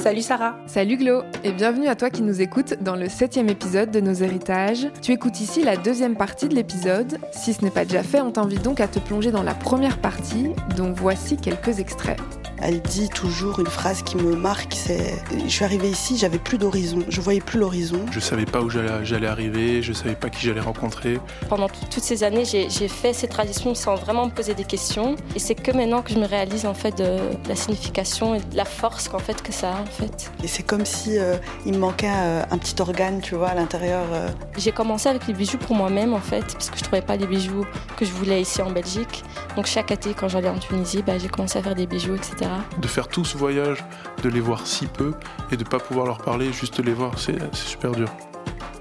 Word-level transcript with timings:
Salut 0.00 0.22
Sarah 0.22 0.56
Salut 0.66 0.96
Glo 0.96 1.24
Et 1.44 1.52
bienvenue 1.52 1.86
à 1.86 1.94
toi 1.94 2.08
qui 2.08 2.22
nous 2.22 2.40
écoutes 2.40 2.82
dans 2.82 2.96
le 2.96 3.06
septième 3.10 3.50
épisode 3.50 3.90
de 3.90 4.00
Nos 4.00 4.14
héritages. 4.14 4.88
Tu 5.02 5.12
écoutes 5.12 5.42
ici 5.42 5.62
la 5.62 5.76
deuxième 5.76 6.16
partie 6.16 6.48
de 6.48 6.54
l'épisode. 6.54 7.18
Si 7.32 7.52
ce 7.52 7.62
n'est 7.62 7.70
pas 7.70 7.84
déjà 7.84 8.02
fait, 8.02 8.22
on 8.22 8.30
t'invite 8.30 8.62
donc 8.62 8.80
à 8.80 8.88
te 8.88 8.98
plonger 8.98 9.30
dans 9.30 9.42
la 9.42 9.52
première 9.52 9.98
partie, 9.98 10.52
dont 10.74 10.90
voici 10.90 11.36
quelques 11.36 11.80
extraits. 11.80 12.18
Elle 12.62 12.80
dit 12.82 13.08
toujours 13.08 13.60
une 13.60 13.66
phrase 13.66 14.02
qui 14.02 14.16
me 14.16 14.36
marque, 14.36 14.74
c'est 14.74 15.14
je 15.32 15.48
suis 15.48 15.64
arrivée 15.64 15.88
ici, 15.88 16.16
j'avais 16.16 16.38
plus 16.38 16.58
d'horizon, 16.58 17.00
je 17.08 17.20
voyais 17.20 17.40
plus 17.40 17.58
l'horizon. 17.58 18.00
Je 18.10 18.20
savais 18.20 18.44
pas 18.44 18.60
où 18.60 18.70
j'allais 18.70 19.26
arriver, 19.26 19.82
je 19.82 19.92
savais 19.92 20.14
pas 20.14 20.30
qui 20.30 20.46
j'allais 20.46 20.60
rencontrer. 20.60 21.18
Pendant 21.48 21.68
toutes 21.68 22.02
ces 22.02 22.22
années, 22.24 22.44
j'ai 22.44 22.88
fait 22.88 23.12
ces 23.12 23.28
traditions 23.28 23.74
sans 23.74 23.94
vraiment 23.94 24.26
me 24.26 24.30
poser 24.30 24.54
des 24.54 24.64
questions, 24.64 25.16
et 25.34 25.38
c'est 25.38 25.54
que 25.54 25.72
maintenant 25.72 26.02
que 26.02 26.12
je 26.12 26.18
me 26.18 26.26
réalise 26.26 26.66
en 26.66 26.74
fait 26.74 26.98
de 26.98 27.18
la 27.48 27.56
signification 27.56 28.34
et 28.34 28.40
de 28.40 28.56
la 28.56 28.64
force 28.64 29.08
qu'en 29.08 29.18
fait 29.18 29.42
que 29.42 29.52
ça 29.52 29.72
a 29.72 29.80
en 29.80 29.86
fait. 29.86 30.30
Et 30.42 30.48
c'est 30.48 30.62
comme 30.62 30.84
si 30.84 31.18
euh, 31.18 31.36
il 31.66 31.74
me 31.74 31.78
manquait 31.78 32.10
euh, 32.10 32.42
un 32.50 32.58
petit 32.58 32.80
organe, 32.80 33.20
tu 33.20 33.34
vois, 33.34 33.48
à 33.48 33.54
l'intérieur. 33.54 34.04
Euh. 34.12 34.28
J'ai 34.56 34.72
commencé 34.72 35.08
avec 35.08 35.26
les 35.26 35.34
bijoux 35.34 35.58
pour 35.58 35.76
moi-même 35.76 36.12
en 36.14 36.20
fait, 36.20 36.52
parce 36.52 36.70
que 36.70 36.78
je 36.78 36.84
trouvais 36.84 37.02
pas 37.02 37.16
les 37.16 37.26
bijoux 37.26 37.64
que 37.96 38.04
je 38.04 38.12
voulais 38.12 38.40
ici 38.40 38.62
en 38.62 38.70
Belgique. 38.70 39.24
Donc 39.56 39.66
chaque 39.66 39.90
été, 39.90 40.14
quand 40.14 40.28
j'allais 40.28 40.48
en 40.48 40.58
Tunisie, 40.58 41.02
bah, 41.02 41.18
j'ai 41.18 41.28
commencé 41.28 41.58
à 41.58 41.62
faire 41.62 41.74
des 41.74 41.86
bijoux, 41.86 42.14
etc. 42.14 42.49
De 42.78 42.86
faire 42.88 43.08
tout 43.08 43.24
ce 43.24 43.36
voyage, 43.36 43.84
de 44.22 44.28
les 44.28 44.40
voir 44.40 44.66
si 44.66 44.86
peu 44.86 45.14
et 45.50 45.56
de 45.56 45.64
ne 45.64 45.68
pas 45.68 45.78
pouvoir 45.78 46.06
leur 46.06 46.18
parler, 46.18 46.52
juste 46.52 46.78
les 46.84 46.92
voir, 46.92 47.18
c'est 47.18 47.38
super 47.54 47.92
dur. 47.92 48.08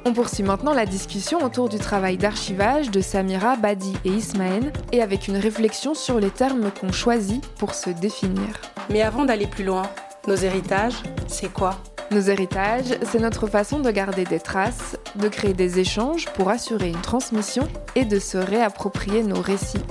On 0.05 0.13
poursuit 0.13 0.43
maintenant 0.43 0.73
la 0.73 0.85
discussion 0.85 1.43
autour 1.43 1.67
du 1.67 1.77
travail 1.77 2.17
d'archivage 2.17 2.89
de 2.89 3.01
Samira, 3.01 3.57
Badi 3.57 3.93
et 4.05 4.09
Ismaël 4.09 4.71
et 4.93 5.01
avec 5.01 5.27
une 5.27 5.35
réflexion 5.35 5.93
sur 5.93 6.19
les 6.19 6.29
termes 6.29 6.71
qu'on 6.71 6.91
choisit 6.91 7.45
pour 7.57 7.73
se 7.73 7.89
définir. 7.89 8.61
Mais 8.89 9.01
avant 9.01 9.25
d'aller 9.25 9.45
plus 9.45 9.65
loin, 9.65 9.83
nos 10.27 10.35
héritages, 10.35 11.03
c'est 11.27 11.51
quoi? 11.51 11.75
Nos 12.11 12.21
héritages, 12.21 12.97
c'est 13.03 13.19
notre 13.19 13.45
façon 13.45 13.81
de 13.81 13.91
garder 13.91 14.23
des 14.23 14.39
traces, 14.39 14.97
de 15.15 15.27
créer 15.27 15.53
des 15.53 15.79
échanges 15.79 16.25
pour 16.29 16.49
assurer 16.49 16.89
une 16.89 17.01
transmission 17.01 17.67
et 17.95 18.05
de 18.05 18.19
se 18.19 18.37
réapproprier 18.37 19.21
nos 19.21 19.41
récits. 19.41 19.83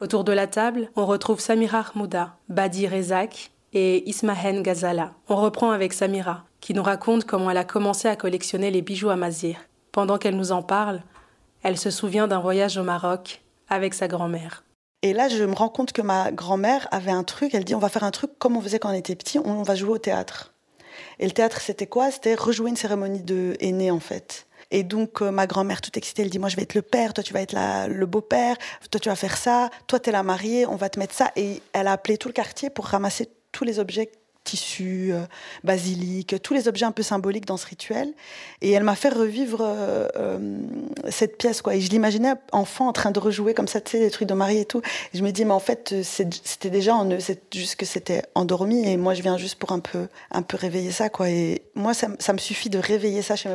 Autour 0.00 0.22
de 0.22 0.30
la 0.30 0.46
table, 0.46 0.90
on 0.94 1.06
retrouve 1.06 1.40
Samira 1.40 1.84
Ahmouda, 1.92 2.36
Badi 2.48 2.86
Rezak 2.86 3.50
et 3.72 4.08
Ismahen 4.08 4.62
Ghazala. 4.62 5.12
On 5.28 5.34
reprend 5.34 5.72
avec 5.72 5.92
Samira, 5.92 6.44
qui 6.60 6.72
nous 6.72 6.84
raconte 6.84 7.24
comment 7.24 7.50
elle 7.50 7.56
a 7.56 7.64
commencé 7.64 8.06
à 8.06 8.14
collectionner 8.14 8.70
les 8.70 8.80
bijoux 8.80 9.10
à 9.10 9.16
Mazir. 9.16 9.56
Pendant 9.90 10.16
qu'elle 10.18 10.36
nous 10.36 10.52
en 10.52 10.62
parle, 10.62 11.02
elle 11.64 11.76
se 11.76 11.90
souvient 11.90 12.28
d'un 12.28 12.38
voyage 12.38 12.76
au 12.76 12.84
Maroc 12.84 13.42
avec 13.68 13.92
sa 13.92 14.06
grand-mère. 14.06 14.62
Et 15.02 15.12
là, 15.12 15.28
je 15.28 15.42
me 15.42 15.54
rends 15.54 15.68
compte 15.68 15.92
que 15.92 16.02
ma 16.02 16.30
grand-mère 16.30 16.86
avait 16.92 17.10
un 17.10 17.24
truc. 17.24 17.52
Elle 17.52 17.64
dit 17.64 17.74
on 17.74 17.80
va 17.80 17.88
faire 17.88 18.04
un 18.04 18.12
truc 18.12 18.38
comme 18.38 18.56
on 18.56 18.60
faisait 18.60 18.78
quand 18.78 18.90
on 18.90 18.94
était 18.94 19.16
petit, 19.16 19.40
on 19.40 19.64
va 19.64 19.74
jouer 19.74 19.90
au 19.90 19.98
théâtre. 19.98 20.54
Et 21.18 21.26
le 21.26 21.32
théâtre, 21.32 21.60
c'était 21.60 21.86
quoi? 21.86 22.12
C'était 22.12 22.34
rejouer 22.34 22.70
une 22.70 22.76
cérémonie 22.76 23.22
de 23.22 23.56
aîné, 23.60 23.90
en 23.90 24.00
fait. 24.00 24.46
Et 24.70 24.82
donc, 24.82 25.22
euh, 25.22 25.30
ma 25.30 25.46
grand-mère, 25.46 25.80
toute 25.80 25.96
excitée, 25.96 26.22
elle 26.22 26.30
dit 26.30 26.38
Moi, 26.38 26.48
je 26.48 26.56
vais 26.56 26.62
être 26.62 26.74
le 26.74 26.82
père, 26.82 27.14
toi, 27.14 27.24
tu 27.24 27.32
vas 27.32 27.40
être 27.40 27.56
le 27.88 28.06
beau-père, 28.06 28.56
toi, 28.90 29.00
tu 29.00 29.08
vas 29.08 29.16
faire 29.16 29.36
ça, 29.36 29.70
toi, 29.86 29.98
tu 29.98 30.10
es 30.10 30.12
la 30.12 30.22
mariée, 30.22 30.66
on 30.66 30.76
va 30.76 30.88
te 30.88 30.98
mettre 30.98 31.14
ça. 31.14 31.32
Et 31.36 31.62
elle 31.72 31.86
a 31.86 31.92
appelé 31.92 32.18
tout 32.18 32.28
le 32.28 32.34
quartier 32.34 32.70
pour 32.70 32.86
ramasser 32.86 33.28
tous 33.52 33.64
les 33.64 33.78
objets 33.78 34.10
tissu, 34.48 35.10
euh, 35.12 35.20
basilic, 35.62 36.36
tous 36.42 36.54
les 36.54 36.68
objets 36.68 36.86
un 36.86 36.92
peu 36.92 37.02
symboliques 37.02 37.44
dans 37.44 37.58
ce 37.58 37.66
rituel. 37.66 38.12
Et 38.62 38.70
elle 38.70 38.82
m'a 38.82 38.94
fait 38.94 39.10
revivre 39.10 39.60
euh, 39.60 40.08
euh, 40.16 40.38
cette 41.10 41.36
pièce, 41.36 41.60
quoi. 41.60 41.74
Et 41.74 41.80
je 41.80 41.90
l'imaginais 41.90 42.32
enfant 42.52 42.88
en 42.88 42.92
train 42.92 43.10
de 43.10 43.18
rejouer 43.18 43.52
comme 43.52 43.68
ça, 43.68 43.80
tu 43.80 43.92
sais, 43.92 44.00
des 44.00 44.10
trucs 44.10 44.28
de 44.28 44.34
mari 44.34 44.58
et 44.58 44.64
tout. 44.64 44.80
Et 45.12 45.18
je 45.18 45.22
me 45.22 45.30
dis, 45.30 45.44
mais 45.44 45.52
en 45.52 45.60
fait, 45.60 45.94
c'était 46.02 46.70
déjà 46.70 46.94
en 46.94 47.10
eux, 47.10 47.20
c'est 47.20 47.54
juste 47.54 47.76
que 47.76 47.84
c'était 47.84 48.22
endormi. 48.34 48.88
Et 48.88 48.96
moi, 48.96 49.12
je 49.12 49.22
viens 49.22 49.36
juste 49.36 49.56
pour 49.56 49.72
un 49.72 49.80
peu, 49.80 50.08
un 50.30 50.42
peu 50.42 50.56
réveiller 50.56 50.92
ça, 50.92 51.10
quoi. 51.10 51.28
Et 51.28 51.62
moi, 51.74 51.92
ça, 51.92 52.08
me 52.08 52.38
suffit 52.38 52.70
de 52.70 52.78
réveiller 52.78 53.20
ça 53.20 53.36
chez 53.36 53.50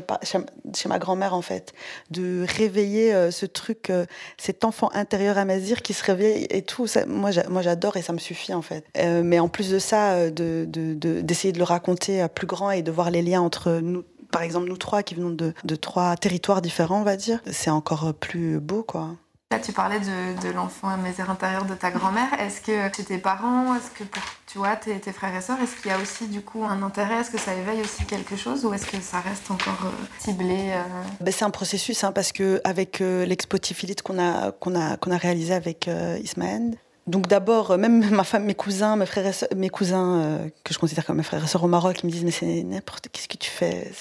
ma 0.85 0.99
grand-mère, 0.99 1.33
en 1.33 1.41
fait. 1.41 1.73
De 2.11 2.45
réveiller 2.47 3.31
ce 3.31 3.47
truc, 3.47 3.91
cet 4.37 4.63
enfant 4.63 4.91
intérieur 4.93 5.39
à 5.39 5.45
Mazir 5.45 5.81
qui 5.81 5.93
se 5.93 6.03
réveille 6.03 6.45
et 6.51 6.61
tout. 6.61 6.85
Ça, 6.85 7.05
moi, 7.07 7.31
j'adore 7.31 7.97
et 7.97 8.03
ça 8.03 8.13
me 8.13 8.19
suffit, 8.19 8.53
en 8.53 8.61
fait. 8.61 8.85
mais 9.23 9.39
en 9.39 9.47
plus 9.47 9.71
de 9.71 9.79
ça, 9.79 10.29
de 10.29 10.67
d'essayer 10.95 11.51
de, 11.51 11.57
le 11.57 11.63
raconter 11.63 12.21
à 12.21 12.29
plus 12.29 12.47
grand 12.47 12.71
et 12.71 12.81
de 12.81 12.91
voir 12.91 13.11
les 13.11 13.21
liens 13.21 13.41
entre 13.41 13.79
nous, 13.81 14.03
par 14.31 14.41
exemple 14.41 14.67
nous 14.67 14.77
trois 14.77 15.03
qui 15.03 15.15
venons 15.15 15.29
de, 15.29 15.75
trois 15.75 16.15
territoires 16.15 16.61
différents, 16.61 17.01
on 17.01 17.03
va 17.03 17.15
dire, 17.15 17.39
c'est 17.51 17.69
encore 17.69 18.13
plus 18.13 18.59
beau, 18.59 18.83
quoi. 18.83 19.11
Là, 19.51 19.59
tu 19.59 19.71
parlais 19.71 19.99
de, 19.99 20.51
l'enfant 20.51 20.87
à 20.87 20.93
intérieur 20.93 21.29
intérieur 21.29 21.65
de 21.65 21.75
ta 21.75 21.91
grand-mère. 21.91 22.33
Est-ce 22.39 22.59
que 22.59 22.95
chez 22.95 23.03
tes 23.03 23.19
parents, 23.19 23.75
est-ce 23.75 23.91
que 23.91 24.03
pour 24.03 24.23
tu 24.53 24.59
vois, 24.59 24.75
tes, 24.75 24.99
frères 25.11 25.35
et 25.35 25.41
sœurs, 25.41 25.57
est-ce 25.63 25.75
qu'il 25.81 25.89
y 25.89 25.93
a 25.93 25.99
aussi 25.99 26.27
du 26.27 26.41
coup 26.41 26.63
un 26.63 26.83
intérêt? 26.83 27.21
Est-ce 27.21 27.31
que 27.31 27.39
ça 27.39 27.55
éveille 27.55 27.81
aussi 27.81 28.05
quelque 28.05 28.35
chose 28.35 28.65
ou 28.65 28.73
est-ce 28.73 28.85
que 28.85 29.01
ça 29.01 29.19
reste 29.19 29.49
encore 29.49 29.85
euh, 29.85 30.05
ciblé 30.19 30.71
euh? 30.71 30.83
ben, 31.21 31.31
C'est 31.31 31.43
un 31.43 31.49
processus 31.49 32.03
hein, 32.03 32.11
parce 32.11 32.31
que 32.31 32.61
avec 32.63 33.01
euh, 33.01 33.25
l'expo 33.25 33.57
qu'on 34.03 34.19
a, 34.19 34.51
qu'on 34.51 34.75
a, 34.75 34.97
qu'on 34.97 35.09
a 35.09 35.17
réalisé 35.17 35.55
avec 35.55 35.89
Ismaël, 36.23 36.77
donc 37.05 37.27
d'abord, 37.27 37.71
euh, 37.71 37.77
même 37.77 38.09
ma 38.11 38.23
femme, 38.23 38.45
mes 38.45 38.55
cousins, 38.55 38.95
mes 38.95 39.05
frères, 39.05 39.33
mes 39.55 39.69
cousins 39.69 40.21
euh, 40.21 40.37
que 40.63 40.73
je 40.73 40.79
considère 40.79 41.05
comme 41.05 41.17
mes 41.17 41.23
frères 41.23 41.43
et 41.43 41.47
sœurs 41.47 41.63
au 41.63 41.67
Maroc, 41.67 41.99
ils 42.01 42.05
me 42.05 42.11
disent 42.11 42.23
mais 42.23 42.31
c'est 42.31 42.63
n'importe 42.63 43.09
qu'est-ce 43.11 43.27
que 43.27 43.37
tu 43.37 43.49
fais? 43.49 43.91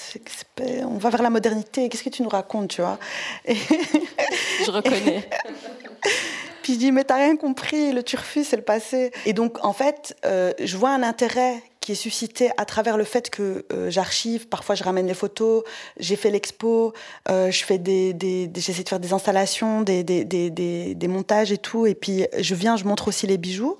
On 0.85 0.97
va 0.97 1.09
vers 1.09 1.21
la 1.21 1.29
modernité. 1.29 1.89
Qu'est-ce 1.89 2.03
que 2.03 2.09
tu 2.09 2.23
nous 2.23 2.29
racontes, 2.29 2.69
tu 2.69 2.81
vois? 2.81 2.97
Je 3.45 4.71
reconnais. 4.71 5.27
Puis 6.63 6.75
je 6.75 6.79
dis 6.79 6.91
mais 6.93 7.03
t'as 7.03 7.15
rien 7.15 7.35
compris, 7.35 7.91
le 7.91 8.03
turfu 8.03 8.45
c'est 8.45 8.55
le 8.55 8.61
passé. 8.61 9.11
Et 9.25 9.33
donc 9.33 9.63
en 9.65 9.73
fait, 9.73 10.15
euh, 10.25 10.53
je 10.63 10.77
vois 10.77 10.91
un 10.91 11.03
intérêt 11.03 11.61
qui 11.83 11.91
est 11.91 11.95
suscité 11.95 12.49
à 12.55 12.63
travers 12.63 12.95
le 12.95 13.03
fait 13.03 13.29
que 13.29 13.65
euh, 13.73 13.89
j'archive, 13.89 14.47
parfois 14.47 14.73
je 14.73 14.85
ramène 14.85 15.05
les 15.05 15.13
photos, 15.13 15.63
j'ai 15.99 16.15
fait 16.15 16.29
l'expo, 16.31 16.93
euh, 17.29 17.51
je 17.51 17.63
fais 17.65 17.77
des, 17.77 18.13
des, 18.13 18.49
j'essaie 18.55 18.83
de 18.83 18.89
faire 18.89 19.01
des 19.01 19.11
installations, 19.11 19.81
des, 19.81 20.03
des, 20.03 21.07
montages 21.09 21.51
et 21.51 21.57
tout, 21.57 21.85
et 21.85 21.93
puis 21.93 22.25
je 22.39 22.55
viens, 22.55 22.77
je 22.77 22.85
montre 22.85 23.09
aussi 23.09 23.27
les 23.27 23.37
bijoux. 23.37 23.77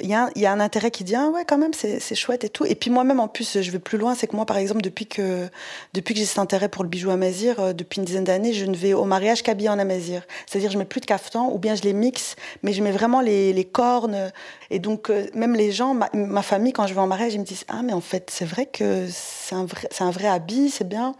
Il 0.00 0.08
y, 0.08 0.14
a, 0.14 0.30
y 0.36 0.46
a 0.46 0.52
un 0.52 0.60
intérêt 0.60 0.92
qui 0.92 1.02
dit 1.02 1.16
ah 1.16 1.28
ouais 1.28 1.44
quand 1.44 1.58
même 1.58 1.72
c'est 1.72 2.14
chouette 2.14 2.44
et 2.44 2.48
tout. 2.48 2.64
Et 2.64 2.76
puis 2.76 2.88
moi-même 2.88 3.18
en 3.18 3.26
plus 3.26 3.60
je 3.60 3.70
vais 3.72 3.80
plus 3.80 3.98
loin 3.98 4.14
c'est 4.14 4.28
que 4.28 4.36
moi 4.36 4.46
par 4.46 4.56
exemple 4.56 4.80
depuis 4.80 5.06
que 5.06 5.48
depuis 5.92 6.14
que 6.14 6.20
j'ai 6.20 6.26
cet 6.26 6.38
intérêt 6.38 6.68
pour 6.68 6.84
le 6.84 6.88
bijou 6.88 7.10
amazir 7.10 7.58
euh, 7.58 7.72
depuis 7.72 7.98
une 7.98 8.04
dizaine 8.04 8.22
d'années 8.22 8.52
je 8.52 8.64
ne 8.64 8.76
vais 8.76 8.94
au 8.94 9.04
mariage 9.04 9.42
qu'habillé 9.42 9.68
en 9.68 9.78
amazir. 9.80 10.22
C'est-à-dire 10.46 10.70
je 10.70 10.78
mets 10.78 10.84
plus 10.84 11.00
de 11.00 11.06
caftan 11.06 11.50
ou 11.52 11.58
bien 11.58 11.74
je 11.74 11.82
les 11.82 11.94
mixe 11.94 12.36
mais 12.62 12.72
je 12.72 12.80
mets 12.80 12.92
vraiment 12.92 13.20
les, 13.20 13.52
les 13.52 13.64
cornes 13.64 14.30
et 14.70 14.78
donc 14.78 15.10
euh, 15.10 15.26
même 15.34 15.54
les 15.54 15.72
gens 15.72 15.94
ma, 15.94 16.42
famille 16.42 16.72
quand 16.72 16.86
je 16.86 16.94
vais 16.94 17.00
en 17.00 17.06
mariage 17.06 17.34
ils 17.34 17.40
me 17.40 17.44
disent 17.44 17.64
ah 17.68 17.82
mais 17.82 17.92
en 17.92 18.00
fait 18.00 18.30
c'est 18.30 18.44
vrai 18.44 18.66
que 18.66 19.06
c'est 19.10 19.54
un 19.54 19.64
vrai 19.64 19.88
un 20.00 20.10
vrai 20.10 20.28
habit 20.28 20.70
c'est 20.70 20.88
bien. 20.88 21.14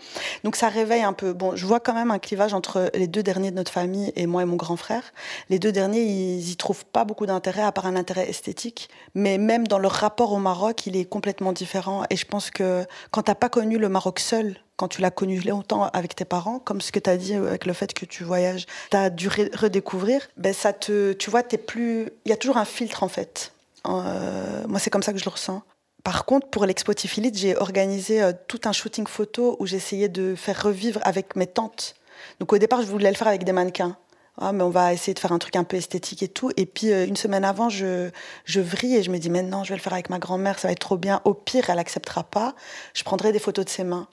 Donc 0.45 0.57
ça 0.57 0.69
réveille 0.69 1.03
un 1.03 1.13
peu. 1.13 1.33
Bon 1.33 1.57
je 1.57 1.67
vois 1.67 1.81
quand 1.81 1.95
même 1.95 2.11
un 2.11 2.19
clivage 2.19 2.55
entre 2.55 2.91
les 2.95 3.07
deux 3.07 3.23
derniers 3.23 3.51
de 3.51 3.57
notre 3.57 3.73
famille 3.73 4.13
et 4.17 4.27
moi 4.27 4.43
et 4.43 4.45
mon 4.45 4.57
grand 4.57 4.77
frère. 4.77 5.03
Les 5.49 5.59
deux 5.59 5.73
derniers 5.73 6.03
ils 6.03 6.51
y 6.51 6.57
trouvent 6.57 6.85
pas 6.85 7.05
beaucoup 7.05 7.27
d'intérêt 7.27 7.63
à 7.63 7.73
part 7.73 7.87
un 7.87 7.97
intérêt 7.97 8.29
esthétique. 8.29 8.89
Mais 9.15 9.39
même 9.39 9.67
dans 9.67 9.79
leur 9.79 9.93
rapport 9.93 10.33
au 10.33 10.39
Maroc, 10.39 10.87
il 10.87 10.97
est 10.97 11.05
complètement 11.05 11.53
différent. 11.53 12.05
Et 12.11 12.17
je 12.17 12.27
pense 12.27 12.51
que 12.51 12.85
quand 13.11 13.23
tu 13.23 13.31
n'as 13.31 13.35
pas 13.35 13.49
connu 13.49 13.79
le 13.79 13.89
Maroc 13.89 14.21
seul, 14.21 14.57
quand 14.79 14.89
tu 14.89 15.03
l'as 15.03 15.11
connu 15.11 15.41
longtemps 15.41 15.91
avec 15.93 16.15
tes 16.15 16.25
parents, 16.25 16.61
comme 16.61 16.81
ce 16.81 16.93
que 16.93 17.01
tu 17.01 17.11
as 17.11 17.17
dit 17.17 17.35
avec 17.35 17.67
le 17.67 17.73
fait 17.73 17.93
que 17.93 18.07
tu 18.07 18.23
voyages, 18.23 18.67
tu 18.91 18.97
as 18.97 19.11
dû 19.11 19.29
redécouvrir, 19.29 20.29
ben 20.37 20.55
ça 20.55 20.73
te, 20.73 21.13
tu 21.13 21.31
vois, 21.31 21.43
t'es 21.43 21.59
plus, 21.59 22.09
il 22.25 22.31
y 22.31 22.33
a 22.33 22.37
toujours 22.37 22.59
un 22.59 22.65
filtre 22.65 23.03
en 23.03 23.09
fait. 23.09 23.53
Euh, 23.87 24.65
moi, 24.69 24.79
c'est 24.79 24.91
comme 24.91 25.03
ça 25.03 25.13
que 25.13 25.19
je 25.19 25.25
le 25.25 25.31
ressens. 25.31 25.63
Par 26.05 26.25
contre, 26.25 26.47
pour 26.47 26.65
l'Expo 26.65 26.95
Tifilite, 26.95 27.37
j'ai 27.37 27.57
organisé 27.57 28.23
euh, 28.23 28.33
tout 28.47 28.61
un 28.65 28.73
shooting 28.73 29.09
photo 29.09 29.57
où 29.59 29.67
j'essayais 29.67 30.09
de 30.09 30.37
faire 30.37 30.63
revivre 30.63 31.01
avec 31.03 31.35
mes 31.35 31.49
tantes. 31.49 31.97
Donc 32.39 32.53
au 32.53 32.59
départ, 32.59 32.81
je 32.83 32.87
voulais 32.87 33.11
le 33.11 33.17
faire 33.17 33.29
avec 33.29 33.43
des 33.43 33.53
mannequins 33.53 33.97
ah, 34.41 34.53
mais 34.53 34.63
on 34.63 34.71
va 34.71 34.93
essayer 34.93 35.15
de 35.15 35.19
faire 35.19 35.33
un 35.33 35.39
truc 35.39 35.57
un 35.57 35.65
peu 35.65 35.77
esthétique 35.77 36.23
et 36.23 36.29
tout. 36.29 36.51
Et 36.57 36.65
puis 36.65 36.93
euh, 36.93 37.07
une 37.07 37.17
semaine 37.17 37.45
avant, 37.45 37.69
je, 37.69 38.11
je 38.45 38.61
vrille 38.61 38.95
et 38.95 39.03
je 39.03 39.11
me 39.11 39.19
dis 39.19 39.31
maintenant, 39.31 39.65
je 39.65 39.71
vais 39.71 39.75
le 39.77 39.83
faire 39.83 39.93
avec 39.93 40.11
ma 40.11 40.21
grand-mère, 40.21 40.61
ça 40.61 40.69
va 40.69 40.73
être 40.73 40.79
trop 40.79 40.97
bien. 40.97 41.21
Au 41.25 41.35
pire, 41.35 41.71
elle 41.71 41.79
acceptera 41.81 42.23
pas. 42.23 42.55
Je 42.95 43.03
prendrai 43.03 43.33
des 43.33 43.41
photos 43.41 43.65
de 43.65 43.71
ses 43.71 43.83
mains. 43.83 44.07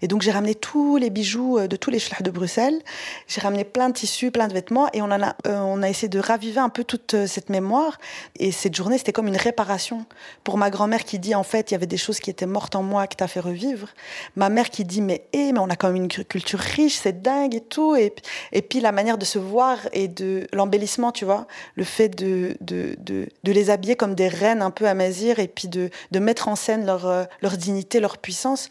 Et 0.00 0.06
donc 0.06 0.22
j'ai 0.22 0.30
ramené 0.30 0.54
tous 0.54 0.98
les 0.98 1.10
bijoux 1.10 1.58
euh, 1.58 1.66
de 1.66 1.74
tous 1.74 1.90
les 1.90 1.98
schlags 1.98 2.22
de 2.22 2.30
Bruxelles. 2.30 2.80
J'ai 3.26 3.40
ramené 3.40 3.64
plein 3.64 3.88
de 3.88 3.94
tissus, 3.94 4.30
plein 4.30 4.46
de 4.46 4.52
vêtements 4.52 4.88
et 4.92 5.02
on 5.02 5.10
a, 5.10 5.34
euh, 5.48 5.58
on 5.58 5.82
a 5.82 5.88
essayé 5.88 6.08
de 6.08 6.20
raviver 6.20 6.60
un 6.60 6.68
peu 6.68 6.84
toute 6.84 7.26
cette 7.26 7.48
mémoire. 7.48 7.98
Et 8.38 8.52
cette 8.52 8.76
journée, 8.76 8.98
c'était 8.98 9.12
comme 9.12 9.26
une 9.26 9.36
réparation 9.36 10.06
pour 10.44 10.58
ma 10.58 10.70
grand-mère 10.70 11.04
qui 11.04 11.18
dit 11.18 11.34
en 11.34 11.42
fait, 11.42 11.72
il 11.72 11.74
y 11.74 11.76
avait 11.76 11.86
des 11.86 11.96
choses 11.96 12.20
qui 12.20 12.30
étaient 12.30 12.46
mortes 12.46 12.76
en 12.76 12.84
moi 12.84 13.08
que 13.08 13.16
t'as 13.16 13.26
fait 13.26 13.40
revivre. 13.40 13.88
Ma 14.36 14.48
mère 14.48 14.70
qui 14.70 14.84
dit 14.84 15.00
mais 15.00 15.24
eh, 15.32 15.52
mais 15.52 15.58
on 15.58 15.70
a 15.70 15.74
quand 15.74 15.88
même 15.88 16.04
une 16.04 16.08
culture 16.08 16.60
riche, 16.60 16.98
c'est 17.02 17.20
dingue 17.20 17.56
et 17.56 17.60
tout. 17.60 17.96
Et, 17.96 18.14
et 18.52 18.62
puis 18.62 18.78
la 18.78 18.92
manière 18.92 19.18
de 19.18 19.24
se 19.24 19.40
voir 19.40 19.71
et 19.92 20.08
de 20.08 20.46
l'embellissement, 20.52 21.12
tu 21.12 21.24
vois. 21.24 21.46
Le 21.74 21.84
fait 21.84 22.08
de, 22.08 22.56
de, 22.60 22.96
de, 23.00 23.52
les 23.52 23.70
habiller 23.70 23.96
comme 23.96 24.14
des 24.14 24.28
reines 24.28 24.62
un 24.62 24.70
peu 24.70 24.86
à 24.86 24.94
Mazir 24.94 25.38
et 25.38 25.48
puis 25.48 25.68
de, 25.68 25.90
de 26.10 26.18
mettre 26.18 26.48
en 26.48 26.56
scène 26.56 26.86
leur, 26.86 27.06
euh, 27.06 27.24
leur 27.42 27.56
dignité, 27.56 28.00
leur 28.00 28.18
puissance. 28.18 28.68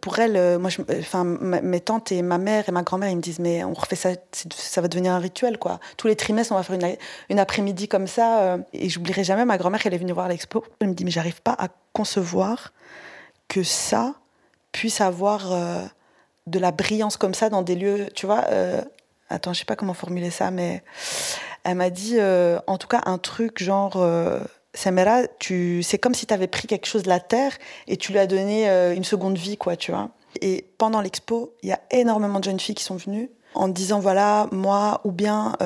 Pour 0.00 0.18
elles, 0.18 0.36
euh, 0.36 0.58
moi, 0.58 0.70
je, 0.70 0.80
enfin, 0.98 1.24
mes 1.24 1.80
tantes 1.80 2.12
et 2.12 2.22
ma 2.22 2.38
mère 2.38 2.68
et 2.68 2.72
ma 2.72 2.82
grand-mère, 2.82 3.10
ils 3.10 3.16
me 3.16 3.22
disent, 3.22 3.38
mais 3.38 3.64
on 3.64 3.74
refait 3.74 3.96
ça, 3.96 4.10
ça 4.54 4.80
va 4.80 4.88
devenir 4.88 5.12
un 5.12 5.18
rituel, 5.18 5.58
quoi. 5.58 5.80
Tous 5.96 6.06
les 6.06 6.16
trimestres, 6.16 6.52
on 6.52 6.56
va 6.56 6.62
faire 6.62 6.76
une, 6.76 6.96
une 7.28 7.38
après-midi 7.38 7.88
comme 7.88 8.06
ça. 8.06 8.40
Euh, 8.40 8.58
et 8.72 8.88
j'oublierai 8.88 9.24
jamais 9.24 9.44
ma 9.44 9.58
grand-mère, 9.58 9.80
elle 9.84 9.94
est 9.94 9.98
venue 9.98 10.12
voir 10.12 10.28
l'expo. 10.28 10.64
Elle 10.80 10.88
me 10.88 10.94
dit, 10.94 11.04
mais 11.04 11.10
j'arrive 11.10 11.42
pas 11.42 11.56
à 11.58 11.68
concevoir 11.92 12.72
que 13.48 13.62
ça 13.62 14.14
puisse 14.72 15.00
avoir 15.00 15.52
de 16.50 16.58
la 16.58 16.72
brillance 16.72 17.16
comme 17.16 17.34
ça 17.34 17.48
dans 17.48 17.62
des 17.62 17.74
lieux, 17.74 18.08
tu 18.14 18.26
vois. 18.26 18.44
Euh, 18.50 18.82
attends, 19.30 19.52
je 19.52 19.60
sais 19.60 19.64
pas 19.64 19.76
comment 19.76 19.94
formuler 19.94 20.30
ça, 20.30 20.50
mais 20.50 20.82
elle 21.64 21.76
m'a 21.76 21.90
dit, 21.90 22.16
euh, 22.18 22.58
en 22.66 22.78
tout 22.78 22.88
cas, 22.88 23.00
un 23.06 23.18
truc 23.18 23.62
genre. 23.62 23.96
Euh, 23.96 24.40
Samira, 24.72 25.22
tu, 25.40 25.82
c'est 25.82 25.98
comme 25.98 26.14
si 26.14 26.26
tu 26.26 26.34
avais 26.34 26.46
pris 26.46 26.68
quelque 26.68 26.86
chose 26.86 27.02
de 27.02 27.08
la 27.08 27.18
terre 27.18 27.52
et 27.88 27.96
tu 27.96 28.12
lui 28.12 28.20
as 28.20 28.28
donné 28.28 28.68
une 28.94 29.02
seconde 29.02 29.36
vie, 29.36 29.56
quoi, 29.56 29.74
tu 29.74 29.90
vois. 29.90 30.10
Et 30.40 30.64
pendant 30.78 31.00
l'expo, 31.00 31.56
il 31.64 31.70
y 31.70 31.72
a 31.72 31.80
énormément 31.90 32.38
de 32.38 32.44
jeunes 32.44 32.60
filles 32.60 32.76
qui 32.76 32.84
sont 32.84 32.94
venues 32.94 33.30
en 33.54 33.66
disant 33.66 33.98
voilà, 33.98 34.46
moi, 34.52 35.00
ou 35.02 35.10
bien 35.10 35.56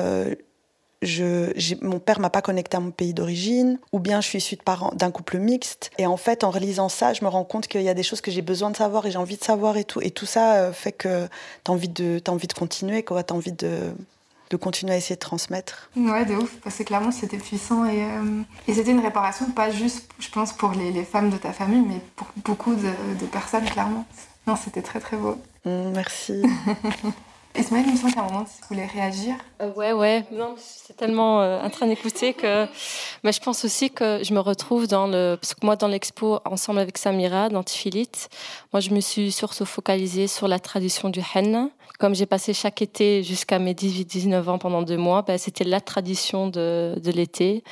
je, 1.01 1.75
mon 1.85 1.99
père 1.99 2.19
m'a 2.19 2.29
pas 2.29 2.41
connecté 2.41 2.77
à 2.77 2.79
mon 2.79 2.91
pays 2.91 3.13
d'origine, 3.13 3.79
ou 3.91 3.99
bien 3.99 4.21
je 4.21 4.27
suis 4.27 4.37
issue 4.37 4.57
d'un 4.93 5.11
couple 5.11 5.37
mixte. 5.37 5.91
Et 5.97 6.05
en 6.05 6.17
fait, 6.17 6.43
en 6.43 6.49
relisant 6.49 6.89
ça, 6.89 7.13
je 7.13 7.23
me 7.23 7.29
rends 7.29 7.43
compte 7.43 7.67
qu'il 7.67 7.81
y 7.81 7.89
a 7.89 7.93
des 7.93 8.03
choses 8.03 8.21
que 8.21 8.31
j'ai 8.31 8.41
besoin 8.41 8.71
de 8.71 8.77
savoir 8.77 9.05
et 9.05 9.11
j'ai 9.11 9.17
envie 9.17 9.37
de 9.37 9.43
savoir 9.43 9.77
et 9.77 9.83
tout. 9.83 10.01
Et 10.01 10.11
tout 10.11 10.25
ça 10.25 10.55
euh, 10.55 10.73
fait 10.73 10.91
que 10.91 11.27
tu 11.63 11.71
as 11.71 11.73
envie 11.73 11.89
de, 11.89 12.21
as 12.25 12.31
envie 12.31 12.47
de 12.47 12.53
continuer. 12.53 13.03
Tu 13.03 13.13
as 13.13 13.33
envie 13.33 13.51
de, 13.51 13.93
de 14.49 14.57
continuer 14.57 14.93
à 14.93 14.97
essayer 14.97 15.15
de 15.15 15.19
transmettre. 15.19 15.89
Ouais, 15.95 16.25
de 16.25 16.35
ouf, 16.35 16.57
parce 16.63 16.77
que 16.77 16.83
clairement 16.83 17.11
c'était 17.11 17.37
puissant 17.37 17.85
et, 17.85 18.03
euh, 18.03 18.41
et 18.67 18.73
c'était 18.73 18.91
une 18.91 18.99
réparation, 18.99 19.49
pas 19.51 19.71
juste, 19.71 20.09
je 20.19 20.29
pense, 20.29 20.53
pour 20.53 20.71
les, 20.71 20.91
les, 20.91 21.03
femmes 21.03 21.29
de 21.29 21.37
ta 21.37 21.51
famille, 21.51 21.83
mais 21.87 22.01
pour 22.15 22.27
beaucoup 22.37 22.75
de, 22.75 23.19
de 23.19 23.25
personnes, 23.25 23.65
clairement. 23.65 24.05
Non, 24.47 24.55
c'était 24.55 24.81
très 24.81 24.99
très 24.99 25.17
beau. 25.17 25.37
Mmh, 25.65 25.91
merci. 25.93 26.43
Ismaël, 27.57 27.85
il 27.87 27.93
me 27.93 27.97
semble 27.97 28.13
qu'à 28.13 28.21
un 28.21 28.25
moment, 28.25 28.43
tu 28.45 28.67
voulais 28.67 28.85
réagir? 28.85 29.35
Euh, 29.61 29.71
ouais, 29.73 29.93
ouais. 29.93 30.25
Non, 30.31 30.55
c'est 30.57 30.95
tellement 30.95 31.41
euh, 31.41 31.61
en 31.61 31.69
train 31.69 31.87
d'écouter 31.87 32.33
que. 32.33 32.67
Mais 33.23 33.31
je 33.31 33.39
pense 33.39 33.63
aussi 33.63 33.89
que 33.89 34.19
je 34.23 34.33
me 34.33 34.39
retrouve 34.39 34.87
dans 34.87 35.07
le. 35.07 35.37
Parce 35.39 35.53
que 35.53 35.65
moi, 35.65 35.75
dans 35.75 35.87
l'expo, 35.87 36.39
ensemble 36.45 36.79
avec 36.79 36.97
Samira, 36.97 37.49
dans 37.49 37.63
Tifilite, 37.63 38.29
moi, 38.73 38.79
je 38.79 38.89
me 38.89 38.99
suis 38.99 39.31
surtout 39.31 39.65
focalisée 39.65 40.27
sur 40.27 40.47
la 40.47 40.59
tradition 40.59 41.09
du 41.09 41.21
henna. 41.33 41.69
Comme 41.99 42.13
j'ai 42.13 42.25
passé 42.25 42.53
chaque 42.53 42.81
été 42.81 43.23
jusqu'à 43.23 43.57
mes 43.57 43.73
18-19 43.73 44.49
ans 44.49 44.57
pendant 44.57 44.81
deux 44.81 44.97
mois, 44.97 45.21
ben, 45.21 45.37
c'était 45.37 45.63
la 45.63 45.79
tradition 45.79 46.47
de, 46.47 46.95
de 47.01 47.11
l'été. 47.11 47.63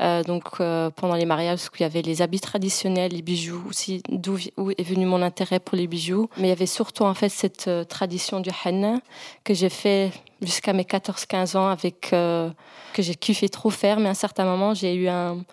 Euh, 0.00 0.22
donc, 0.22 0.44
euh, 0.60 0.90
pendant 0.90 1.14
les 1.14 1.24
mariages, 1.24 1.60
il 1.78 1.82
y 1.82 1.84
avait 1.84 2.02
les 2.02 2.20
habits 2.20 2.40
traditionnels, 2.40 3.12
les 3.12 3.22
bijoux 3.22 3.62
aussi, 3.68 4.02
d'où 4.08 4.36
est 4.36 4.82
venu 4.82 5.06
mon 5.06 5.22
intérêt 5.22 5.60
pour 5.60 5.76
les 5.76 5.86
bijoux. 5.86 6.28
Mais 6.36 6.48
il 6.48 6.50
y 6.50 6.52
avait 6.52 6.66
surtout, 6.66 7.04
en 7.04 7.14
fait, 7.14 7.30
cette 7.30 7.70
tradition 7.88 8.40
du 8.40 8.50
henna 8.64 9.00
que 9.44 9.54
j'ai 9.54 9.70
fait 9.70 10.12
jusqu'à 10.42 10.72
mes 10.72 10.84
14-15 10.84 11.56
ans 11.56 11.68
avec 11.68 12.12
euh, 12.12 12.50
que 12.92 13.02
j'ai 13.02 13.14
kiffé 13.14 13.48
trop 13.48 13.70
faire 13.70 14.00
mais 14.00 14.08
à 14.08 14.12
un 14.12 14.14
certain 14.14 14.44
moment 14.44 14.74
j'ai 14.74 14.94
eu 14.94 15.08
un 15.08 15.44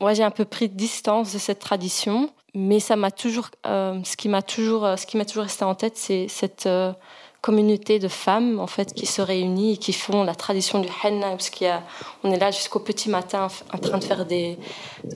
moi 0.00 0.14
j'ai 0.14 0.24
un 0.24 0.30
peu 0.30 0.44
pris 0.44 0.68
distance 0.68 1.32
de 1.32 1.38
cette 1.38 1.60
tradition 1.60 2.30
mais 2.54 2.80
ça 2.80 2.96
m'a 2.96 3.10
toujours 3.10 3.48
euh, 3.66 4.00
ce 4.04 4.16
qui 4.16 4.28
m'a 4.28 4.42
toujours 4.42 4.98
ce 4.98 5.06
qui 5.06 5.16
m'a 5.16 5.24
toujours 5.24 5.44
resté 5.44 5.64
en 5.64 5.74
tête 5.74 5.96
c'est 5.96 6.28
cette 6.28 6.66
euh, 6.66 6.92
communauté 7.42 7.98
de 7.98 8.06
femmes 8.06 8.60
en 8.60 8.68
fait 8.68 8.94
qui 8.94 9.04
se 9.04 9.20
réunissent 9.20 9.76
et 9.76 9.78
qui 9.78 9.92
font 9.92 10.22
la 10.22 10.34
tradition 10.34 10.78
du 10.78 10.88
henna 11.02 11.30
parce 11.30 11.50
qu'il 11.50 11.66
y 11.66 11.70
a, 11.70 11.82
on 12.22 12.30
est 12.30 12.38
là 12.38 12.52
jusqu'au 12.52 12.78
petit 12.78 13.10
matin 13.10 13.48
en 13.74 13.78
train 13.78 13.98
de 13.98 14.04
faire 14.04 14.24
des 14.24 14.56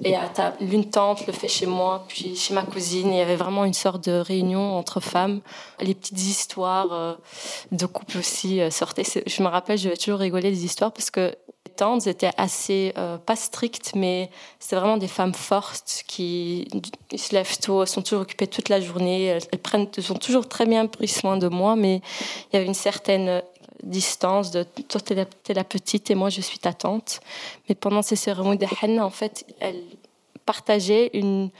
et 0.05 0.15
l'une 0.61 0.91
tante 0.91 1.25
le 1.29 1.33
fait 1.33 1.47
chez 1.47 1.67
moi 1.67 2.05
puis 2.09 2.35
chez 2.35 2.53
ma 2.53 2.63
cousine 2.63 3.13
il 3.13 3.19
y 3.19 3.21
avait 3.21 3.37
vraiment 3.37 3.65
une 3.65 3.75
sorte 3.75 4.05
de 4.05 4.19
réunion 4.19 4.77
entre 4.77 4.99
femmes. 4.99 5.41
Les 5.81 5.95
petites 5.95 6.21
histoires 6.21 6.93
euh, 6.93 7.15
de 7.71 7.87
couple 7.87 8.19
aussi 8.19 8.61
euh, 8.61 8.71
sortaient. 8.71 9.05
Je 9.05 9.43
me 9.45 9.49
rappelle 9.49 9.79
je 9.79 9.89
vais 9.89 9.97
toujours 9.97 10.19
rigoler 10.19 10.51
des 10.51 10.65
histoires 10.65 10.93
parce 10.93 11.13
que 11.13 11.33
tantes 11.77 12.07
étaient 12.07 12.33
assez, 12.37 12.93
euh, 12.99 13.19
pas 13.19 13.37
strictes, 13.37 13.93
mais 13.95 14.31
c'était 14.59 14.77
vraiment 14.77 14.97
des 14.97 15.09
femmes 15.09 15.35
fortes 15.35 16.03
qui 16.07 16.67
se 17.15 17.35
lèvent 17.35 17.59
tôt, 17.59 17.87
sont 17.87 18.03
toujours 18.03 18.23
occupées 18.23 18.47
toute 18.47 18.69
la 18.69 18.81
journée. 18.81 19.27
Elles, 19.27 19.59
prennent, 19.59 19.89
elles 19.97 20.19
toujours 20.19 20.49
très 20.49 20.67
bien 20.67 20.87
pris 20.87 21.09
soin 21.09 21.37
de 21.37 21.49
moi, 21.49 21.77
mais 21.77 22.01
il 22.51 22.55
y 22.55 22.57
avait 22.57 22.67
une 22.67 22.75
certaine 22.75 23.43
distance 23.83 24.51
de 24.51 24.65
toi 24.89 25.01
t'es 25.01 25.15
la, 25.15 25.27
la, 25.55 25.65
petite 25.65 26.11
et 26.11 26.15
moi 26.15 26.31
je 26.31 26.41
suis 26.41 26.59
ta 26.59 26.73
tante 26.73 27.21
mais 27.69 27.75
pendant 27.75 28.03
ces 28.03 28.17
cérémonies 28.17 28.59
de 28.59 28.67
henna 28.83 29.05
en 29.05 29.11
fait 29.11 29.45
elles 29.61 29.83
une 31.13 31.51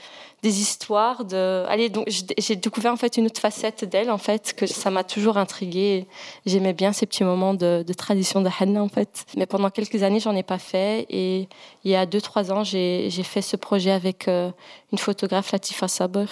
des 0.43 0.61
histoires 0.61 1.25
de 1.25 1.65
allez 1.67 1.89
donc 1.89 2.07
j'ai 2.07 2.55
découvert 2.55 2.93
en 2.93 2.97
fait 2.97 3.17
une 3.17 3.25
autre 3.25 3.41
facette 3.41 3.85
d'elle 3.85 4.11
en 4.11 4.19
fait 4.19 4.53
que 4.55 4.67
ça 4.67 4.91
m'a 4.91 5.03
toujours 5.03 5.37
intriguée. 5.37 6.05
J'aimais 6.45 6.73
bien 6.73 6.93
ces 6.93 7.07
petits 7.07 7.23
moments 7.23 7.55
de, 7.55 7.83
tradition 7.97 8.41
de 8.41 8.49
Hanna 8.59 8.83
en 8.83 8.87
fait. 8.87 9.25
Mais 9.35 9.47
pendant 9.47 9.71
quelques 9.71 10.03
années 10.03 10.19
j'en 10.19 10.35
ai 10.35 10.43
pas 10.43 10.59
fait. 10.59 11.07
Et 11.09 11.47
il 11.83 11.91
y 11.91 11.95
a 11.95 12.05
deux 12.05 12.21
trois 12.21 12.51
ans 12.51 12.63
j'ai 12.63 13.09
fait 13.23 13.41
ce 13.41 13.55
projet 13.55 13.91
avec 13.91 14.27
euh, 14.27 14.51
une 14.91 14.99
photographe 14.99 15.51
Latifa 15.51 15.87
Sabr 15.87 16.29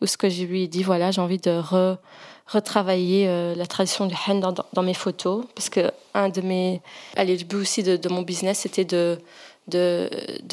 où 0.00 0.06
ce 0.06 0.16
que 0.16 0.28
je 0.28 0.42
lui 0.42 0.64
ai 0.64 0.68
dit 0.68 0.82
voilà 0.82 1.12
j'ai 1.12 1.20
envie 1.20 1.38
de 1.38 1.62
retravailler 2.48 3.28
euh, 3.28 3.54
la 3.54 3.66
tradition 3.66 4.06
du 4.06 4.14
Hanna 4.26 4.52
dans, 4.72 4.82
mes 4.82 4.94
photos. 4.94 5.44
Parce 5.54 5.70
que 5.70 5.92
un 6.14 6.30
de 6.30 6.40
mes 6.40 6.80
allez 7.14 7.36
le 7.36 7.44
but 7.44 7.58
aussi 7.58 7.84
de 7.84 8.08
mon 8.08 8.22
business 8.22 8.58
c'était 8.58 8.84
de 8.84 9.20
de, 9.68 10.08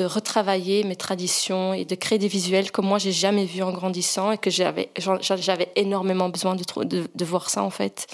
retravailler 0.05 0.83
mes 0.83 0.95
traditions 0.95 1.73
et 1.73 1.85
de 1.85 1.95
créer 1.95 2.17
des 2.17 2.27
visuels 2.27 2.71
que 2.71 2.81
moi 2.81 2.97
j'ai 2.97 3.11
jamais 3.11 3.45
vus 3.45 3.63
en 3.63 3.71
grandissant 3.71 4.31
et 4.31 4.37
que 4.37 4.49
j'avais 4.49 4.89
énormément 5.75 6.29
besoin 6.29 6.55
de, 6.55 7.25
voir 7.25 7.49
ça 7.49 7.63
en 7.63 7.69
fait. 7.69 8.07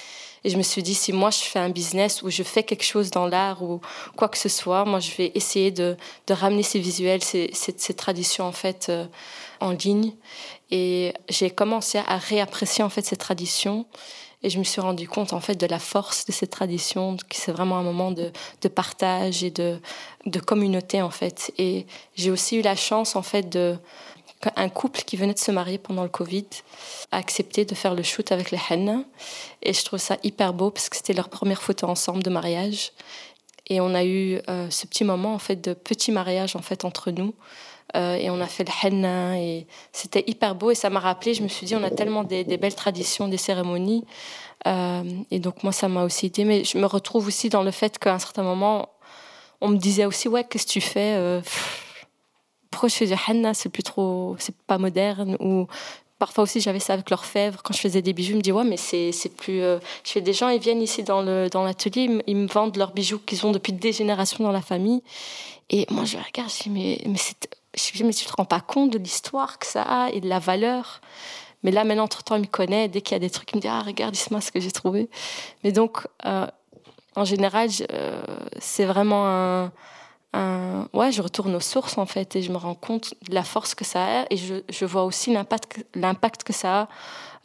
Et 0.44 0.50
je 0.50 0.58
me 0.58 0.64
suis 0.64 0.84
dit 0.84 0.94
si 0.96 1.12
moi 1.12 1.32
je 1.32 1.40
fais 1.40 1.60
un 1.60 1.70
business 1.70 2.22
ou 2.22 2.30
je 2.30 2.44
fais 2.44 2.64
quelque 2.64 2.86
chose 2.86 3.12
dans 3.12 3.28
l'art 3.28 3.62
ou 3.62 3.82
quoi 4.16 4.30
que 4.30 4.38
ce 4.38 4.48
soit 4.48 4.86
moi 4.86 5.02
je 5.02 5.12
vais 5.18 5.32
essayer 5.36 5.72
de, 5.72 5.98
ramener 6.30 6.64
ces 6.64 6.80
visuels 6.80 7.24
ces, 7.24 7.50
ces, 7.54 7.74
ces 7.78 7.94
traditions 7.94 8.46
en 8.46 8.54
fait 8.54 8.88
euh, 8.90 9.06
en 9.60 9.72
ligne. 9.72 10.14
Et 10.72 11.14
j'ai 11.30 11.50
commencé 11.50 11.98
à 11.98 12.18
réapprécier 12.18 12.84
en 12.84 12.90
fait 12.90 13.06
ces 13.06 13.18
traditions 13.18 13.86
et 14.42 14.50
je 14.50 14.60
me 14.60 14.64
suis 14.64 14.82
rendu 14.82 15.08
compte 15.08 15.34
en 15.34 15.40
fait 15.40 15.56
de 15.56 15.66
la 15.66 15.80
force 15.80 16.26
de 16.26 16.32
cette 16.32 16.52
tradition, 16.52 17.18
que 17.18 17.36
c'est 17.36 17.52
vraiment 17.52 17.78
un 17.78 17.84
moment 17.84 18.12
de, 18.12 18.32
de, 18.62 18.68
partage 18.68 19.44
et 19.44 19.52
de, 19.52 19.80
de 20.26 20.40
communauté 20.40 21.02
en 21.02 21.10
fait. 21.10 21.52
Et 21.58 21.86
j'ai 22.16 22.32
aussi 22.32 22.58
eu 22.58 22.62
la 22.62 22.76
chance 22.76 23.16
en 23.16 23.22
fait 23.22 23.50
de 23.50 23.78
couple 24.74 25.02
qui 25.02 25.18
venait 25.18 25.34
de 25.34 25.40
se 25.40 25.52
marier 25.52 25.78
pendant 25.78 26.04
le 26.04 26.10
Covid 26.10 26.46
a 27.12 27.18
accepté 27.18 27.66
de 27.66 27.76
faire 27.76 27.94
le 27.94 28.04
shoot 28.04 28.32
avec 28.32 28.52
les 28.52 28.60
henna. 28.70 29.04
Et 29.62 29.74
je 29.74 29.84
trouve 29.84 30.00
ça 30.00 30.18
hyper 30.24 30.54
beau 30.54 30.72
parce 30.72 30.90
que 30.90 30.96
c'était 30.96 31.14
leur 31.14 31.30
première 31.30 31.62
photo 31.62 31.88
ensemble 31.88 32.24
de 32.24 32.30
mariage. 32.30 32.92
Et 33.68 33.82
on 33.82 33.94
a 33.94 34.04
eu 34.04 34.40
euh, 34.50 34.70
ce 34.70 34.88
petit 34.88 35.04
moment 35.04 35.34
en 35.34 35.40
fait 35.40 35.58
de 35.58 35.74
petit 35.74 36.12
mariage 36.12 36.56
en 36.56 36.62
fait 36.62 36.86
entre 36.86 37.12
nous 37.12 37.34
euh, 37.96 38.16
et 38.16 38.30
on 38.30 38.40
a 38.40 38.46
fait 38.46 38.64
le 38.64 38.88
henna 38.88 39.40
et 39.40 39.66
c'était 39.92 40.24
hyper 40.28 40.56
beau 40.56 40.72
et 40.72 40.76
ça 40.76 40.90
m'a 40.90 41.00
rappelé, 41.00 41.34
je 41.34 41.42
me 41.42 41.48
suis 41.48 41.66
dit, 41.66 41.76
on 41.76 41.84
a 41.84 41.90
tellement 41.90 42.24
des, 42.24 42.44
belles 42.58 42.76
traditions, 42.76 43.28
des 43.28 43.38
cérémonies. 43.38 44.06
Euh, 44.68 45.04
et 45.32 45.40
donc 45.40 45.64
moi, 45.64 45.72
ça 45.72 45.88
m'a 45.88 46.04
aussi 46.04 46.28
aidé. 46.28 46.44
Mais 46.44 46.64
je 46.64 46.78
me 46.78 46.86
retrouve 46.86 47.28
aussi 47.28 47.50
dans 47.50 47.64
le 47.64 47.72
fait 47.72 47.98
qu'à 47.98 48.14
un 48.14 48.20
certain 48.20 48.44
moment, 48.44 48.90
on 49.62 49.70
me 49.70 49.78
disait 49.78 50.06
aussi, 50.06 50.28
ouais, 50.28 50.44
qu'est-ce 50.44 50.68
que 50.68 50.72
tu 50.72 50.82
fais 50.82 51.16
euh, 51.16 51.42
Pourquoi 52.70 52.90
je 52.90 52.96
fais 52.96 53.08
du 53.08 53.16
henna 53.28 53.54
C'est 53.54 53.70
plus 53.70 53.84
trop, 53.84 54.36
c'est 54.40 54.56
pas 54.56 54.78
moderne 54.78 55.38
ou 55.40 55.68
Parfois 56.20 56.44
aussi, 56.44 56.60
j'avais 56.60 56.82
ça 56.82 56.92
avec 56.92 57.10
l'orfèvre. 57.12 57.64
Quand 57.64 57.74
je 57.74 57.80
faisais 57.80 58.02
des 58.02 58.12
bijoux, 58.12 58.32
je 58.32 58.36
me 58.36 58.42
dis, 58.42 58.52
ouais, 58.52 58.66
mais 58.66 58.76
c'est, 58.76 59.14
plus. 59.38 59.62
Je 59.62 59.80
fais 60.04 60.20
des 60.20 60.34
gens, 60.34 60.50
ils 60.50 60.60
viennent 60.60 60.82
ici 60.82 61.02
dans, 61.02 61.22
le, 61.22 61.48
dans 61.50 61.64
l'atelier, 61.64 62.22
ils 62.28 62.36
me 62.36 62.46
vendent 62.46 62.76
leurs 62.76 62.92
bijoux 62.92 63.20
qu'ils 63.20 63.46
ont 63.46 63.54
depuis 63.54 63.72
des 63.72 63.94
générations 63.94 64.44
dans 64.44 64.52
la 64.52 64.62
famille. 64.62 65.02
Et 65.70 65.86
moi, 65.90 66.04
je 66.04 66.18
regarde, 66.18 66.52
je 66.52 66.64
dis, 66.64 66.70
mais, 66.70 67.02
mais 67.06 67.18
c'est, 67.18 67.48
je 67.76 68.04
me 68.04 68.12
tu 68.12 68.26
te 68.26 68.34
rends 68.36 68.46
pas 68.46 68.62
compte 68.62 68.92
de 68.92 68.98
l'histoire 68.98 69.60
que 69.60 69.66
ça 69.66 69.84
a 69.84 70.10
et 70.10 70.22
de 70.22 70.28
la 70.28 70.40
valeur. 70.40 71.02
Mais 71.64 71.72
là, 71.72 71.84
maintenant, 71.84 72.06
entre-temps, 72.06 72.36
il 72.36 72.42
me 72.42 72.48
connaît. 72.48 72.88
Dès 72.88 73.02
qu'il 73.02 73.16
y 73.16 73.18
a 73.18 73.20
des 73.20 73.30
trucs, 73.30 73.52
il 73.52 73.58
me 73.58 73.62
dit, 73.62 73.68
ah, 73.68 73.82
regarde, 73.82 74.14
dis-moi 74.14 74.42
ce 74.42 74.52
que 74.52 74.60
j'ai 74.60 74.72
trouvé. 74.72 75.10
Mais 75.64 75.72
donc, 75.72 76.08
euh, 76.26 76.48
en 77.16 77.26
général, 77.26 77.70
euh, 77.92 78.22
c'est 78.60 78.86
vraiment 78.86 79.28
un, 79.28 79.72
un, 80.34 80.70
Ouais, 80.94 81.12
je 81.12 81.22
retourne 81.22 81.54
aux 81.56 81.60
sources, 81.60 81.98
en 81.98 82.06
fait, 82.06 82.36
et 82.36 82.42
je 82.42 82.52
me 82.52 82.58
rends 82.58 82.76
compte 82.76 83.14
de 83.30 83.34
la 83.34 83.44
force 83.44 83.76
que 83.76 83.86
ça 83.86 84.22
a. 84.22 84.26
Et 84.30 84.38
je, 84.38 84.56
je 84.70 84.86
vois 84.86 85.04
aussi 85.04 85.32
l'impact, 85.32 86.44
que 86.44 86.54
ça 86.54 86.82
a 86.82 86.88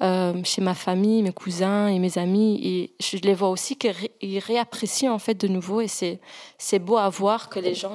euh, 0.03 0.41
chez 0.45 0.63
ma 0.63 0.75
famille, 0.75 1.23
mes 1.23 1.33
cousins 1.33 1.89
et 1.89 1.99
mes 1.99 2.17
amis. 2.17 2.59
Et 2.63 2.95
je 3.01 3.19
les 3.19 3.35
vois 3.35 3.51
aussi 3.51 3.77
qu'ils 3.77 4.39
réapprécient 4.39 5.13
en 5.13 5.19
fait 5.19 5.35
de 5.35 5.49
nouveau. 5.49 5.83
Et 5.83 5.89
c'est, 5.89 6.79
beau 6.79 6.97
à 6.97 7.09
voir 7.09 7.51
que 7.51 7.61
les 7.61 7.75
gens 7.75 7.95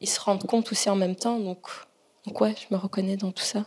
ils 0.00 0.08
se 0.08 0.20
rendent 0.20 0.46
compte 0.46 0.70
aussi 0.70 0.90
en 0.90 0.96
même 0.96 1.16
temps. 1.16 1.38
Donc, 1.38 1.66
donc 2.26 2.40
ouais, 2.40 2.54
je 2.58 2.74
me 2.74 2.80
reconnais 2.80 3.16
dans 3.16 3.32
tout 3.32 3.42
ça. 3.42 3.64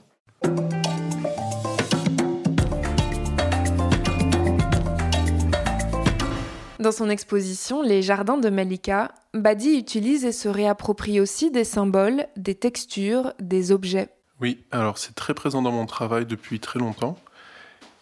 Dans 6.79 6.91
son 6.91 7.09
exposition 7.09 7.81
Les 7.81 8.03
Jardins 8.03 8.37
de 8.37 8.49
Malika, 8.49 9.11
Badi 9.33 9.77
utilise 9.77 10.25
et 10.25 10.31
se 10.31 10.47
réapproprie 10.47 11.19
aussi 11.19 11.49
des 11.49 11.63
symboles, 11.63 12.27
des 12.35 12.53
textures, 12.53 13.33
des 13.39 13.71
objets. 13.71 14.09
Oui, 14.41 14.63
alors 14.71 14.99
c'est 14.99 15.15
très 15.15 15.33
présent 15.33 15.63
dans 15.63 15.71
mon 15.71 15.87
travail 15.87 16.27
depuis 16.27 16.59
très 16.59 16.77
longtemps. 16.77 17.17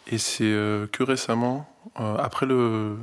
Et 0.07 0.17
c'est 0.17 0.43
euh, 0.43 0.87
que 0.87 1.03
récemment, 1.03 1.67
euh, 1.99 2.17
après 2.17 2.45
le. 2.45 2.97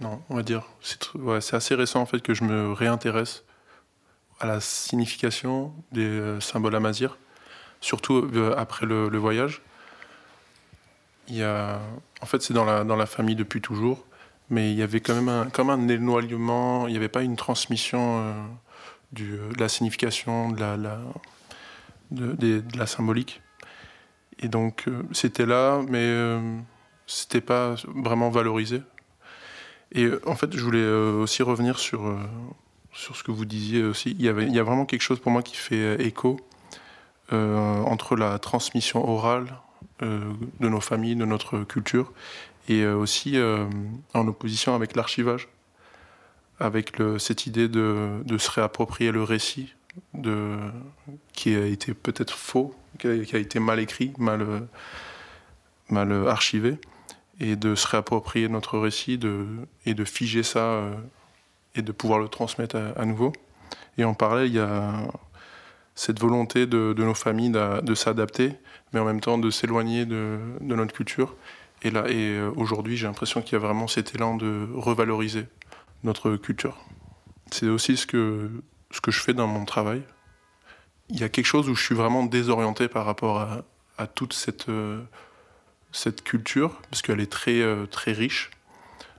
Non, 0.00 0.22
on 0.30 0.36
va 0.36 0.42
dire. 0.42 0.62
C'est 0.80 1.54
assez 1.54 1.74
récent 1.74 2.00
en 2.00 2.06
fait 2.06 2.20
que 2.20 2.32
je 2.32 2.44
me 2.44 2.72
réintéresse 2.72 3.42
à 4.38 4.46
la 4.46 4.60
signification 4.60 5.74
des 5.90 6.06
euh, 6.06 6.40
symboles 6.40 6.76
amazirs, 6.76 7.18
surtout 7.80 8.30
après 8.56 8.86
le, 8.86 9.08
le, 9.08 9.18
voyage. 9.18 9.60
Il 11.28 11.36
y 11.36 11.42
a, 11.42 11.80
en 12.22 12.26
fait, 12.26 12.40
c'est 12.40 12.54
dans 12.54 12.64
la, 12.64 12.84
dans 12.84 12.96
la 12.96 13.06
famille 13.06 13.36
depuis 13.36 13.60
toujours, 13.60 14.06
mais 14.50 14.72
il 14.72 14.78
y 14.78 14.82
avait 14.82 15.00
quand 15.00 15.14
même 15.14 15.28
un, 15.28 15.46
comme 15.46 15.70
un 15.70 15.88
éloignement, 15.88 16.86
il 16.86 16.92
n'y 16.92 16.96
avait 16.96 17.08
pas 17.08 17.22
une 17.22 17.36
transmission 17.36 18.34
du, 19.12 19.32
de 19.32 19.60
la 19.60 19.68
signification, 19.68 20.50
de 20.50 20.60
la, 20.60 20.76
de, 22.10 22.62
la 22.76 22.86
symbolique. 22.86 23.40
Et 24.40 24.48
donc, 24.48 24.84
euh, 24.88 25.02
c'était 25.12 25.46
là, 25.46 25.82
mais 25.88 25.98
euh, 25.98 26.58
c'était 27.06 27.40
pas 27.40 27.74
vraiment 27.88 28.30
valorisé. 28.30 28.82
Et 29.92 30.04
euh, 30.04 30.20
en 30.26 30.34
fait, 30.34 30.56
je 30.56 30.62
voulais 30.62 30.86
aussi 30.86 31.42
revenir 31.42 31.78
sur, 31.78 32.16
sur 32.92 33.16
ce 33.16 33.22
que 33.22 33.30
vous 33.30 33.44
disiez 33.44 33.82
aussi. 33.82 34.10
Il 34.18 34.22
y, 34.22 34.28
avait, 34.28 34.46
il 34.46 34.54
y 34.54 34.58
a 34.58 34.62
vraiment 34.62 34.86
quelque 34.86 35.02
chose 35.02 35.20
pour 35.20 35.32
moi 35.32 35.42
qui 35.42 35.56
fait 35.56 36.02
écho 36.04 36.38
entre 37.32 38.16
la 38.16 38.40
transmission 38.40 39.08
orale 39.08 39.46
de 40.00 40.68
nos 40.68 40.80
familles, 40.80 41.14
de 41.14 41.24
notre 41.24 41.60
culture, 41.60 42.12
et 42.70 42.86
aussi 42.86 43.36
en 44.14 44.28
opposition 44.28 44.74
avec 44.74 44.94
l'archivage, 44.94 45.48
avec 46.60 46.98
cette 47.18 47.46
idée 47.46 47.68
de, 47.68 48.38
se 48.38 48.50
réapproprier 48.50 49.10
le 49.10 49.22
récit, 49.22 49.74
qui 51.32 51.54
a 51.56 51.66
été 51.66 51.94
peut-être 51.94 52.34
faux, 52.34 52.74
qui 52.98 53.08
a, 53.08 53.38
été 53.38 53.58
mal 53.58 53.80
écrit, 53.80 54.12
mal, 54.18 54.68
archivé, 56.28 56.78
et 57.40 57.56
de 57.56 57.74
se 57.74 57.88
réapproprier 57.88 58.48
notre 58.48 58.78
récit 58.78 59.18
et 59.86 59.94
de 59.94 60.04
figer 60.04 60.42
ça 60.42 60.60
euh, 60.60 60.94
et 61.74 61.82
de 61.82 61.90
pouvoir 61.90 62.18
le 62.18 62.28
transmettre 62.28 62.76
à, 62.76 63.04
nouveau. 63.04 63.32
Et 63.96 64.04
en 64.04 64.14
parallèle, 64.14 64.48
il 64.48 64.54
y 64.54 64.58
a 64.60 64.92
cette 65.94 66.20
volonté 66.20 66.66
de, 66.66 66.94
nos 66.96 67.14
familles 67.14 67.50
de, 67.50 67.94
s'adapter, 67.94 68.52
mais 68.92 69.00
en 69.00 69.04
même 69.04 69.20
temps 69.20 69.38
de 69.38 69.50
s'éloigner 69.50 70.04
de, 70.04 70.38
notre 70.60 70.92
culture. 70.92 71.34
Et 71.82 71.90
là, 71.90 72.08
et 72.08 72.36
euh, 72.36 72.50
aujourd'hui, 72.56 72.96
j'ai 72.96 73.06
l'impression 73.06 73.42
qu'il 73.42 73.54
y 73.54 73.56
a 73.56 73.58
vraiment 73.58 73.88
cet 73.88 74.14
élan 74.14 74.36
de 74.36 74.68
revaloriser 74.74 75.46
notre 76.04 76.36
culture. 76.36 76.76
C'est 77.50 77.68
aussi 77.68 77.96
ce 77.96 78.06
que 78.06 78.50
ce 78.90 79.00
que 79.00 79.10
je 79.10 79.20
fais 79.20 79.34
dans 79.34 79.46
mon 79.46 79.64
travail. 79.64 80.02
Il 81.10 81.20
y 81.20 81.24
a 81.24 81.28
quelque 81.28 81.46
chose 81.46 81.68
où 81.68 81.74
je 81.74 81.82
suis 81.82 81.94
vraiment 81.94 82.24
désorienté 82.24 82.88
par 82.88 83.04
rapport 83.04 83.40
à, 83.40 84.06
toute 84.06 84.32
cette, 84.32 84.68
euh, 84.68 85.00
cette 85.92 86.22
culture, 86.22 86.80
parce 86.90 87.02
qu'elle 87.02 87.20
est 87.20 87.30
très, 87.30 87.60
euh, 87.60 87.86
très 87.86 88.12
riche. 88.12 88.50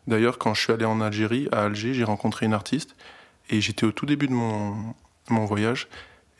D'ailleurs, 0.07 0.37
quand 0.37 0.53
je 0.53 0.61
suis 0.61 0.73
allé 0.73 0.85
en 0.85 0.99
Algérie, 0.99 1.47
à 1.51 1.63
Alger, 1.63 1.93
j'ai 1.93 2.03
rencontré 2.03 2.45
une 2.45 2.53
artiste, 2.53 2.95
et 3.49 3.61
j'étais 3.61 3.85
au 3.85 3.91
tout 3.91 4.05
début 4.05 4.27
de 4.27 4.33
mon, 4.33 4.95
mon 5.29 5.45
voyage, 5.45 5.87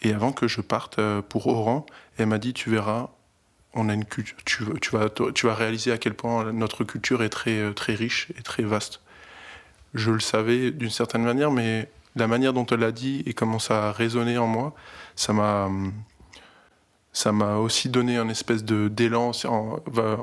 et 0.02 0.14
avant 0.14 0.32
que 0.32 0.48
je 0.48 0.62
parte 0.62 1.00
pour 1.30 1.48
Oran, 1.48 1.86
elle 2.18 2.26
m'a 2.26 2.40
dit, 2.40 2.54
tu 2.54 2.70
verras, 2.70 3.10
on 3.74 3.90
a 3.90 3.94
une 3.94 4.06
culture, 4.06 4.38
tu, 4.82 4.96
vas, 5.46 5.56
réaliser 5.56 5.92
à 5.92 5.98
quel 5.98 6.14
point 6.14 6.52
notre 6.52 6.84
culture 6.84 7.24
est 7.24 7.30
très, 7.30 7.74
très 7.74 7.96
riche 7.96 8.28
et 8.38 8.42
très 8.42 8.64
vaste. 8.64 9.02
Je 9.94 10.12
le 10.12 10.20
savais 10.20 10.72
d'une 10.72 10.90
certaine 10.90 11.24
manière, 11.24 11.52
mais 11.52 11.90
la 12.16 12.28
manière 12.28 12.54
dont 12.54 12.66
elle 12.66 12.82
l'a 12.82 12.92
dit 12.92 13.24
et 13.26 13.34
comment 13.34 13.60
ça 13.60 13.90
a 13.90 13.92
résonné 13.92 14.38
en 14.38 14.48
moi, 14.48 14.74
ça 15.16 15.34
m'a 15.34 15.70
aussi 17.58 17.90
donné 17.90 18.18
un 18.18 18.30
espèce 18.30 18.64
de 18.64 18.88
d'élan 18.90 19.32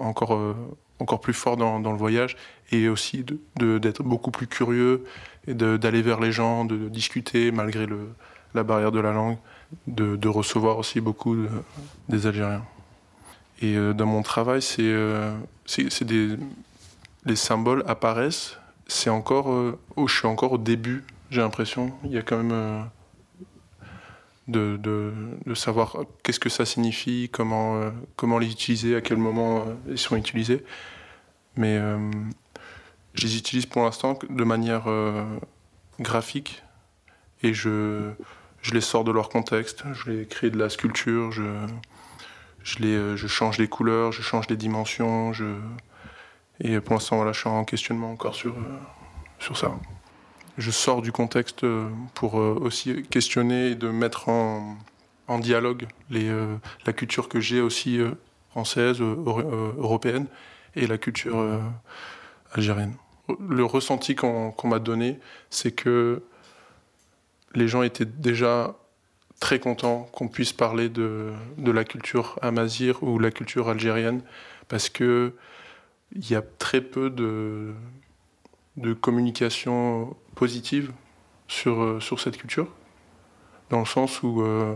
encore 0.00 0.34
euh, 0.34 0.54
encore 1.00 1.20
plus 1.20 1.32
fort 1.32 1.56
dans, 1.56 1.78
le 1.78 1.98
voyage 1.98 2.36
et 2.72 2.88
aussi 2.88 3.24
d'être 3.56 4.02
beaucoup 4.02 4.30
plus 4.30 4.46
curieux 4.46 5.04
et 5.46 5.54
d'aller 5.54 6.02
vers 6.02 6.20
les 6.20 6.32
gens, 6.32 6.64
de, 6.64 6.88
discuter 6.88 7.52
malgré 7.52 7.86
la 8.54 8.62
barrière 8.62 8.92
de 8.92 9.00
la 9.00 9.12
langue, 9.12 9.38
de, 9.86 10.28
recevoir 10.28 10.78
aussi 10.78 11.00
beaucoup 11.00 11.36
des 12.08 12.26
Algériens. 12.26 12.64
Et 13.60 13.76
euh, 13.76 13.92
dans 13.92 14.06
mon 14.06 14.22
travail, 14.22 14.62
c'est 14.62 14.82
euh, 14.82 15.36
c'est 15.66 16.04
des 16.04 16.36
les 17.24 17.36
symboles 17.36 17.84
apparaissent. 17.86 18.56
C'est 18.86 19.10
encore, 19.10 19.76
je 19.98 20.14
suis 20.14 20.26
encore 20.26 20.52
au 20.52 20.58
début 20.58 21.04
j'ai 21.30 21.40
l'impression. 21.40 21.92
Il 22.04 22.12
y 22.12 22.18
a 22.18 22.22
quand 22.22 22.38
même 22.38 22.52
euh, 22.52 22.82
de, 24.48 24.76
de, 24.76 25.12
de, 25.44 25.54
savoir 25.54 25.96
qu'est-ce 26.22 26.40
que 26.40 26.48
ça 26.48 26.64
signifie, 26.64 27.28
comment, 27.30 27.76
euh, 27.76 27.90
comment 28.16 28.38
les 28.38 28.50
utiliser, 28.50 28.96
à 28.96 29.00
quel 29.00 29.18
moment 29.18 29.58
euh, 29.58 29.74
ils 29.88 29.98
sont 29.98 30.16
utilisés. 30.16 30.64
Mais 31.56 31.76
je 33.14 33.26
les 33.26 33.36
utilise 33.36 33.66
pour 33.66 33.82
l'instant 33.82 34.16
de 34.30 34.44
manière 34.44 34.84
graphique 35.98 36.62
et 37.42 37.52
je, 37.52 38.12
je 38.62 38.74
les 38.74 38.80
sors 38.80 39.02
de 39.02 39.10
leur 39.10 39.28
contexte. 39.28 39.82
Je 39.92 40.12
les 40.12 40.26
crée 40.26 40.50
de 40.50 40.56
la 40.56 40.68
sculpture, 40.68 41.32
je, 42.68 42.78
les, 42.80 43.16
je 43.16 43.26
change 43.26 43.58
les 43.58 43.68
couleurs, 43.68 44.12
je 44.12 44.22
change 44.22 44.48
les 44.48 44.56
dimensions. 44.56 45.32
Et 46.60 46.80
pour 46.80 46.94
l'instant, 46.94 47.16
voilà, 47.16 47.32
je 47.32 47.40
suis 47.40 47.48
en 47.48 47.64
questionnement 47.64 48.10
encore 48.10 48.34
sur, 48.34 48.54
sur 49.38 49.56
ça 49.56 49.72
je 50.58 50.72
sors 50.72 51.00
du 51.00 51.12
contexte 51.12 51.64
euh, 51.64 51.88
pour 52.14 52.38
euh, 52.38 52.58
aussi 52.60 53.04
questionner 53.04 53.68
et 53.68 53.74
de 53.76 53.88
mettre 53.88 54.28
en, 54.28 54.76
dialogue 55.40 55.86
les, 56.10 56.28
euh, 56.28 56.56
la 56.84 56.92
culture 56.92 57.28
que 57.28 57.38
j'ai 57.38 57.60
aussi 57.60 58.00
française, 58.50 59.00
européenne, 59.00 60.26
et 60.74 60.86
la 60.86 60.96
culture 60.96 61.60
algérienne. 62.52 62.94
Le 63.46 63.64
ressenti 63.64 64.14
qu'on 64.14 64.54
m'a 64.64 64.78
donné, 64.78 65.18
c'est 65.50 65.72
que 65.72 66.22
les 67.54 67.68
gens 67.68 67.82
étaient 67.82 68.06
déjà 68.06 68.74
très 69.40 69.58
contents 69.58 70.08
qu'on 70.12 70.28
puisse 70.28 70.52
parler 70.52 70.88
de, 70.88 71.32
la 71.58 71.84
culture 71.84 72.38
amazir 72.42 73.02
ou 73.02 73.18
la 73.18 73.30
culture 73.30 73.68
algérienne, 73.68 74.22
parce 74.68 74.88
que 74.88 75.32
il 76.12 76.28
y 76.30 76.34
a 76.34 76.42
très 76.42 76.80
peu 76.80 77.10
de, 77.10 77.74
communication 79.00 80.16
positive 80.34 80.92
sur, 81.48 81.82
euh, 81.82 82.00
sur 82.00 82.20
cette 82.20 82.36
culture, 82.36 82.68
dans 83.70 83.80
le 83.80 83.84
sens 83.84 84.22
où 84.22 84.42
euh, 84.42 84.74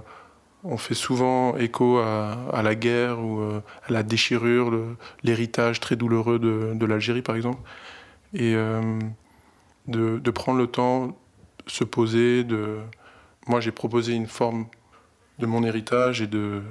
on 0.64 0.76
fait 0.76 0.94
souvent 0.94 1.56
écho 1.56 1.98
à, 1.98 2.60
la 2.62 2.74
guerre 2.74 3.20
ou 3.20 3.40
euh, 3.40 3.60
à 3.88 3.92
la 3.92 4.02
déchirure, 4.02 4.72
l'héritage 5.22 5.80
très 5.80 5.96
douloureux 5.96 6.38
de, 6.38 6.72
de 6.74 6.86
l'Algérie 6.86 7.22
par 7.22 7.36
exemple, 7.36 7.60
et 8.34 8.54
de, 8.54 10.18
de, 10.18 10.30
prendre 10.30 10.58
le 10.58 10.66
temps, 10.66 11.16
se 11.66 11.84
poser, 11.84 12.44
de... 12.44 12.78
Moi 13.46 13.60
j'ai 13.60 13.72
proposé 13.72 14.14
une 14.14 14.26
forme 14.26 14.66
de 15.38 15.46
mon 15.46 15.64
héritage 15.64 16.22
et 16.22 16.26
de 16.26 16.62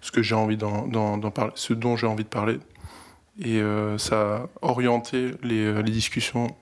ce 0.00 0.12
que 0.12 0.22
j'ai 0.22 0.34
envie 0.34 0.56
d'en 0.56 1.20
parler, 1.30 1.52
ce 1.56 1.74
dont 1.74 1.96
j'ai 1.96 2.06
envie 2.06 2.24
de 2.24 2.28
parler. 2.28 2.58
Et 3.42 3.60
ça 3.98 4.36
a 4.36 4.48
orienté 4.62 5.32
les, 5.42 5.82
les 5.82 5.90
discussions 5.90 6.54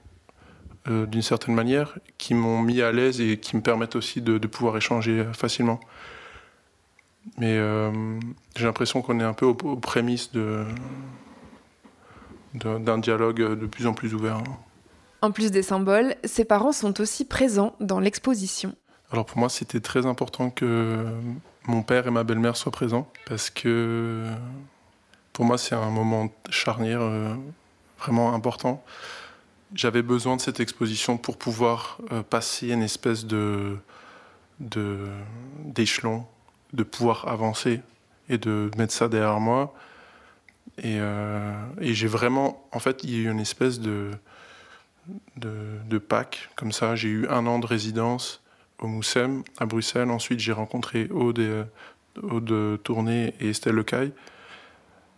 euh, 0.88 1.06
d'une 1.06 1.22
certaine 1.22 1.54
manière, 1.54 1.98
qui 2.16 2.34
m'ont 2.34 2.62
mis 2.62 2.80
à 2.80 2.92
l'aise 2.92 3.20
et 3.20 3.36
qui 3.38 3.56
me 3.56 3.62
permettent 3.62 3.96
aussi 3.96 4.22
de, 4.22 4.38
pouvoir 4.46 4.76
échanger 4.76 5.24
facilement. 5.34 5.80
Mais 7.36 7.56
euh, 7.58 8.18
j'ai 8.56 8.64
l'impression 8.64 9.02
qu'on 9.02 9.20
est 9.20 9.24
un 9.24 9.34
peu 9.34 9.44
aux, 9.44 9.54
prémices 9.54 10.30
d'un 12.54 12.98
dialogue 12.98 13.58
de 13.58 13.66
plus 13.66 13.86
en 13.86 13.92
plus 13.92 14.14
ouvert. 14.14 14.42
En 15.20 15.32
plus 15.32 15.50
des 15.50 15.62
symboles, 15.62 16.14
ses 16.24 16.44
parents 16.44 16.72
sont 16.72 17.00
aussi 17.00 17.24
présents 17.24 17.74
dans 17.80 18.00
l'exposition. 18.00 18.74
Alors 19.10 19.24
pour 19.26 19.38
moi, 19.38 19.48
c'était 19.48 19.80
très 19.80 20.06
important 20.06 20.50
que 20.50 21.06
mon 21.66 21.82
père 21.82 22.06
et 22.06 22.10
ma 22.10 22.24
belle-mère 22.24 22.56
soient 22.56 22.72
présents 22.72 23.08
parce 23.26 23.50
que 23.50 24.26
pour 25.32 25.44
moi, 25.44 25.58
c'est 25.58 25.74
un 25.74 25.90
moment 25.90 26.28
charnière 26.50 27.00
euh, 27.00 27.34
vraiment 27.98 28.34
important 28.34 28.84
j'avais 29.74 30.02
besoin 30.02 30.36
de 30.36 30.40
cette 30.40 30.60
exposition 30.60 31.16
pour 31.16 31.36
pouvoir 31.36 31.98
euh, 32.12 32.22
passer 32.22 32.70
une 32.72 32.82
espèce 32.82 33.24
de 33.26 33.76
d'échelon, 34.60 36.26
de, 36.72 36.82
pouvoir 36.82 37.28
avancer 37.28 37.80
et 38.28 38.38
de 38.38 38.72
mettre 38.76 38.92
ça 38.92 39.08
derrière 39.08 39.38
moi. 39.38 39.72
Et, 40.78 40.98
euh, 40.98 41.54
et 41.80 41.94
j'ai 41.94 42.08
vraiment, 42.08 42.66
en 42.72 42.80
fait, 42.80 43.04
il 43.04 43.10
y 43.10 43.14
a 43.14 43.18
eu 43.18 43.30
une 43.30 43.38
espèce 43.38 43.78
de, 43.78 44.10
de, 45.36 45.98
Pâques, 45.98 46.50
comme 46.56 46.72
ça. 46.72 46.96
J'ai 46.96 47.08
eu 47.08 47.28
un 47.28 47.46
an 47.46 47.58
de 47.58 47.66
résidence 47.66 48.42
au 48.80 48.86
Moussem, 48.86 49.42
à 49.58 49.66
Bruxelles. 49.66 50.10
Ensuite, 50.10 50.40
j'ai 50.40 50.52
rencontré 50.52 51.08
Aude, 51.10 51.38
et, 51.38 51.62
Aude 52.22 52.82
Tournay 52.82 53.34
et 53.40 53.50
Estelle 53.50 53.74
Lecaille, 53.74 54.12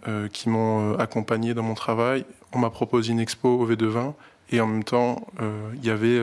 euh, 0.09 0.29
qui 0.29 0.49
m'ont 0.49 0.97
accompagné 0.99 1.55
dans 1.55 1.63
mon 1.63 1.75
travail. 1.75 2.25
On 2.53 2.59
m'a 2.59 2.71
proposé 2.71 3.13
une 3.13 3.21
expo 3.21 3.49
au 3.49 3.65
V 3.65 3.77
de 3.77 3.87
vin 3.87 4.15
Et 4.51 4.61
en 4.61 4.67
même 4.67 4.85
temps, 4.85 5.27
il 5.75 5.85
y 5.85 5.91
avait 5.91 6.21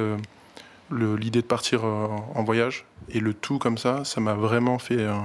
l'idée 0.91 1.41
de 1.41 1.47
partir 1.47 1.85
en 1.85 2.43
voyage. 2.43 2.85
Et 3.09 3.19
le 3.19 3.33
tout 3.33 3.59
comme 3.59 3.77
ça, 3.77 4.03
ça 4.03 4.19
m'a 4.19 4.33
vraiment 4.33 4.79
fait 4.79 5.05
un, 5.05 5.23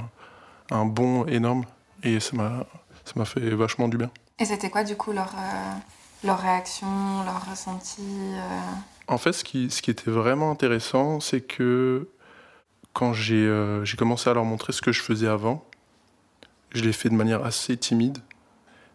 un 0.71 0.85
bond 0.85 1.27
énorme. 1.27 1.65
Et 2.05 2.21
ça 2.21 2.37
m'a 2.37 3.25
fait 3.25 3.51
vachement 3.51 3.89
du 3.89 3.97
bien. 3.97 4.11
Et 4.39 4.45
c'était 4.45 4.71
quoi 4.71 4.85
du 4.85 4.97
coup 4.97 5.13
leur, 5.13 5.35
leur 6.25 6.41
réaction, 6.41 6.87
leur 7.25 7.51
ressenti 7.51 8.03
En 9.09 9.19
fait, 9.19 9.33
ce 9.33 9.45
qui, 9.45 9.67
était 9.91 10.11
vraiment 10.11 10.51
intéressant, 10.51 11.21
c'est 11.21 11.41
que 11.41 12.09
quand 12.93 13.13
j'ai 13.13 13.49
commencé 13.97 14.31
à 14.31 14.35
leur 14.35 14.45
montrer 14.45 14.73
ce 14.73 14.83
que 14.83 14.93
je 14.93 15.03
faisais 15.03 15.29
avant, 15.29 15.65
je 16.75 16.83
l'ai 16.83 16.93
fait 16.93 17.09
de 17.09 17.15
manière 17.15 17.45
assez 17.45 17.77
timide 17.77 18.19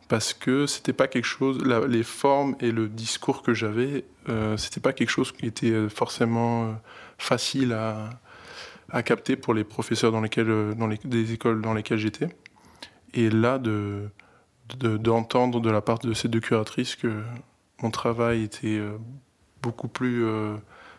parce 0.07 0.34
que 0.34 0.67
c'était 0.67 0.93
pas 0.93 1.07
quelque 1.07 1.25
chose, 1.25 1.63
les 1.88 2.03
formes 2.03 2.55
et 2.62 2.72
le 2.72 2.88
discours 2.88 3.43
que 3.43 3.53
j'avais, 3.53 4.05
euh, 4.29 4.55
c'était 4.57 4.79
pas 4.79 4.93
quelque 4.93 5.10
chose 5.10 5.31
qui 5.31 5.46
était 5.46 5.72
euh, 5.72 5.89
forcément 5.89 6.63
euh, 6.63 6.74
facile 7.17 7.74
à, 7.74 8.10
capter 9.03 9.36
pour 9.36 9.53
les 9.53 9.65
professeurs 9.65 10.13
dans 10.13 10.24
euh, 10.24 10.74
dans 10.74 10.88
les, 10.88 10.98
des 11.03 11.34
écoles 11.34 11.62
dans 11.62 11.74
lesquelles 11.74 11.98
j'étais. 11.98 12.29
Et 13.13 13.29
là, 13.29 13.57
de 13.57 14.10
d'entendre 14.75 15.59
de, 15.62 15.69
la 15.69 15.81
part 15.81 16.00
de 16.00 16.13
ces 16.13 16.27
deux 16.27 16.39
curatrices 16.39 16.95
que 16.95 17.21
mon 17.81 17.91
travail 17.91 18.43
était 18.43 18.81
beaucoup 19.62 19.88
plus 19.88 20.25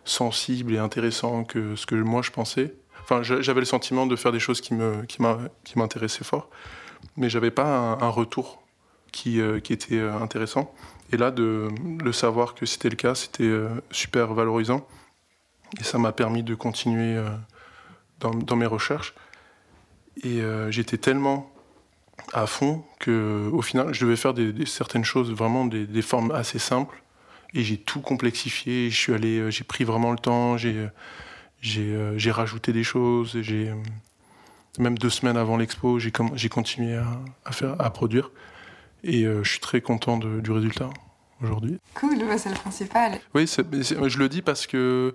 sensible 0.05 0.75
et 0.75 0.79
intéressant 0.79 1.45
que 1.45 1.77
ce 1.77 1.87
que 1.87 1.95
moi 1.95 2.23
je 2.23 2.31
pensais. 2.31 2.75
Enfin, 3.03 3.23
j'avais 3.23 3.61
le 3.61 3.67
sentiment 3.67 4.07
de 4.07 4.17
faire 4.17 4.33
des 4.33 4.41
choses 4.41 4.61
qui 4.61 4.75
m'intéressaient 4.75 6.25
fort, 6.25 6.51
mais 7.17 7.31
j'avais 7.31 7.51
pas 7.51 7.97
un, 8.01 8.09
retour 8.09 8.63
qui, 9.13 9.41
euh, 9.41 9.57
était 9.57 9.97
euh, 9.97 10.21
intéressant. 10.21 10.75
Et 11.11 11.17
là, 11.17 11.31
de, 11.31 11.69
le 12.03 12.13
savoir 12.13 12.55
que 12.55 12.67
c'était 12.67 12.91
le 12.91 12.97
cas, 12.97 13.15
c'était 13.15 13.45
euh, 13.45 13.69
super 13.91 14.35
valorisant. 14.35 14.87
Et 15.81 15.85
ça 15.85 15.99
m'a 15.99 16.13
permis 16.13 16.43
de 16.43 16.55
continuer 16.55 17.23
dans, 18.21 18.31
dans, 18.31 18.57
mes 18.57 18.67
recherches. 18.67 19.15
Et 20.25 20.41
j'étais 20.71 20.97
tellement 20.97 21.53
à 22.33 22.47
fond 22.47 22.85
que 22.99 23.49
au 23.53 23.63
final, 23.63 23.93
je 23.93 24.05
devais 24.05 24.17
faire 24.17 24.35
des, 24.35 24.67
certaines 24.67 25.05
choses, 25.05 25.31
vraiment 25.31 25.65
des, 25.65 25.87
des, 25.87 26.03
formes 26.03 26.31
assez 26.31 26.59
simples. 26.59 27.03
Et 27.55 27.63
j'ai 27.65 27.79
tout 27.79 28.01
complexifié. 28.01 28.91
Je 28.91 28.97
suis 28.97 29.15
allé, 29.15 29.51
j'ai 29.51 29.65
pris 29.65 29.85
vraiment 29.85 30.13
le 30.13 30.19
temps. 30.19 30.57
J'ai, 30.57 30.89
j'ai, 31.61 32.31
rajouté 32.31 32.73
des 32.73 32.85
choses. 32.85 33.39
J'ai 33.41 33.73
même 34.79 34.99
deux 34.99 35.11
semaines 35.11 35.37
avant 35.37 35.57
l'expo, 35.57 35.99
j'ai, 35.99 36.13
j'ai 36.35 36.49
continué 36.49 36.97
à, 36.97 37.07
à, 37.45 37.53
faire, 37.53 37.81
à 37.81 37.91
produire. 37.91 38.31
Et 39.05 39.25
euh, 39.25 39.43
je 39.45 39.51
suis 39.51 39.61
très 39.61 39.81
content 39.81 40.19
du 40.19 40.51
résultat 40.51 40.91
aujourd'hui. 41.43 41.79
Cool, 41.95 42.19
c'est 42.37 42.49
le 42.49 42.55
principal. 42.55 43.21
Oui, 43.35 43.47
je 43.47 44.19
le 44.19 44.29
dis 44.29 44.43
parce 44.43 44.67
que 44.67 45.15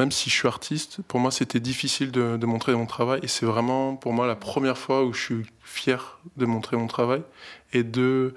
même 0.00 0.10
si 0.10 0.30
je 0.30 0.34
suis 0.34 0.48
artiste, 0.48 1.00
pour 1.06 1.20
moi 1.20 1.30
c'était 1.30 1.60
difficile 1.60 2.10
de, 2.10 2.46
montrer 2.46 2.74
mon 2.74 2.86
travail 2.86 3.20
et 3.22 3.28
c'est 3.28 3.46
vraiment 3.46 3.96
pour 3.96 4.12
moi 4.12 4.26
la 4.26 4.34
première 4.34 4.78
fois 4.78 5.04
où 5.04 5.12
je 5.12 5.20
suis 5.20 5.46
fier 5.62 6.18
de 6.36 6.46
montrer 6.46 6.76
mon 6.76 6.86
travail 6.86 7.22
et 7.72 7.84
de 7.84 8.34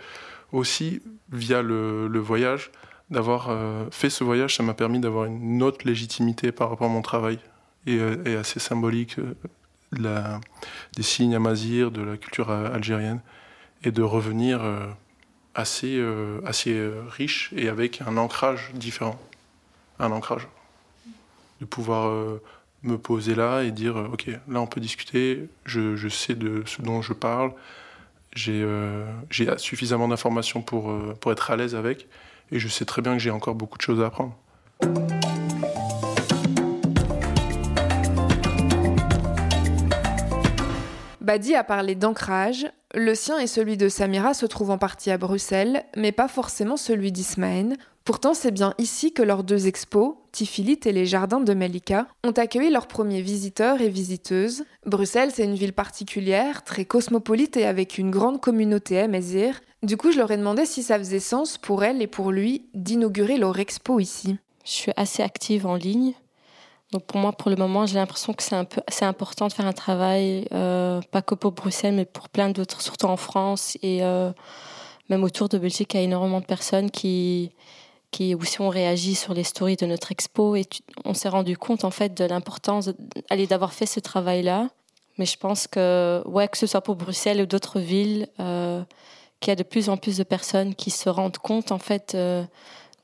aussi 0.52 1.02
via 1.32 1.62
le, 1.62 2.20
voyage 2.20 2.72
d'avoir 3.10 3.50
euh, 3.50 3.86
fait 3.92 4.10
ce 4.10 4.24
voyage, 4.24 4.56
ça 4.56 4.64
m'a 4.64 4.74
permis 4.74 5.00
d'avoir 5.00 5.26
une 5.26 5.64
autre 5.64 5.86
légitimité 5.86 6.52
par 6.52 6.70
rapport 6.70 6.88
à 6.88 6.94
mon 6.94 7.02
travail 7.02 7.40
et, 7.88 7.98
euh, 7.98 8.40
assez 8.40 8.60
symbolique 8.60 9.18
la, 9.92 10.40
des 10.96 11.04
signes 11.04 11.36
amazir, 11.36 11.92
de 11.92 12.02
la 12.02 12.18
culture 12.18 12.50
algérienne 12.50 13.22
et 13.84 13.92
de 13.92 14.02
revenir 14.02 14.64
euh, 14.64 14.88
assez, 15.56 15.98
euh, 15.98 16.40
assez 16.46 16.74
euh, 16.74 17.04
riche 17.10 17.52
et 17.56 17.70
avec 17.70 18.02
un 18.02 18.18
ancrage 18.18 18.72
différent. 18.74 19.20
Un 20.00 20.12
ancrage. 20.12 20.48
De 21.64 21.68
pouvoir 21.68 22.12
me 22.84 22.98
poser 22.98 23.36
là 23.36 23.62
et 23.64 23.72
dire 23.72 23.96
ok 23.96 24.28
là 24.50 24.60
on 24.60 24.68
peut 24.68 24.82
discuter 24.82 25.48
je, 25.64 26.10
sais 26.10 26.36
de 26.36 26.64
ce 26.66 26.82
dont 26.82 27.02
je 27.02 27.14
parle 27.14 27.54
j'ai 28.36 28.68
suffisamment 29.56 30.10
d'informations 30.10 30.62
pour, 30.62 30.94
pour 31.22 31.32
être 31.32 31.52
à 31.52 31.56
l'aise 31.56 31.74
avec 31.74 32.08
et 32.52 32.60
je 32.60 32.68
sais 32.68 32.84
très 32.84 33.02
bien 33.02 33.14
que 33.14 33.20
j'ai 33.20 33.32
encore 33.32 33.56
beaucoup 33.56 33.78
de 33.78 33.84
choses 33.84 34.02
à 34.02 34.08
apprendre. 34.08 34.36
Badi 41.24 41.56
a 41.56 41.64
parlé 41.64 41.96
d'ancrage. 41.96 42.68
Le 42.94 43.16
sien 43.16 43.40
et 43.40 43.48
celui 43.48 43.78
de 43.78 43.88
Samira 43.88 44.34
se 44.34 44.46
trouvent 44.46 44.72
en 44.72 44.78
partie 44.78 45.10
à 45.10 45.18
Bruxelles, 45.18 45.86
mais 45.96 46.12
pas 46.12 46.28
forcément 46.28 46.76
celui 46.76 47.14
d'Ismaël. 47.14 47.78
Pourtant, 48.06 48.34
c'est 48.34 48.52
bien 48.52 48.74
ici 48.78 49.14
que 49.14 49.24
leurs 49.24 49.46
deux 49.46 49.68
expos, 49.68 50.16
Tifilit 50.34 50.80
et 50.86 50.92
les 50.92 51.06
jardins 51.06 51.40
de 51.40 51.54
Melika, 51.54 52.08
ont 52.26 52.32
accueilli 52.32 52.70
leurs 52.70 52.88
premiers 52.88 53.22
visiteurs 53.22 53.80
et 53.80 53.88
visiteuses. 53.88 54.66
Bruxelles, 54.86 55.32
c'est 55.34 55.46
une 55.46 55.56
ville 55.56 55.72
particulière, 55.72 56.66
très 56.66 56.84
cosmopolite 56.84 57.56
et 57.56 57.66
avec 57.66 57.98
une 57.98 58.12
grande 58.12 58.42
communauté 58.42 59.00
à 59.00 59.08
Mézir. 59.08 59.62
Du 59.84 59.96
coup, 59.96 60.12
je 60.12 60.18
leur 60.18 60.32
ai 60.32 60.38
demandé 60.38 60.66
si 60.66 60.84
ça 60.84 60.98
faisait 60.98 61.22
sens 61.22 61.58
pour 61.58 61.86
elle 61.86 62.02
et 62.02 62.08
pour 62.08 62.32
lui 62.32 62.66
d'inaugurer 62.74 63.38
leur 63.38 63.58
expo 63.58 64.02
ici. 64.02 64.38
Je 64.66 64.72
suis 64.72 64.92
assez 64.98 65.24
active 65.24 65.66
en 65.66 65.76
ligne. 65.76 66.14
Donc 66.92 67.06
pour 67.06 67.22
moi, 67.22 67.32
pour 67.32 67.50
le 67.50 67.56
moment, 67.56 67.86
j'ai 67.86 67.96
l'impression 67.96 68.34
que 68.34 68.44
c'est 68.44 68.56
un 68.56 68.66
peu, 68.66 68.82
important 69.02 69.48
de 69.48 69.54
faire 69.54 69.66
un 69.66 69.74
travail, 69.74 70.46
euh, 70.52 71.00
pas 71.12 71.22
que 71.22 71.36
pour 71.36 71.54
Bruxelles, 71.54 71.96
mais 71.96 72.06
pour 72.06 72.28
plein 72.28 72.50
d'autres, 72.50 72.82
surtout 72.82 73.08
en 73.08 73.18
France 73.18 73.78
et 73.82 74.04
euh, 74.04 74.32
même 75.10 75.24
autour 75.24 75.48
de 75.48 75.58
Belgique, 75.58 75.94
il 75.94 75.98
y 75.98 76.00
a 76.02 76.04
énormément 76.04 76.40
de 76.40 76.46
personnes 76.46 76.92
qui, 76.92 77.52
qui 78.14 78.36
aussi 78.36 78.62
ont 78.62 78.70
réagi 78.70 79.16
sur 79.16 79.34
les 79.34 79.44
stories 79.44 79.76
de 79.76 79.88
notre 79.88 80.12
expo 80.12 80.56
et 80.56 80.66
on 81.04 81.16
s'est 81.16 81.30
rendu 81.30 81.58
compte 81.58 81.84
en 81.84 81.90
fait 81.90 82.14
de 82.14 82.24
l'importance 82.24 82.92
d'avoir 83.50 83.74
fait 83.74 83.88
ce 83.88 84.00
travail-là. 84.00 84.70
Mais 85.18 85.26
je 85.26 85.38
pense 85.38 85.68
que 85.68 86.22
ouais, 86.26 86.48
que 86.48 86.58
ce 86.58 86.68
soit 86.68 86.82
pour 86.82 86.96
Bruxelles 86.96 87.42
ou 87.42 87.46
d'autres 87.48 87.80
villes, 87.80 88.28
euh, 88.40 88.84
qu'il 89.40 89.52
y 89.52 89.54
a 89.54 89.56
de 89.56 89.64
plus 89.64 89.90
en 89.90 89.98
plus 89.98 90.18
de 90.18 90.24
personnes 90.24 90.76
qui 90.76 90.92
se 90.92 91.10
rendent 91.10 91.40
compte 91.40 91.72
en 91.72 91.80
fait 91.80 92.16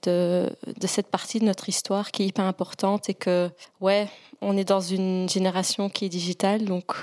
de, 0.03 0.49
cette 0.85 1.07
partie 1.07 1.39
de 1.39 1.45
notre 1.45 1.67
histoire 1.67 2.11
qui 2.11 2.23
est 2.23 2.27
hyper 2.27 2.45
importante 2.45 3.09
et 3.09 3.15
que, 3.15 3.49
ouais, 3.81 4.07
on 4.41 4.55
est 4.57 4.63
dans 4.63 4.79
une 4.79 5.27
génération 5.27 5.89
qui 5.89 6.05
est 6.05 6.09
digitale, 6.09 6.65
donc 6.65 6.93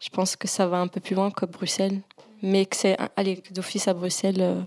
je 0.00 0.10
pense 0.10 0.36
que 0.36 0.46
ça 0.46 0.66
va 0.66 0.78
un 0.78 0.86
peu 0.86 1.00
plus 1.00 1.16
loin 1.16 1.30
que 1.30 1.46
Bruxelles. 1.46 2.00
Mais 2.40 2.66
que 2.66 2.76
c'est 2.76 2.96
aller 3.16 3.42
d'office 3.50 3.88
à 3.88 3.94
Bruxelles, 3.94 4.40
euh, 4.40 4.60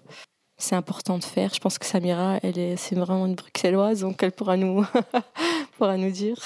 c'est 0.61 0.75
important 0.75 1.17
de 1.17 1.23
faire. 1.23 1.53
Je 1.53 1.59
pense 1.59 1.77
que 1.77 1.85
Samira, 1.85 2.39
elle 2.43 2.57
est, 2.57 2.75
c'est 2.77 2.95
vraiment 2.95 3.25
une 3.25 3.35
bruxelloise, 3.35 4.01
donc 4.01 4.21
elle 4.23 4.31
pourra 4.31 4.57
nous, 4.57 4.85
pourra 5.77 5.97
nous 5.97 6.11
dire 6.11 6.37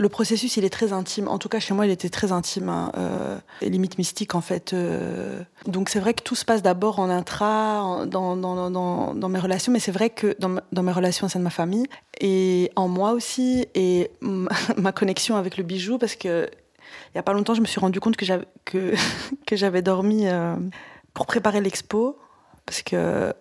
le 0.00 0.08
processus, 0.08 0.56
il 0.56 0.64
est 0.64 0.70
très 0.70 0.92
intime. 0.92 1.28
En 1.28 1.38
tout 1.38 1.48
cas, 1.48 1.60
chez 1.60 1.74
moi, 1.74 1.86
il 1.86 1.92
était 1.92 2.08
très 2.08 2.32
intime, 2.32 2.68
hein, 2.68 2.90
euh, 2.96 3.38
limite 3.60 3.98
mystique 3.98 4.34
en 4.34 4.40
fait. 4.40 4.72
Euh. 4.72 5.42
Donc 5.66 5.90
c'est 5.90 6.00
vrai 6.00 6.14
que 6.14 6.22
tout 6.22 6.34
se 6.34 6.44
passe 6.44 6.62
d'abord 6.62 6.98
en 6.98 7.10
intra, 7.10 8.06
dans, 8.06 8.36
dans, 8.36 8.70
dans, 9.14 9.28
mes 9.28 9.38
relations, 9.38 9.72
mais 9.72 9.78
c'est 9.78 9.92
vrai 9.92 10.10
que 10.10 10.34
dans, 10.38 10.82
mes 10.82 10.92
relations 10.92 11.26
au 11.26 11.30
sein 11.30 11.38
de 11.38 11.44
ma 11.44 11.50
famille 11.50 11.86
et 12.20 12.72
en 12.76 12.88
moi 12.88 13.12
aussi, 13.12 13.66
et 13.74 14.10
ma 14.76 14.92
connexion 14.92 15.36
avec 15.36 15.56
le 15.56 15.64
bijou, 15.64 15.98
parce 15.98 16.16
que 16.16 16.48
il 17.14 17.16
y 17.16 17.18
a 17.18 17.22
pas 17.22 17.32
longtemps, 17.32 17.54
je 17.54 17.60
me 17.60 17.66
suis 17.66 17.78
rendu 17.78 18.00
compte 18.00 18.16
que 18.16 18.24
j'avais 18.24 18.46
que, 18.64 18.94
que 19.46 19.54
j'avais 19.54 19.82
dormi 19.82 20.26
euh, 20.26 20.56
pour 21.12 21.26
préparer 21.26 21.60
l'expo, 21.60 22.18
parce 22.66 22.82
que 22.82 23.32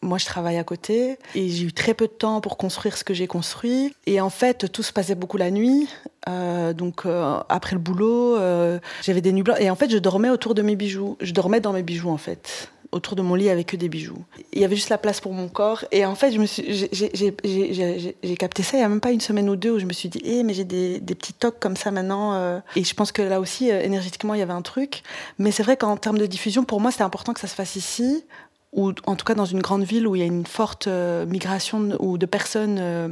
moi, 0.00 0.18
je 0.18 0.26
travaille 0.26 0.58
à 0.58 0.64
côté 0.64 1.18
et 1.34 1.48
j'ai 1.48 1.64
eu 1.64 1.72
très 1.72 1.94
peu 1.94 2.06
de 2.06 2.12
temps 2.12 2.40
pour 2.40 2.56
construire 2.56 2.96
ce 2.96 3.04
que 3.04 3.14
j'ai 3.14 3.26
construit. 3.26 3.94
Et 4.06 4.20
en 4.20 4.30
fait, 4.30 4.70
tout 4.70 4.82
se 4.82 4.92
passait 4.92 5.16
beaucoup 5.16 5.36
la 5.36 5.50
nuit. 5.50 5.88
Euh, 6.28 6.72
donc, 6.72 7.04
euh, 7.04 7.38
après 7.48 7.74
le 7.74 7.80
boulot, 7.80 8.36
euh, 8.36 8.78
j'avais 9.02 9.20
des 9.20 9.32
nuits 9.32 9.42
blanches. 9.42 9.60
Et 9.60 9.70
en 9.70 9.76
fait, 9.76 9.90
je 9.90 9.98
dormais 9.98 10.30
autour 10.30 10.54
de 10.54 10.62
mes 10.62 10.76
bijoux. 10.76 11.16
Je 11.20 11.32
dormais 11.32 11.60
dans 11.60 11.72
mes 11.72 11.82
bijoux, 11.82 12.10
en 12.10 12.16
fait. 12.16 12.70
Autour 12.92 13.16
de 13.16 13.22
mon 13.22 13.34
lit 13.34 13.50
avec 13.50 13.66
que 13.66 13.76
des 13.76 13.88
bijoux. 13.88 14.24
Il 14.52 14.60
y 14.60 14.64
avait 14.64 14.76
juste 14.76 14.88
la 14.88 14.98
place 14.98 15.20
pour 15.20 15.34
mon 15.34 15.48
corps. 15.48 15.84
Et 15.90 16.06
en 16.06 16.14
fait, 16.14 16.30
j'ai, 16.30 18.36
capté 18.38 18.62
ça 18.62 18.78
il 18.78 18.80
n'y 18.80 18.86
a 18.86 18.88
même 18.88 19.00
pas 19.00 19.10
une 19.10 19.20
semaine 19.20 19.50
ou 19.50 19.56
deux 19.56 19.72
où 19.72 19.78
je 19.78 19.84
me 19.84 19.92
suis 19.92 20.08
dit, 20.08 20.22
eh, 20.24 20.42
mais 20.42 20.54
j'ai 20.54 20.64
des, 20.64 21.00
des, 21.00 21.14
petits 21.14 21.34
tocs 21.34 21.58
comme 21.58 21.76
ça 21.76 21.90
maintenant. 21.90 22.62
Et 22.76 22.84
je 22.84 22.94
pense 22.94 23.12
que 23.12 23.20
là 23.20 23.40
aussi, 23.40 23.68
énergétiquement, 23.68 24.32
il 24.32 24.40
y 24.40 24.42
avait 24.42 24.54
un 24.54 24.62
truc. 24.62 25.02
Mais 25.38 25.50
c'est 25.50 25.64
vrai 25.64 25.76
qu'en 25.76 25.98
termes 25.98 26.16
de 26.16 26.24
diffusion, 26.24 26.64
pour 26.64 26.80
moi, 26.80 26.90
c'était 26.90 27.04
important 27.04 27.34
que 27.34 27.40
ça 27.40 27.48
se 27.48 27.54
fasse 27.54 27.76
ici, 27.76 28.24
ou 28.72 28.92
en 29.06 29.16
tout 29.16 29.24
cas 29.24 29.34
dans 29.34 29.46
une 29.46 29.60
grande 29.60 29.84
ville 29.84 30.06
où 30.06 30.14
il 30.14 30.18
y 30.18 30.22
a 30.22 30.26
une 30.26 30.46
forte 30.46 30.88
euh, 30.88 31.24
migration 31.24 31.80
de, 31.80 31.96
ou 32.00 32.18
de 32.18 32.26
personnes 32.26 32.76
euh, 32.78 33.08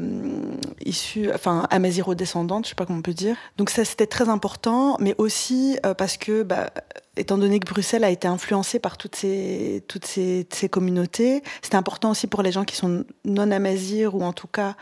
issues, 0.85 1.31
enfin 1.33 1.67
amaziro-descendantes, 1.71 2.67
je 2.67 2.71
sais 2.71 2.75
pas 2.75 2.85
comment 2.85 2.99
on 2.99 3.03
peut 3.03 3.15
dire. 3.15 3.37
Donc 3.57 3.71
ça 3.71 3.85
c'était 3.85 4.07
très 4.07 4.29
important, 4.29 4.99
mais 5.01 5.15
aussi 5.17 5.79
euh, 5.87 5.95
parce 5.95 6.19
que, 6.19 6.43
bah, 6.43 6.71
étant 7.17 7.39
donné 7.39 7.59
que 7.59 7.67
Bruxelles 7.67 8.05
a 8.05 8.11
été 8.11 8.29
influencée 8.29 8.79
par 8.79 8.99
toutes 8.99 9.17
ces 9.17 9.83
toutes 9.89 10.05
ces, 10.05 10.47
ces 10.51 10.69
communautés, 10.69 11.43
c'était 11.63 11.77
important 11.77 12.11
aussi 12.11 12.27
pour 12.27 12.43
les 12.43 12.53
gens 12.53 12.65
qui 12.65 12.77
sont 12.77 13.05
non 13.25 13.51
amazir 13.51 14.15
ou 14.15 14.23
en 14.23 14.35
tout 14.35 14.49
cas 14.49 14.75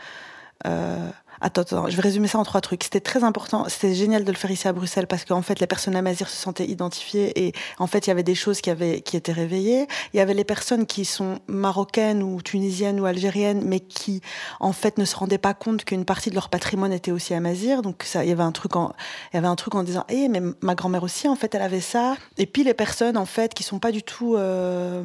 Attends, 1.41 1.61
attends, 1.61 1.89
je 1.89 1.95
vais 1.95 2.01
résumer 2.01 2.27
ça 2.27 2.39
en 2.39 2.43
trois 2.43 2.61
trucs. 2.61 2.83
C'était 2.83 2.99
très 2.99 3.23
important, 3.23 3.65
c'était 3.69 3.93
génial 3.93 4.23
de 4.23 4.31
le 4.31 4.37
faire 4.37 4.51
ici 4.51 4.67
à 4.67 4.73
Bruxelles 4.73 5.07
parce 5.07 5.25
qu'en 5.25 5.41
fait, 5.41 5.59
les 5.59 5.67
personnes 5.67 5.95
à 5.95 6.01
Mazir 6.01 6.29
se 6.29 6.37
sentaient 6.37 6.65
identifiées 6.65 7.47
et 7.47 7.53
en 7.79 7.87
fait, 7.87 8.07
il 8.07 8.09
y 8.09 8.11
avait 8.11 8.23
des 8.23 8.35
choses 8.35 8.61
qui, 8.61 8.69
avaient, 8.69 9.01
qui 9.01 9.17
étaient 9.17 9.31
réveillées. 9.31 9.87
Il 10.13 10.17
y 10.17 10.19
avait 10.19 10.33
les 10.33 10.43
personnes 10.43 10.85
qui 10.85 11.05
sont 11.05 11.39
marocaines 11.47 12.23
ou 12.23 12.41
tunisiennes 12.41 12.99
ou 12.99 13.05
algériennes, 13.05 13.63
mais 13.65 13.79
qui, 13.79 14.21
en 14.59 14.73
fait, 14.73 14.97
ne 14.97 15.05
se 15.05 15.15
rendaient 15.15 15.37
pas 15.37 15.53
compte 15.53 15.85
qu'une 15.85 16.05
partie 16.05 16.29
de 16.29 16.35
leur 16.35 16.49
patrimoine 16.49 16.93
était 16.93 17.11
aussi 17.11 17.33
à 17.33 17.39
Mazir. 17.39 17.81
Donc, 17.81 18.03
ça, 18.03 18.23
il 18.23 18.29
y 18.29 18.31
avait 18.31 18.43
un 18.43 18.51
truc 18.51 18.75
en, 18.75 18.93
il 19.33 19.37
y 19.37 19.39
avait 19.39 19.47
un 19.47 19.55
truc 19.55 19.75
en 19.75 19.83
disant, 19.83 20.05
eh, 20.09 20.27
mais 20.27 20.41
ma 20.61 20.75
grand-mère 20.75 21.03
aussi, 21.03 21.27
en 21.27 21.35
fait, 21.35 21.53
elle 21.55 21.61
avait 21.61 21.81
ça. 21.81 22.15
Et 22.37 22.45
puis, 22.45 22.63
les 22.63 22.73
personnes, 22.73 23.17
en 23.17 23.25
fait, 23.25 23.53
qui 23.53 23.63
sont 23.63 23.79
pas 23.79 23.91
du 23.91 24.03
tout 24.03 24.35
euh, 24.35 25.03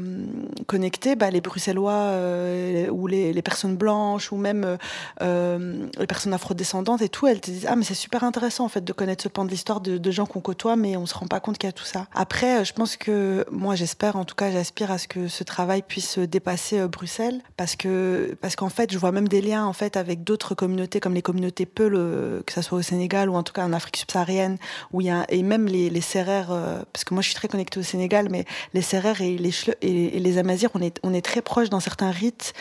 connectées, 0.66 1.16
bah, 1.16 1.30
les 1.30 1.40
Bruxellois 1.40 1.92
euh, 1.92 2.88
ou 2.90 3.06
les, 3.06 3.32
les, 3.32 3.42
personnes 3.42 3.76
blanches 3.76 4.32
ou 4.32 4.36
même 4.36 4.76
euh, 5.22 5.86
les 5.98 6.06
personnes 6.06 6.19
personnes 6.20 6.34
afrodescendantes 6.34 7.00
et 7.00 7.08
tout, 7.08 7.26
elles 7.26 7.40
te 7.40 7.50
disent 7.50 7.66
ah 7.66 7.76
mais 7.76 7.84
c'est 7.84 7.94
super 7.94 8.24
intéressant 8.24 8.66
en 8.66 8.68
fait 8.68 8.84
de 8.84 8.92
connaître 8.92 9.22
ce 9.22 9.28
pan 9.30 9.46
de 9.46 9.50
l'histoire 9.50 9.80
de, 9.80 10.10
gens 10.10 10.26
qu'on 10.26 10.40
côtoie, 10.40 10.76
mais 10.76 10.96
on 10.98 11.06
se 11.06 11.14
rend 11.14 11.26
pas 11.26 11.40
compte 11.40 11.56
qu'il 11.56 11.66
y 11.66 11.70
a 11.70 11.72
tout 11.72 11.84
ça. 11.84 12.08
Après, 12.14 12.58
euh, 12.58 12.64
je 12.64 12.74
pense 12.74 12.96
que 12.98 13.46
moi 13.50 13.74
j'espère, 13.74 14.16
en 14.16 14.26
tout 14.26 14.34
cas 14.34 14.50
j'aspire 14.50 14.90
à 14.90 14.98
ce 14.98 15.08
que 15.08 15.28
ce 15.28 15.44
travail 15.44 15.80
puisse 15.80 16.18
dépasser 16.18 16.80
euh, 16.80 16.88
Bruxelles, 16.88 17.40
parce 17.56 17.74
que 17.74 18.36
parce 18.42 18.54
qu'en 18.54 18.68
fait 18.68 18.92
je 18.92 18.98
vois 18.98 19.12
même 19.12 19.28
des 19.28 19.40
liens 19.40 19.64
en 19.64 19.72
fait 19.72 19.96
avec 19.96 20.24
d'autres 20.24 20.54
communautés 20.54 21.00
comme 21.00 21.14
les 21.14 21.22
communautés 21.22 21.64
Peul, 21.64 21.94
euh, 21.94 22.42
que 22.44 22.52
ça 22.52 22.60
soit 22.60 22.78
au 22.78 22.82
Sénégal 22.82 23.30
ou 23.30 23.36
en 23.36 23.42
tout 23.42 23.54
cas 23.54 23.64
en 23.64 23.72
Afrique 23.72 23.96
subsaharienne, 23.96 24.58
où 24.92 25.00
il 25.00 25.06
y 25.06 25.10
a 25.10 25.24
et 25.30 25.42
même 25.42 25.66
les, 25.66 25.88
les 25.88 26.02
parce 26.92 27.04
que 27.04 27.14
moi 27.14 27.22
je 27.22 27.28
suis 27.28 27.36
très 27.36 27.48
connectée 27.48 27.80
au 27.80 27.82
Sénégal, 27.82 28.28
mais 28.30 28.44
les 28.74 28.82
Serrères 28.82 29.22
et 29.22 29.38
les 29.38 29.52
et, 29.80 30.18
les 30.18 30.38
Amazirs, 30.38 30.70
on 30.74 30.82
est 30.82 30.98
on 31.02 31.14
est 31.14 31.24
très 31.24 31.40
proches 31.40 31.70
dans 31.70 31.80
certains 31.80 32.10
rites, 32.10 32.52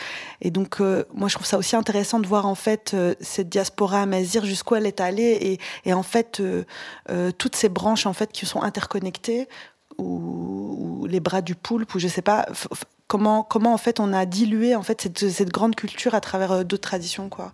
et 0.41 0.51
donc 0.51 0.79
moi 0.79 1.27
je 1.27 1.33
trouve 1.33 1.47
ça 1.47 1.57
aussi 1.57 1.75
intéressant 1.75 2.19
de 2.19 2.27
voir 2.27 2.45
en 2.45 2.55
fait 2.55 2.95
cette 3.19 3.48
diaspora 3.49 4.01
amazir, 4.01 4.45
jusqu'où 4.45 4.75
elle 4.75 4.85
est 4.85 5.01
allée, 5.01 5.59
et, 5.85 5.93
en 5.93 6.03
fait, 6.03 6.39
euh, 6.39 6.63
euh, 7.09 7.31
toutes 7.31 7.55
ces 7.55 7.69
branches 7.69 8.05
en 8.05 8.13
fait 8.13 8.31
qui 8.31 8.45
sont 8.45 8.61
interconnectées, 8.61 9.47
ou, 9.97 11.05
les 11.09 11.19
bras 11.19 11.41
du 11.41 11.55
poulpe, 11.55 11.93
ou 11.95 11.99
je 11.99 12.07
sais 12.07 12.21
pas 12.21 12.45
comment 13.07 13.41
comment 13.41 13.73
en 13.73 13.77
fait 13.77 13.99
on 13.99 14.13
a 14.13 14.25
dilué 14.27 14.75
en 14.75 14.83
fait 14.83 15.01
cette, 15.01 15.29
cette 15.29 15.49
grande 15.49 15.75
culture 15.75 16.13
à 16.13 16.21
travers 16.21 16.51
euh, 16.51 16.63
d'autres 16.63 16.87
traditions 16.87 17.27
quoi. 17.27 17.51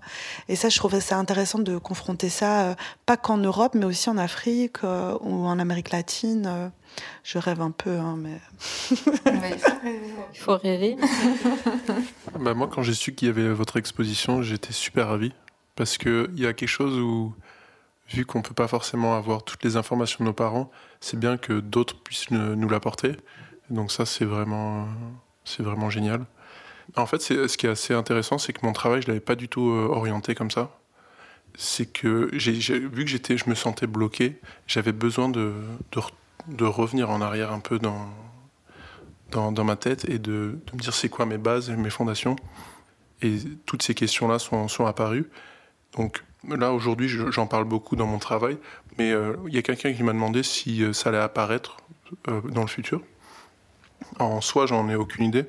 Et 0.49 0.55
ça, 0.55 0.69
je 0.69 0.77
trouvais 0.77 0.99
ça 0.99 1.17
intéressant 1.17 1.60
de 1.60 1.77
confronter 1.77 2.29
ça, 2.29 2.75
pas 3.05 3.17
qu'en 3.17 3.38
Europe, 3.38 3.73
mais 3.73 3.86
aussi 3.86 4.10
en 4.10 4.17
Afrique 4.17 4.84
ou 4.84 5.45
en 5.45 5.58
Amérique 5.58 5.91
latine. 5.91 6.71
Je 7.23 7.38
rêve 7.38 7.62
un 7.62 7.71
peu, 7.71 7.97
hein, 7.97 8.17
mais. 8.17 8.39
il 10.34 10.39
faut 10.39 10.58
rêver. 10.58 10.97
bah 12.39 12.53
moi, 12.53 12.69
quand 12.71 12.84
j'ai 12.84 12.93
su 12.93 13.13
qu'il 13.13 13.27
y 13.27 13.31
avait 13.31 13.49
votre 13.49 13.77
exposition, 13.77 14.41
j'étais 14.41 14.73
super 14.73 15.08
ravi. 15.08 15.34
Parce 15.76 15.98
qu'il 15.98 16.40
y 16.40 16.46
a 16.46 16.54
quelque 16.54 16.70
chose 16.70 16.98
où, 16.98 17.34
vu 18.10 18.26
qu'on 18.26 18.40
ne 18.40 18.44
peut 18.44 18.54
pas 18.54 18.68
forcément 18.68 19.16
avoir 19.16 19.44
toutes 19.44 19.64
les 19.64 19.76
informations 19.78 20.24
de 20.24 20.30
nos 20.30 20.34
parents, 20.34 20.72
c'est 21.02 21.20
bien 21.20 21.38
que 21.38 21.60
d'autres 21.60 22.02
puissent 22.02 22.32
nous 22.32 22.70
l'apporter. 22.70 23.18
Donc 23.70 23.92
ça, 23.92 24.06
c'est 24.06 24.26
vraiment, 24.26 24.88
c'est 25.44 25.64
vraiment 25.64 25.90
génial. 25.90 26.26
En 26.96 27.06
fait, 27.06 27.22
ce 27.22 27.58
qui 27.58 27.66
est 27.66 27.70
assez 27.70 27.94
intéressant, 27.94 28.38
c'est 28.38 28.54
que 28.54 28.66
mon 28.66 28.74
travail, 28.74 29.02
je 29.02 29.08
l'avais 29.08 29.20
pas 29.20 29.36
du 29.36 29.50
tout 29.50 29.70
euh, 29.70 29.88
orienté 29.90 30.36
comme 30.36 30.52
ça. 30.52 30.78
C'est 31.58 31.86
que 31.88 32.30
vu 32.32 33.06
que 33.06 33.10
j'étais, 33.10 33.38
je 33.38 33.50
me 33.50 33.56
sentais 33.56 33.88
bloqué, 33.88 34.40
j'avais 34.68 34.92
besoin 34.92 35.30
de, 35.30 35.54
de, 36.48 36.66
revenir 36.66 37.10
en 37.10 37.22
arrière 37.22 37.52
un 37.52 37.60
peu 37.60 37.80
dans, 37.80 38.10
dans, 39.32 39.64
ma 39.64 39.76
tête 39.78 40.08
et 40.10 40.20
de, 40.20 40.60
de, 40.66 40.76
me 40.76 40.80
dire 40.80 40.94
c'est 40.94 41.10
quoi 41.10 41.26
mes 41.26 41.38
bases 41.38 41.70
mes 41.70 41.90
fondations. 41.90 42.36
Et 43.22 43.38
toutes 43.66 43.84
ces 43.84 43.96
questions-là 43.96 44.40
sont, 44.40 44.68
sont 44.68 44.86
apparues. 44.86 45.30
Donc 45.95 46.23
là, 46.47 46.73
aujourd'hui, 46.73 47.08
j'en 47.08 47.47
parle 47.47 47.65
beaucoup 47.65 47.95
dans 47.95 48.08
mon 48.08 48.19
travail, 48.19 48.58
mais 48.97 49.12
euh, 49.12 49.36
il 49.47 49.53
y 49.53 49.58
a 49.58 49.62
quelqu'un 49.62 49.93
qui 49.93 50.03
m'a 50.03 50.13
demandé 50.13 50.43
si 50.43 50.84
euh, 50.84 50.93
ça 50.93 51.10
allait 51.10 51.19
apparaître 51.19 51.77
euh, 52.27 52.41
dans 52.41 52.62
le 52.62 52.67
futur. 52.67 53.01
En 54.19 54.41
soi, 54.41 54.65
j'en 54.65 54.89
ai 54.89 54.95
aucune 54.95 55.25
idée. 55.25 55.45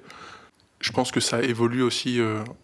Je 0.81 0.93
pense 0.93 1.11
que 1.11 1.21
ça 1.21 1.43
évolue 1.43 1.83
aussi 1.83 2.21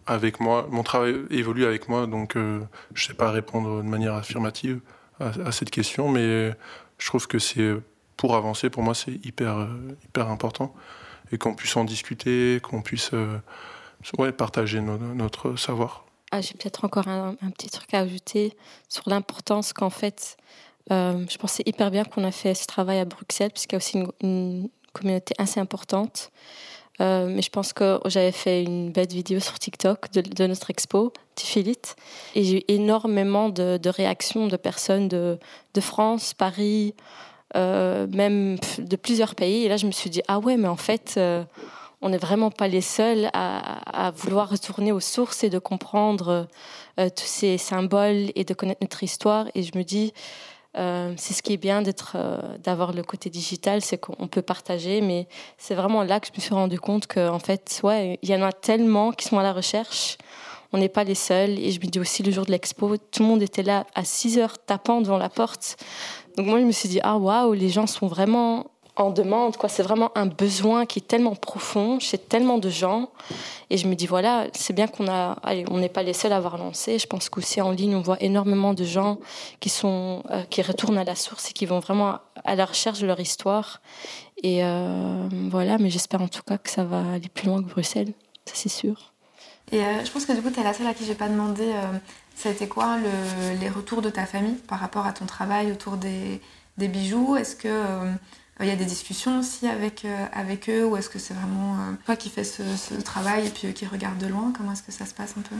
avec 0.06 0.38
moi. 0.38 0.68
Mon 0.70 0.82
travail 0.82 1.16
évolue 1.30 1.64
avec 1.64 1.88
moi, 1.88 2.06
donc 2.06 2.34
je 2.34 2.40
ne 2.40 2.66
sais 2.94 3.14
pas 3.14 3.30
répondre 3.30 3.82
de 3.82 3.88
manière 3.88 4.14
affirmative 4.14 4.80
à, 5.18 5.50
cette 5.50 5.70
question, 5.70 6.10
mais 6.10 6.54
je 6.98 7.06
trouve 7.06 7.26
que 7.26 7.38
c'est 7.38 7.74
pour 8.18 8.36
avancer, 8.36 8.68
pour 8.68 8.82
moi, 8.82 8.94
c'est 8.94 9.12
hyper, 9.24 9.66
hyper 10.04 10.28
important. 10.28 10.74
Et 11.32 11.38
qu'on 11.38 11.54
puisse 11.54 11.74
en 11.74 11.84
discuter, 11.84 12.60
qu'on 12.62 12.82
puisse 12.82 13.12
partager 14.36 14.82
notre 14.82 15.56
savoir. 15.56 16.04
Ah, 16.34 16.40
j'ai 16.40 16.54
peut-être 16.54 16.86
encore 16.86 17.08
un, 17.08 17.34
petit 17.54 17.68
truc 17.68 17.92
à 17.92 17.98
ajouter 17.98 18.56
sur 18.88 19.02
l'importance 19.06 19.74
qu'en 19.74 19.90
fait, 19.90 20.38
euh, 20.90 21.26
je 21.28 21.36
pensais 21.36 21.62
hyper 21.66 21.90
bien 21.90 22.04
qu'on 22.04 22.24
a 22.24 22.30
fait 22.30 22.54
ce 22.54 22.66
travail 22.66 23.00
à 23.00 23.04
Bruxelles, 23.04 23.50
puisqu'il 23.50 23.74
y 23.74 23.76
a 23.76 23.78
aussi 23.78 24.02
une, 24.22 24.70
communauté 24.94 25.34
assez 25.36 25.60
importante. 25.60 26.30
Euh, 27.02 27.26
mais 27.28 27.42
je 27.42 27.50
pense 27.50 27.74
que 27.74 28.00
j'avais 28.06 28.32
fait 28.32 28.62
une 28.62 28.92
belle 28.92 29.08
vidéo 29.08 29.40
sur 29.40 29.58
TikTok 29.58 30.10
de, 30.12 30.46
notre 30.46 30.70
expo, 30.70 31.12
Tifilite, 31.34 31.96
et 32.34 32.44
j'ai 32.44 32.58
eu 32.60 32.62
énormément 32.68 33.50
de, 33.50 33.78
réactions 33.90 34.46
de 34.46 34.56
personnes 34.56 35.08
de, 35.08 35.38
de 35.74 35.80
France, 35.82 36.32
Paris, 36.32 36.94
euh, 37.56 38.06
même 38.06 38.56
de 38.78 38.96
plusieurs 38.96 39.34
pays. 39.34 39.64
Et 39.64 39.68
là, 39.68 39.76
je 39.76 39.86
me 39.86 39.92
suis 39.92 40.08
dit, 40.08 40.22
ah 40.28 40.38
ouais, 40.38 40.56
mais 40.56 40.68
en 40.68 40.76
fait, 40.76 41.20
on 42.02 42.08
n'est 42.08 42.18
vraiment 42.18 42.50
pas 42.50 42.68
les 42.68 42.80
seuls 42.80 43.30
à, 43.32 44.12
vouloir 44.16 44.50
retourner 44.50 44.92
aux 44.92 45.00
sources 45.00 45.44
et 45.44 45.50
de 45.50 45.58
comprendre 45.58 46.48
euh, 46.98 47.08
tous 47.08 47.24
ces 47.24 47.58
symboles 47.58 48.32
et 48.34 48.44
de 48.44 48.54
connaître 48.54 48.80
notre 48.82 49.04
histoire. 49.04 49.46
Et 49.54 49.62
je 49.62 49.78
me 49.78 49.84
dis, 49.84 50.12
euh, 50.76 51.14
c'est 51.16 51.32
ce 51.32 51.42
qui 51.42 51.52
est 51.52 51.58
bien 51.58 51.80
d'être, 51.80 52.16
euh, 52.16 52.58
d'avoir 52.58 52.92
le 52.92 53.04
côté 53.04 53.30
digital, 53.30 53.82
c'est 53.82 53.98
qu'on 53.98 54.26
peut 54.26 54.42
partager. 54.42 55.00
Mais 55.00 55.28
c'est 55.58 55.76
vraiment 55.76 56.02
là 56.02 56.18
que 56.18 56.26
je 56.26 56.32
me 56.32 56.40
suis 56.40 56.54
rendu 56.54 56.80
compte 56.80 57.06
qu'en 57.06 57.38
fait, 57.38 57.80
ouais, 57.84 58.18
il 58.22 58.28
y 58.28 58.34
en 58.34 58.42
a 58.42 58.52
tellement 58.52 59.12
qui 59.12 59.28
sont 59.28 59.38
à 59.38 59.44
la 59.44 59.52
recherche. 59.52 60.18
On 60.72 60.78
n'est 60.78 60.88
pas 60.88 61.04
les 61.04 61.14
seuls. 61.14 61.58
Et 61.58 61.70
je 61.70 61.80
me 61.80 61.86
dis 61.86 62.00
aussi, 62.00 62.24
le 62.24 62.32
jour 62.32 62.46
de 62.46 62.50
l'expo, 62.50 62.96
tout 62.96 63.22
le 63.22 63.28
monde 63.28 63.42
était 63.42 63.62
là 63.62 63.86
à 63.94 64.04
6 64.04 64.38
heures 64.38 64.58
tapant 64.58 65.00
devant 65.00 65.18
la 65.18 65.28
porte. 65.28 65.76
Donc 66.36 66.46
moi, 66.46 66.58
je 66.58 66.64
me 66.64 66.72
suis 66.72 66.88
dit, 66.88 67.00
ah 67.04 67.16
waouh, 67.16 67.52
les 67.52 67.68
gens 67.68 67.86
sont 67.86 68.08
vraiment 68.08 68.71
en 68.96 69.10
demande. 69.10 69.56
Quoi. 69.56 69.68
C'est 69.68 69.82
vraiment 69.82 70.10
un 70.14 70.26
besoin 70.26 70.86
qui 70.86 70.98
est 70.98 71.06
tellement 71.06 71.34
profond 71.34 71.98
chez 71.98 72.18
tellement 72.18 72.58
de 72.58 72.68
gens. 72.68 73.10
Et 73.70 73.76
je 73.76 73.86
me 73.88 73.94
dis, 73.94 74.06
voilà, 74.06 74.46
c'est 74.52 74.74
bien 74.74 74.86
qu'on 74.86 75.08
a, 75.08 75.36
on 75.70 75.78
n'est 75.78 75.88
pas 75.88 76.02
les 76.02 76.12
seuls 76.12 76.32
à 76.32 76.36
avoir 76.36 76.58
lancé. 76.58 76.98
Je 76.98 77.06
pense 77.06 77.28
qu'aussi 77.28 77.60
en 77.60 77.70
ligne, 77.70 77.94
on 77.94 78.02
voit 78.02 78.22
énormément 78.22 78.74
de 78.74 78.84
gens 78.84 79.18
qui, 79.60 79.70
sont, 79.70 80.22
euh, 80.30 80.42
qui 80.44 80.60
retournent 80.62 80.98
à 80.98 81.04
la 81.04 81.14
source 81.14 81.50
et 81.50 81.52
qui 81.52 81.64
vont 81.64 81.80
vraiment 81.80 82.18
à 82.44 82.54
la 82.54 82.66
recherche 82.66 83.00
de 83.00 83.06
leur 83.06 83.18
histoire. 83.18 83.80
Et 84.42 84.62
euh, 84.62 85.28
voilà, 85.50 85.78
mais 85.78 85.88
j'espère 85.88 86.20
en 86.20 86.28
tout 86.28 86.42
cas 86.42 86.58
que 86.58 86.68
ça 86.68 86.84
va 86.84 87.02
aller 87.14 87.28
plus 87.28 87.46
loin 87.46 87.62
que 87.62 87.68
Bruxelles. 87.68 88.12
Ça, 88.44 88.54
c'est 88.54 88.68
sûr. 88.68 89.12
Et 89.70 89.80
euh, 89.80 90.04
je 90.04 90.10
pense 90.10 90.26
que 90.26 90.32
du 90.32 90.42
coup, 90.42 90.50
tu 90.50 90.60
es 90.60 90.64
la 90.64 90.74
seule 90.74 90.88
à 90.88 90.94
qui 90.94 91.04
je 91.04 91.10
n'ai 91.10 91.14
pas 91.14 91.28
demandé, 91.28 91.72
ça 92.34 92.48
a 92.48 92.52
été 92.52 92.66
quoi 92.66 92.98
le, 92.98 93.58
les 93.58 93.70
retours 93.70 94.02
de 94.02 94.10
ta 94.10 94.26
famille 94.26 94.56
par 94.68 94.80
rapport 94.80 95.06
à 95.06 95.12
ton 95.12 95.24
travail 95.24 95.70
autour 95.72 95.96
des, 95.96 96.40
des 96.76 96.88
bijoux? 96.88 97.36
Est-ce 97.36 97.56
que 97.56 97.68
il 98.60 98.66
y 98.66 98.70
a 98.70 98.76
des 98.76 98.84
discussions 98.84 99.40
aussi 99.40 99.66
avec, 99.66 100.04
euh, 100.04 100.26
avec 100.32 100.68
eux 100.68 100.84
ou 100.84 100.96
est-ce 100.96 101.08
que 101.08 101.18
c'est 101.18 101.34
vraiment 101.34 101.74
euh, 101.74 101.92
toi 102.04 102.16
qui 102.16 102.28
fais 102.28 102.44
ce, 102.44 102.62
travail 103.02 103.46
et 103.46 103.50
puis 103.50 103.68
eux 103.68 103.72
qui 103.72 103.86
regardent 103.86 104.18
de 104.18 104.26
loin 104.26 104.52
Comment 104.56 104.72
est-ce 104.72 104.82
que 104.82 104.92
ça 104.92 105.06
se 105.06 105.14
passe 105.14 105.34
un 105.38 105.42
peu? 105.42 105.56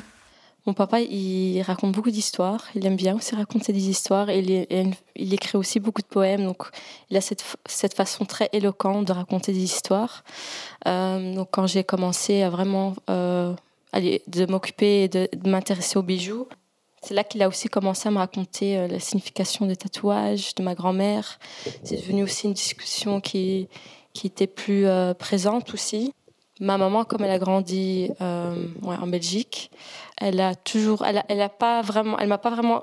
Mon 0.66 0.74
papa, 0.74 1.00
il 1.00 1.60
raconte 1.62 1.92
beaucoup 1.92 2.12
d'histoires. 2.12 2.64
Il 2.76 2.86
aime 2.86 2.94
bien 2.94 3.16
aussi 3.16 3.34
raconter 3.34 3.72
des 3.72 3.88
histoires. 3.88 4.30
Il, 4.30 4.66
il, 5.16 5.34
écrit 5.34 5.58
aussi 5.58 5.80
beaucoup 5.80 6.02
de 6.02 6.06
poèmes. 6.06 6.44
Donc, 6.44 6.68
il 7.10 7.16
a 7.16 7.20
cette, 7.20 7.42
cette 7.66 7.94
façon 7.94 8.24
très 8.24 8.48
éloquente 8.52 9.04
de 9.08 9.12
raconter 9.12 9.52
des 9.52 9.64
histoires. 9.64 10.22
Euh, 10.86 11.34
donc, 11.34 11.48
quand 11.50 11.66
j'ai 11.66 11.82
commencé 11.82 12.42
à 12.42 12.50
vraiment 12.50 12.94
de 13.08 14.46
m'occuper 14.46 15.02
et 15.02 15.08
de 15.08 15.28
m'intéresser 15.44 15.98
aux 15.98 16.04
bijoux, 16.04 16.46
c'est 17.02 17.14
là 17.14 17.24
qu'il 17.24 17.42
a 17.42 17.48
aussi 17.48 17.68
commencé 17.68 18.08
à 18.08 18.12
me 18.12 18.18
raconter 18.18 18.78
euh, 18.78 18.86
la 18.86 19.00
signification 19.00 19.66
des 19.66 19.76
tatouages 19.76 20.54
de 20.54 20.62
ma 20.62 20.74
grand-mère. 20.74 21.38
C'est 21.82 21.96
devenu 21.96 22.22
aussi 22.22 22.46
une 22.46 22.52
discussion 22.52 23.20
qui, 23.20 23.68
qui 24.12 24.28
était 24.28 24.46
plus 24.46 24.86
euh, 24.86 25.12
présente 25.12 25.74
aussi. 25.74 26.14
Ma 26.60 26.78
maman, 26.78 27.04
comme 27.04 27.24
elle 27.24 27.30
a 27.32 27.40
grandi 27.40 28.10
euh, 28.20 28.54
en 28.84 29.06
Belgique, 29.08 29.72
elle 30.22 30.40
a 30.40 30.54
toujours, 30.54 31.04
elle, 31.04 31.24
elle 31.28 31.40
a 31.40 31.48
pas 31.48 31.82
vraiment, 31.82 32.16
m'a 32.24 32.38
pas 32.38 32.50
vraiment 32.50 32.82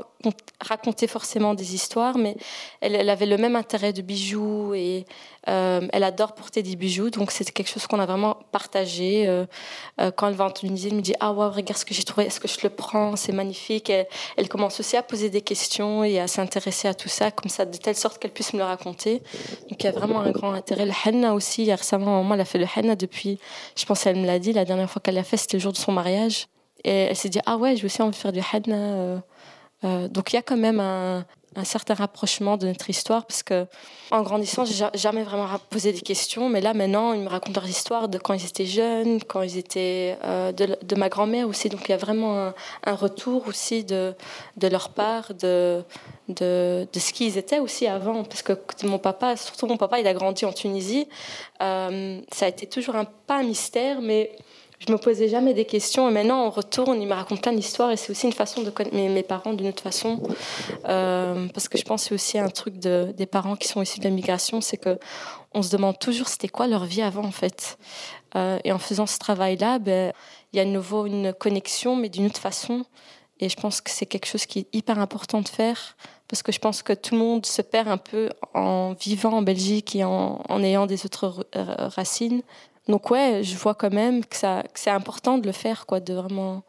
raconté 0.60 1.08
forcément 1.08 1.54
des 1.54 1.74
histoires, 1.74 2.18
mais 2.18 2.36
elle, 2.82 3.10
avait 3.10 3.26
le 3.26 3.38
même 3.38 3.56
intérêt 3.56 3.94
de 3.94 4.02
bijoux 4.02 4.74
et 4.74 5.06
euh, 5.48 5.88
elle 5.94 6.04
adore 6.04 6.36
porter 6.36 6.62
des 6.62 6.76
bijoux, 6.76 7.10
donc 7.10 7.32
c'est 7.32 7.50
quelque 7.50 7.70
chose 7.70 7.88
qu'on 7.88 8.00
a 8.00 8.06
vraiment 8.06 8.36
partagé. 8.52 9.26
Euh, 9.28 9.46
euh, 10.02 10.12
quand 10.12 10.28
elle 10.28 10.34
va 10.34 10.46
en 10.46 10.52
Tunisie, 10.52 10.90
elle 10.90 10.96
me 10.96 11.02
dit 11.02 11.14
ah 11.22 11.32
ouais 11.32 11.48
regarde 11.48 11.80
ce 11.80 11.86
que 11.86 11.94
j'ai 11.94 12.04
trouvé, 12.04 12.28
est-ce 12.28 12.42
que 12.42 12.50
je 12.50 12.58
le 12.62 12.70
prends, 12.70 13.16
c'est 13.16 13.32
magnifique. 13.32 13.90
Elle, 14.36 14.50
commence 14.50 14.82
aussi 14.82 14.98
à 14.98 15.04
poser 15.04 15.30
des 15.30 15.42
questions 15.42 16.04
et 16.04 16.20
à 16.20 16.28
s'intéresser 16.28 16.90
à 16.90 16.94
tout 16.94 17.10
ça, 17.10 17.32
comme 17.32 17.50
ça 17.50 17.66
de 17.66 17.78
telle 17.78 17.96
sorte 17.96 18.20
qu'elle 18.20 18.32
puisse 18.32 18.52
me 18.52 18.60
le 18.60 18.66
raconter. 18.66 19.22
Donc 19.70 19.82
il 19.82 19.86
y 19.86 19.90
a 19.90 19.94
vraiment 19.94 20.20
un 20.20 20.32
grand 20.32 20.52
intérêt. 20.52 20.86
Le 20.86 20.94
henna 21.06 21.34
aussi, 21.34 21.72
récemment, 21.72 22.22
maman 22.22 22.34
elle 22.34 22.42
a 22.42 22.46
fait 22.46 22.58
le 22.58 22.68
henna 22.76 22.98
depuis, 22.98 23.40
je 23.78 23.86
pense 23.86 24.04
qu'elle 24.04 24.18
me 24.18 24.26
l'a 24.26 24.40
dit, 24.40 24.52
la 24.52 24.66
dernière 24.66 24.90
fois 24.90 25.02
qu'elle 25.02 25.16
l'a 25.16 25.24
fait, 25.24 25.38
c'était 25.38 25.56
le 25.56 25.62
jour 25.62 25.72
de 25.72 25.78
son 25.78 25.94
mariage. 25.94 26.48
Et 26.84 26.92
elle 27.10 27.16
s'est 27.16 27.30
dit, 27.30 27.40
ah 27.46 27.58
ouais, 27.58 27.76
j'ai 27.76 27.86
aussi 27.86 28.02
envie 28.02 28.12
de 28.12 28.16
faire 28.16 28.32
du 28.32 28.40
henna. 28.40 29.22
donc 29.84 30.34
il 30.34 30.36
y 30.36 30.40
a 30.40 30.42
quand 30.42 30.58
même 30.58 30.80
un, 30.80 31.26
certain 31.64 31.94
rapprochement 31.94 32.56
de 32.58 32.68
notre 32.68 32.90
histoire 32.90 33.26
parce 33.26 33.44
que 33.44 33.66
en 34.12 34.22
grandissant 34.22 34.64
j'ai 34.64 34.86
jamais 34.94 35.24
vraiment 35.24 35.48
posé 35.70 35.92
des 35.92 36.00
questions 36.00 36.48
mais 36.48 36.62
là 36.62 36.74
maintenant 36.74 37.12
ils 37.12 37.22
me 37.22 37.28
racontent 37.28 37.60
leur 37.60 37.70
histoire 37.70 38.08
de 38.08 38.18
quand 38.18 38.34
ils 38.34 38.46
étaient 38.46 38.66
jeunes 38.66 39.22
quand 39.24 39.42
ils 39.42 39.58
étaient 39.58 40.18
euh, 40.24 40.54
de, 40.54 40.96
ma 40.96 41.10
grand-mère 41.10 41.50
aussi 41.50 41.68
donc 41.68 41.82
il 41.88 41.92
y 41.92 41.94
a 41.94 41.98
vraiment 41.98 42.54
un, 42.86 42.96
retour 42.96 43.48
aussi 43.48 43.84
de, 43.84 44.14
de 44.56 44.68
leur 44.68 44.90
part 44.90 45.34
de, 45.34 45.84
de, 46.30 46.88
de 46.92 47.00
ce 47.00 47.12
qu'ils 47.12 47.38
étaient 47.38 47.60
aussi 47.60 47.88
avant 47.88 48.24
parce 48.24 48.42
que 48.42 48.54
mon 48.84 49.00
papa 49.00 49.36
surtout 49.36 49.68
mon 49.68 49.78
papa 49.78 50.00
il 50.00 50.08
a 50.08 50.14
grandi 50.14 50.46
en 50.46 50.54
Tunisie 50.54 51.08
euh, 51.62 52.22
ça 52.32 52.46
a 52.46 52.50
été 52.50 52.68
toujours 52.68 52.96
un 52.96 53.06
pas 53.06 53.40
un 53.40 53.44
mystère 53.44 54.02
mais 54.02 54.32
je 54.80 54.92
me 54.92 54.98
posais 54.98 55.28
jamais 55.28 55.54
des 55.54 55.66
questions. 55.66 56.10
Et 56.10 56.12
maintenant, 56.12 56.46
on 56.46 56.50
retourne, 56.50 57.02
il 57.02 57.08
me 57.08 57.14
raconte 57.14 57.42
plein 57.42 57.52
d'histoires. 57.52 57.92
Et 57.92 57.98
c'est 57.98 58.12
aussi 58.12 58.26
une 58.28 58.34
façon 58.34 58.64
de 58.64 58.70
connaître 58.70 58.96
mes, 58.96 59.24
parents 59.24 59.54
d'une 59.54 59.68
autre 59.68 59.84
façon. 59.84 60.22
Euh, 60.88 61.48
parce 61.54 61.68
que 61.68 61.78
je 61.78 61.84
pense 61.84 62.04
que 62.04 62.10
c'est 62.10 62.16
aussi 62.16 62.40
un 62.40 62.50
truc 62.50 62.80
de, 62.80 63.14
des 63.16 63.26
parents 63.26 63.56
qui 63.56 63.68
sont 63.68 63.82
issus 63.82 64.00
de 64.00 64.06
la 64.06 64.10
migration, 64.10 64.62
c'est 64.62 64.78
que 64.78 64.98
on 65.54 65.64
se 65.64 65.72
demande 65.72 65.98
toujours 65.98 66.28
c'était 66.28 66.48
quoi 66.48 66.68
leur 66.68 66.86
vie 66.86 67.02
avant, 67.02 67.26
en 67.26 67.32
fait. 67.32 67.78
Euh, 68.36 68.60
et 68.64 68.72
en 68.72 68.80
faisant 68.80 69.08
ce 69.08 69.18
travail-là, 69.18 69.80
ben, 69.80 70.14
il 70.54 70.58
y 70.58 70.60
a 70.60 70.66
de 70.66 70.70
nouveau 70.70 71.06
une 71.08 71.34
connexion, 71.34 71.96
mais 71.96 72.08
d'une 72.08 72.28
autre 72.28 72.40
façon. 72.40 72.86
Et 73.42 73.50
je 73.50 73.56
pense 73.56 73.82
que 73.82 73.90
c'est 73.90 74.06
quelque 74.06 74.28
chose 74.28 74.46
qui 74.46 74.60
est 74.60 74.68
hyper 74.74 75.00
important 75.00 75.42
de 75.42 75.48
faire 75.48 75.96
parce 76.28 76.44
que 76.44 76.52
je 76.52 76.60
pense 76.60 76.84
que 76.84 76.94
tout 76.94 77.16
le 77.16 77.22
monde 77.22 77.46
se 77.46 77.62
perd 77.62 77.88
un 77.88 77.98
peu 77.98 78.30
en 78.54 78.94
vivant 78.94 79.32
en 79.32 79.42
Belgique 79.42 79.96
et 79.96 80.04
en 80.04 80.62
ayant 80.62 80.86
des 80.86 81.06
autres 81.06 81.48
racines. 81.56 82.44
Donc 82.90 83.12
ouais, 83.12 83.42
je 83.44 83.56
vois 83.56 83.76
quand 83.76 83.94
même 83.94 84.26
que, 84.26 84.36
c'est 84.74 84.90
important 84.90 85.38
de 85.38 85.46
le 85.46 85.54
faire, 85.54 85.86
quoi, 85.86 86.00
de 86.00 86.14
vraiment... 86.14 86.64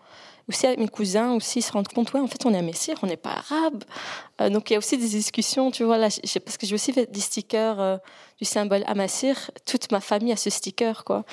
Aussi 0.49 0.67
avec 0.67 0.81
mes 0.81 0.89
cousins, 0.89 1.33
aussi 1.35 1.63
se 1.63 1.71
rendre 1.71 1.89
compte, 1.93 2.13
ouais, 2.13 2.19
en 2.19 2.27
fait, 2.27 2.45
on 2.45 2.53
est 2.53 2.59
à 2.59 2.63
Messire, 2.63 2.97
on 3.03 3.07
n'est 3.07 3.17
pas 3.17 3.31
arabe. 3.31 3.85
Euh, 4.41 4.51
donc 4.51 4.69
il 4.69 4.73
y 4.73 4.77
a 4.77 4.79
aussi 4.81 4.99
des 4.99 5.09
discussions, 5.09 5.71
tu 5.71 5.85
vois, 5.85 5.97
là, 5.97 6.09
parce 6.45 6.57
que 6.59 6.67
j'ai 6.67 6.75
aussi 6.75 6.93
fait 6.93 7.11
des 7.11 7.21
stickers 7.21 7.81
euh, 7.81 7.97
du 8.37 8.45
symbole 8.45 8.83
Amassir. 8.89 9.53
Toute 9.65 9.93
ma 9.93 10.01
famille 10.01 10.33
a 10.33 10.37
ce 10.37 10.51
sticker, 10.51 11.05
quoi. 11.05 11.25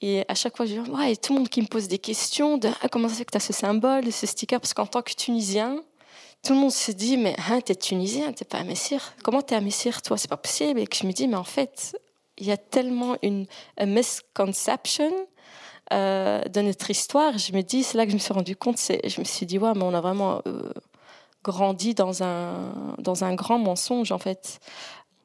Et 0.00 0.24
à 0.28 0.34
chaque 0.34 0.56
fois, 0.56 0.64
je 0.64 0.80
dis, 0.80 0.90
ouais, 0.90 1.14
tout 1.16 1.34
le 1.34 1.40
monde 1.40 1.48
qui 1.50 1.60
me 1.60 1.66
pose 1.66 1.88
des 1.88 1.98
questions 1.98 2.56
de 2.56 2.70
ah, 2.80 2.88
comment 2.88 3.08
ça 3.08 3.16
fait 3.16 3.26
que 3.26 3.32
tu 3.32 3.36
as 3.36 3.40
ce 3.40 3.52
symbole, 3.52 4.10
ce 4.10 4.26
sticker, 4.26 4.60
parce 4.60 4.72
qu'en 4.72 4.86
tant 4.86 5.02
que 5.02 5.12
Tunisien, 5.12 5.82
tout 6.42 6.54
le 6.54 6.58
monde 6.58 6.72
se 6.72 6.90
dit, 6.90 7.18
mais 7.18 7.36
hein, 7.50 7.60
es 7.68 7.74
Tunisien, 7.74 8.32
t'es 8.32 8.46
pas 8.46 8.58
à 8.58 8.64
Messire. 8.64 9.12
Comment 9.22 9.42
t'es 9.42 9.56
à 9.56 9.60
Messire, 9.60 10.00
toi? 10.00 10.16
C'est 10.16 10.28
pas 10.28 10.38
possible. 10.38 10.80
Et 10.80 10.86
que 10.86 10.96
je 10.96 11.06
me 11.06 11.12
dis, 11.12 11.28
mais 11.28 11.36
en 11.36 11.44
fait, 11.44 11.98
il 12.38 12.46
y 12.46 12.52
a 12.52 12.56
tellement 12.56 13.16
une 13.22 13.46
misconception 13.80 15.12
euh, 15.92 16.42
de 16.44 16.62
notre 16.62 16.90
histoire. 16.90 17.36
Je 17.36 17.52
me 17.52 17.62
dis, 17.62 17.82
c'est 17.82 17.98
là 17.98 18.04
que 18.04 18.10
je 18.10 18.16
me 18.16 18.20
suis 18.20 18.32
rendu 18.32 18.56
compte. 18.56 18.78
Je 18.78 19.20
me 19.20 19.24
suis 19.24 19.44
dit, 19.44 19.58
ouais, 19.58 19.72
mais 19.74 19.82
on 19.82 19.92
a 19.92 20.00
vraiment 20.00 20.40
euh, 20.46 20.72
grandi 21.42 21.94
dans 21.94 22.22
un, 22.22 22.96
dans 22.98 23.24
un 23.24 23.34
grand 23.34 23.58
mensonge, 23.58 24.10
en 24.10 24.18
fait. 24.18 24.60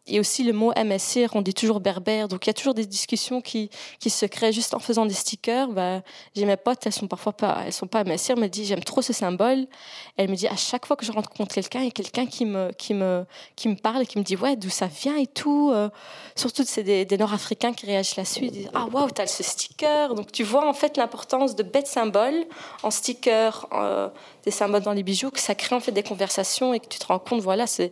Et 0.07 0.19
aussi 0.19 0.43
le 0.43 0.53
mot 0.53 0.71
MSR, 0.75 1.35
on 1.35 1.41
dit 1.41 1.53
toujours 1.53 1.79
berbère. 1.79 2.27
Donc 2.27 2.45
il 2.45 2.49
y 2.49 2.51
a 2.51 2.53
toujours 2.53 2.73
des 2.73 2.85
discussions 2.85 3.41
qui, 3.41 3.69
qui 3.99 4.09
se 4.09 4.25
créent 4.25 4.51
juste 4.51 4.73
en 4.73 4.79
faisant 4.79 5.05
des 5.05 5.13
stickers. 5.13 5.69
Bah, 5.69 6.01
j'ai 6.35 6.45
mes 6.45 6.57
potes, 6.57 6.85
elles 6.85 6.93
sont 6.93 7.07
parfois 7.07 7.33
pas, 7.33 7.63
elles 7.65 7.73
sont 7.73 7.87
pas 7.87 8.03
MSR, 8.03 8.37
me 8.37 8.47
dit 8.47 8.65
j'aime 8.65 8.83
trop 8.83 9.01
ce 9.01 9.13
symbole. 9.13 9.67
Elle 10.17 10.29
me 10.29 10.35
dit 10.35 10.47
à 10.47 10.55
chaque 10.55 10.85
fois 10.85 10.95
que 10.95 11.05
je 11.05 11.11
rencontre 11.11 11.53
quelqu'un, 11.53 11.79
il 11.79 11.85
y 11.85 11.89
a 11.89 11.91
quelqu'un 11.91 12.25
qui 12.25 12.45
me, 12.45 12.71
qui, 12.71 12.93
me, 12.93 13.25
qui 13.55 13.69
me 13.69 13.75
parle 13.75 14.05
qui 14.05 14.17
me 14.17 14.23
dit 14.23 14.35
ouais, 14.35 14.55
d'où 14.55 14.69
ça 14.69 14.87
vient 14.87 15.17
et 15.17 15.27
tout. 15.27 15.71
Euh, 15.73 15.89
surtout 16.35 16.63
c'est 16.65 16.83
des, 16.83 17.17
Nord-Africains 17.17 17.73
qui 17.73 17.85
réagissent 17.85 18.15
là-dessus. 18.15 18.45
Ils 18.45 18.51
disent 18.51 18.71
ah 18.73 18.87
waouh, 18.91 19.09
t'as 19.11 19.27
ce 19.27 19.43
sticker. 19.43 20.15
Donc 20.15 20.31
tu 20.31 20.43
vois 20.43 20.67
en 20.67 20.73
fait 20.73 20.97
l'importance 20.97 21.55
de 21.55 21.63
bêtes 21.63 21.87
symboles 21.87 22.45
en 22.83 22.91
sticker, 22.91 23.67
euh, 23.73 24.09
des 24.43 24.51
symboles 24.51 24.81
dans 24.81 24.93
les 24.93 25.03
bijoux, 25.03 25.31
que 25.31 25.39
ça 25.39 25.55
crée 25.55 25.75
en 25.75 25.79
fait 25.79 25.91
des 25.91 26.03
conversations 26.03 26.73
et 26.73 26.79
que 26.79 26.87
tu 26.87 26.99
te 26.99 27.05
rends 27.05 27.19
compte, 27.19 27.41
voilà, 27.41 27.67
c'est 27.67 27.91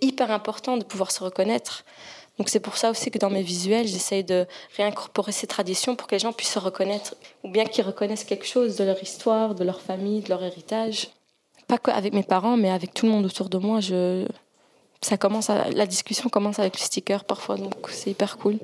hyper 0.00 0.30
important 0.30 0.76
de 0.76 0.84
pouvoir 0.84 1.10
se 1.10 1.22
reconnaître. 1.22 1.84
Donc 2.38 2.48
c'est 2.48 2.60
pour 2.60 2.76
ça 2.76 2.90
aussi 2.90 3.10
que 3.10 3.18
dans 3.18 3.30
mes 3.30 3.42
visuels, 3.42 3.86
j'essaye 3.86 4.24
de 4.24 4.46
réincorporer 4.76 5.32
ces 5.32 5.46
traditions 5.46 5.94
pour 5.94 6.08
que 6.08 6.14
les 6.14 6.18
gens 6.18 6.32
puissent 6.32 6.52
se 6.52 6.58
reconnaître, 6.58 7.14
ou 7.44 7.48
bien 7.48 7.64
qu'ils 7.64 7.84
reconnaissent 7.84 8.24
quelque 8.24 8.46
chose 8.46 8.76
de 8.76 8.84
leur 8.84 9.00
histoire, 9.02 9.54
de 9.54 9.62
leur 9.62 9.80
famille, 9.80 10.20
de 10.20 10.30
leur 10.30 10.42
héritage. 10.42 11.10
Pas 11.68 11.78
qu'avec 11.78 12.12
mes 12.12 12.24
parents, 12.24 12.56
mais 12.56 12.70
avec 12.70 12.92
tout 12.92 13.06
le 13.06 13.12
monde 13.12 13.26
autour 13.26 13.48
de 13.48 13.58
moi. 13.58 13.80
Je... 13.80 14.26
Ça 15.00 15.16
commence 15.16 15.48
La 15.48 15.86
discussion 15.86 16.28
commence 16.28 16.58
avec 16.58 16.78
le 16.78 16.84
sticker 16.84 17.24
parfois, 17.24 17.56
donc 17.56 17.74
c'est 17.90 18.10
hyper 18.10 18.36
cool. 18.38 18.58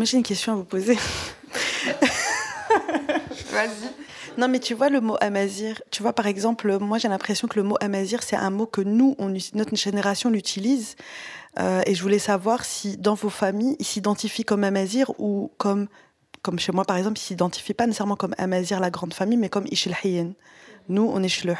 Moi 0.00 0.06
j'ai 0.06 0.16
une 0.16 0.22
question 0.22 0.54
à 0.54 0.56
vous 0.56 0.64
poser. 0.64 0.94
Vas-y. 3.52 3.90
Non, 4.40 4.48
mais 4.48 4.58
tu 4.58 4.72
vois 4.72 4.88
le 4.88 5.02
mot 5.02 5.18
amazir. 5.20 5.82
Tu 5.90 6.02
vois, 6.02 6.14
par 6.14 6.26
exemple, 6.26 6.78
moi 6.78 6.96
j'ai 6.96 7.08
l'impression 7.08 7.46
que 7.46 7.58
le 7.58 7.62
mot 7.62 7.76
amazir, 7.82 8.22
c'est 8.22 8.36
un 8.36 8.48
mot 8.48 8.64
que 8.64 8.80
nous, 8.80 9.14
notre 9.52 9.76
génération 9.76 10.30
l'utilise. 10.30 10.96
Euh, 11.58 11.82
et 11.84 11.94
je 11.94 12.00
voulais 12.00 12.18
savoir 12.18 12.64
si 12.64 12.96
dans 12.96 13.12
vos 13.12 13.28
familles, 13.28 13.76
ils 13.78 13.84
s'identifient 13.84 14.44
comme 14.44 14.64
amazir 14.64 15.12
ou 15.18 15.52
comme, 15.58 15.88
comme 16.40 16.58
chez 16.58 16.72
moi 16.72 16.86
par 16.86 16.96
exemple, 16.96 17.18
ils 17.18 17.22
s'identifient 17.22 17.74
pas 17.74 17.86
nécessairement 17.86 18.16
comme 18.16 18.34
amazir, 18.38 18.80
la 18.80 18.88
grande 18.88 19.12
famille, 19.12 19.36
mais 19.36 19.50
comme 19.50 19.66
ishilhiyen. 19.70 20.32
Nous, 20.88 21.02
on 21.02 21.22
est 21.22 21.28
shluh. 21.28 21.52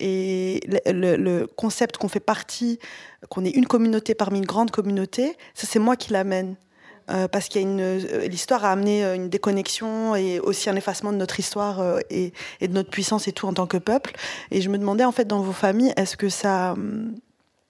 Et 0.00 0.58
le, 0.86 1.14
le 1.14 1.46
concept 1.46 1.98
qu'on 1.98 2.08
fait 2.08 2.18
partie, 2.18 2.80
qu'on 3.28 3.44
est 3.44 3.50
une 3.50 3.66
communauté 3.66 4.16
parmi 4.16 4.40
une 4.40 4.46
grande 4.46 4.72
communauté, 4.72 5.36
ça 5.54 5.68
c'est 5.70 5.78
moi 5.78 5.94
qui 5.94 6.12
l'amène. 6.12 6.56
Euh, 7.10 7.28
parce 7.28 7.48
qu'il 7.48 7.60
y 7.60 7.64
a 7.64 7.68
une 7.68 7.80
euh, 7.80 8.28
l'histoire 8.28 8.64
a 8.64 8.70
amené 8.70 9.04
euh, 9.04 9.14
une 9.14 9.28
déconnexion 9.28 10.14
et 10.14 10.38
aussi 10.40 10.70
un 10.70 10.76
effacement 10.76 11.12
de 11.12 11.16
notre 11.16 11.40
histoire 11.40 11.98
et, 12.10 12.32
de 12.60 12.72
notre 12.72 12.90
puissance 12.90 13.28
et 13.28 13.32
tout 13.32 13.46
en 13.46 13.52
tant 13.52 13.66
que 13.66 13.76
peuple. 13.76 14.12
Et 14.50 14.60
je 14.60 14.68
me 14.68 14.78
demandais 14.78 15.04
en 15.04 15.12
fait 15.12 15.24
dans 15.24 15.40
vos 15.40 15.52
familles, 15.52 15.92
est-ce 15.96 16.16
que 16.16 16.28
ça, 16.28 16.74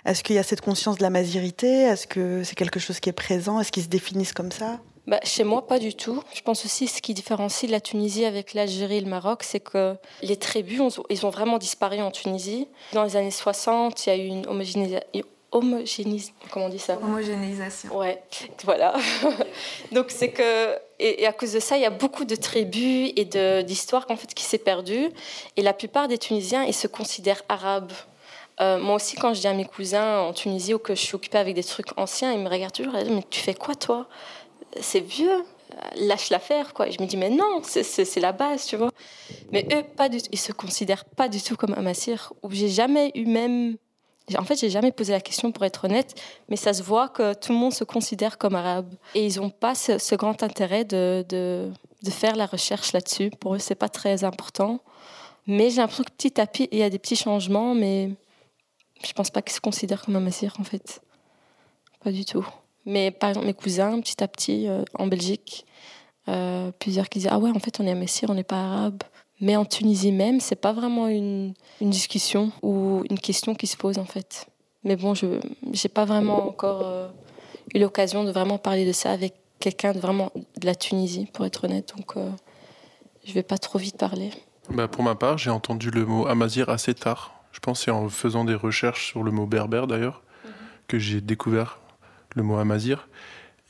est-ce 0.05 0.23
qu'il 0.23 0.37
y 0.37 0.38
a 0.38 0.42
cette 0.42 0.61
conscience 0.61 0.99
de 0.99 1.03
la 1.03 1.11
masirité 1.11 1.66
Est-ce 1.66 2.07
que 2.07 2.42
c'est 2.45 2.55
quelque 2.55 2.81
chose 2.81 3.01
qui 3.01 3.09
est 3.09 3.14
présent? 3.14 3.61
Est-ce 3.61 3.73
qu'ils 3.73 3.85
se 3.85 3.88
définissent 3.88 4.35
comme 4.35 4.53
ça? 4.53 4.81
Bah, 5.07 5.18
chez 5.25 5.42
moi, 5.42 5.66
pas 5.66 5.81
du 5.81 5.95
tout. 5.95 6.23
Je 6.33 6.42
pense 6.42 6.64
aussi 6.64 6.87
ce 6.87 7.03
qui 7.03 7.12
différencie 7.12 7.68
la 7.68 7.81
Tunisie 7.81 8.25
avec 8.25 8.55
l'Algérie 8.55 8.99
et 8.99 9.01
le 9.01 9.11
Maroc, 9.11 9.42
c'est 9.42 9.59
que 9.59 9.97
les 10.23 10.37
tribus, 10.37 11.01
ils 11.11 11.27
ont 11.27 11.31
vraiment 11.31 11.59
disparu 11.59 12.01
en 12.01 12.12
Tunisie. 12.12 12.68
Dans 12.92 13.03
les 13.03 13.16
années 13.16 13.33
60, 13.33 14.07
il 14.07 14.09
y 14.09 14.12
a 14.12 14.16
eu 14.16 14.27
une 14.27 14.47
homogénéisation 14.47 15.03
homogénéisation. 15.52 16.34
Comment 16.50 16.66
on 16.66 16.68
dit 16.68 16.78
ça? 16.78 16.98
Homogénéisation. 17.02 17.96
Ouais, 17.96 18.22
voilà. 18.64 18.94
Donc 19.92 20.06
c'est 20.08 20.30
que 20.30 20.76
et, 20.98 21.26
à 21.26 21.32
cause 21.32 21.52
de 21.52 21.60
ça, 21.60 21.76
il 21.76 21.82
y 21.82 21.86
a 21.86 21.90
beaucoup 21.90 22.24
de 22.24 22.34
tribus 22.34 23.12
et 23.16 23.24
d'histoires 23.62 24.06
en 24.08 24.16
fait 24.16 24.32
qui 24.34 24.44
s'est 24.44 24.58
perdues. 24.58 25.10
Et 25.56 25.62
la 25.62 25.72
plupart 25.72 26.08
des 26.08 26.18
Tunisiens, 26.18 26.64
ils 26.64 26.74
se 26.74 26.86
considèrent 26.86 27.42
arabes. 27.48 27.92
Euh, 28.60 28.78
moi 28.78 28.96
aussi, 28.96 29.16
quand 29.16 29.34
je 29.34 29.40
dis 29.40 29.48
à 29.48 29.54
mes 29.54 29.64
cousins 29.64 30.20
en 30.20 30.32
Tunisie 30.32 30.74
ou 30.74 30.78
que 30.78 30.94
je 30.94 31.00
suis 31.00 31.14
occupée 31.14 31.38
avec 31.38 31.54
des 31.54 31.64
trucs 31.64 31.98
anciens, 31.98 32.32
ils 32.32 32.40
me 32.40 32.48
regardent 32.48 32.72
toujours 32.72 32.96
et 32.96 33.04
disent 33.04 33.12
Mais 33.12 33.24
tu 33.28 33.40
fais 33.40 33.54
quoi, 33.54 33.74
toi? 33.74 34.08
C'est 34.80 35.00
vieux 35.00 35.44
lâche 35.96 36.30
l'affaire 36.30 36.74
quoi. 36.74 36.90
je 36.90 37.00
me 37.00 37.06
dis 37.06 37.16
mais 37.16 37.30
non, 37.30 37.62
c'est 37.62 38.20
la 38.20 38.32
base, 38.32 38.66
tu 38.66 38.76
vois. 38.76 38.90
Mais 39.52 39.66
eux 39.72 39.82
pas 39.82 40.08
du 40.08 40.20
tout, 40.20 40.28
ils 40.32 40.38
se 40.38 40.52
considèrent 40.52 41.04
pas 41.04 41.28
du 41.28 41.42
tout 41.42 41.56
comme 41.56 41.74
amassir. 41.74 42.32
Ou 42.42 42.50
j'ai 42.50 42.68
jamais 42.68 43.10
eu 43.14 43.26
même 43.26 43.76
en 44.38 44.45
fait, 44.45 44.57
j'ai 44.57 44.71
jamais 44.71 44.92
posé 44.92 45.12
la 45.12 45.21
question 45.21 45.53
pour 45.53 45.64
être 45.64 45.85
honnête, 45.85 46.21
mais 46.49 46.57
ça 46.57 46.73
se 46.73 46.83
voit 46.83 47.09
que 47.09 47.35
tout 47.35 47.53
le 47.53 47.59
monde 47.59 47.73
se 47.73 47.85
considère 47.85 48.38
comme 48.38 48.55
arabe. 48.55 48.92
Et 49.14 49.27
ils 49.27 49.40
n'ont 49.40 49.51
pas 49.51 49.75
ce, 49.75 50.14
grand 50.14 50.42
intérêt 50.42 50.85
de, 50.85 51.71
faire 52.11 52.37
la 52.37 52.47
recherche 52.47 52.92
là-dessus. 52.92 53.31
Pour 53.40 53.55
eux, 53.55 53.59
c'est 53.59 53.75
pas 53.75 53.88
très 53.88 54.25
important. 54.25 54.81
Mais 55.47 55.71
j'ai 55.71 55.79
l'impression 55.79 56.05
que 56.05 56.12
petit 56.12 56.40
à 56.40 56.47
petit, 56.47 56.68
il 56.71 56.79
y 56.79 56.83
a 56.83 56.90
des 56.90 56.99
petits 56.99 57.16
changements, 57.16 57.75
mais 57.75 58.11
je 59.05 59.12
pense 59.12 59.31
pas 59.31 59.42
qu'ils 59.42 59.55
se 59.55 59.61
considèrent 59.61 60.03
comme 60.03 60.16
un 60.16 60.21
massir, 60.21 60.55
en 60.61 60.64
fait. 60.64 61.01
Pas 62.05 62.12
du 62.12 62.25
tout. 62.25 62.47
Mais 62.85 63.11
par 63.11 63.31
exemple, 63.31 63.47
mes 63.47 63.55
cousins, 63.55 64.01
petit 64.01 64.23
à 64.23 64.29
petit, 64.29 64.68
euh, 64.68 64.85
en 64.95 65.07
Belgique, 65.07 65.66
euh, 66.29 66.71
plusieurs 66.79 67.09
qui 67.09 67.21
disent 67.21 67.29
Ah 67.31 67.38
ouais, 67.38 67.51
en 67.51 67.59
fait, 67.59 67.81
on 67.81 67.87
est 67.87 67.90
un 67.90 67.97
messire, 67.97 68.31
on 68.31 68.35
n'est 68.35 68.45
pas 68.45 68.62
arabe. 68.62 69.03
Mais 69.42 69.57
en 69.57 69.64
Tunisie 69.64 70.12
même, 70.12 70.40
c'est 70.40 70.57
pas 70.57 70.72
vraiment 70.72 71.09
une, 71.09 71.52
une, 71.81 71.90
discussion 71.90 72.52
ou 72.62 73.02
une 73.11 73.18
question 73.18 73.55
qui 73.55 73.66
se 73.66 73.76
pose 73.76 73.98
en 73.98 74.05
fait. 74.05 74.46
Mais 74.85 74.96
bon, 74.96 75.14
je 75.14 75.26
n'ai 75.26 75.90
pas 75.92 76.05
vraiment 76.05 76.46
encore 76.46 76.83
euh, 76.87 77.09
eu 77.74 77.81
l'occasion 77.81 78.24
de 78.24 78.31
vraiment 78.31 78.57
parler 78.57 78.87
de 78.87 78.92
ça 78.92 79.11
avec 79.11 79.35
quelqu'un 79.59 79.92
de 79.92 79.98
vraiment 79.98 80.31
de 80.35 80.66
la 80.66 80.74
Tunisie, 80.74 81.28
pour 81.33 81.44
être 81.44 81.64
honnête. 81.64 81.92
Donc, 81.96 82.16
euh, 82.16 82.31
je 83.24 83.33
vais 83.33 83.42
pas 83.42 83.59
trop 83.59 83.78
vite 83.78 83.96
parler. 83.96 84.31
Bah 84.70 84.88
pour 84.88 85.02
ma 85.02 85.14
part, 85.14 85.38
j'ai 85.38 85.50
entendu 85.50 85.90
le 85.90 86.07
mot 86.07 86.26
amazir 86.26 86.68
assez 86.68 86.94
tard. 86.94 87.35
Je 87.50 87.59
pense 87.59 87.81
que 87.81 87.85
c'est 87.87 87.90
en 87.90 88.09
faisant 88.09 88.44
des 88.44 88.55
recherches 88.55 89.09
sur 89.09 89.22
le 89.22 89.33
mot 89.33 89.46
berbère 89.46 89.87
d'ailleurs 89.87 90.22
mhm. 90.44 90.50
que 90.88 90.98
j'ai 90.98 91.20
découvert 91.20 91.81
le 92.37 92.42
mot 92.42 92.57
amazir. 92.57 93.09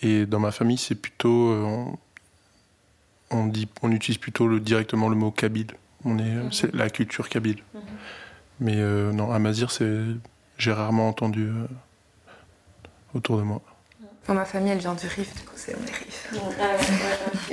Et 0.02 0.26
dans 0.26 0.40
ma 0.40 0.50
famille, 0.50 0.78
c'est 0.78 0.94
plutôt 0.94 1.50
euh, 1.50 1.84
on, 3.32 3.46
dit, 3.46 3.68
on 3.82 3.90
utilise 3.90 4.18
plutôt 4.18 4.46
le, 4.46 4.60
directement 4.60 5.08
le 5.08 5.16
mot 5.16 5.30
kabyle. 5.30 5.68
On 6.04 6.18
est, 6.18 6.22
mhm. 6.22 6.52
c'est 6.52 6.74
la 6.74 6.90
culture 6.90 7.28
kabyle. 7.28 7.62
Mhm. 7.74 7.80
Mais 8.60 8.76
euh, 8.76 9.12
non, 9.12 9.32
Amazir, 9.32 9.70
c'est, 9.70 10.00
j'ai 10.58 10.72
rarement 10.72 11.08
entendu 11.08 11.46
euh, 11.46 11.66
autour 13.14 13.36
de 13.36 13.42
moi. 13.42 13.60
ma 14.28 14.44
famille, 14.44 14.72
elle 14.72 14.78
vient 14.78 14.94
du 14.94 15.06
Rif, 15.06 15.34
du 15.34 15.42
coup, 15.42 15.54
c'est 15.56 15.72
les 15.72 15.92
Rif. 15.92 16.34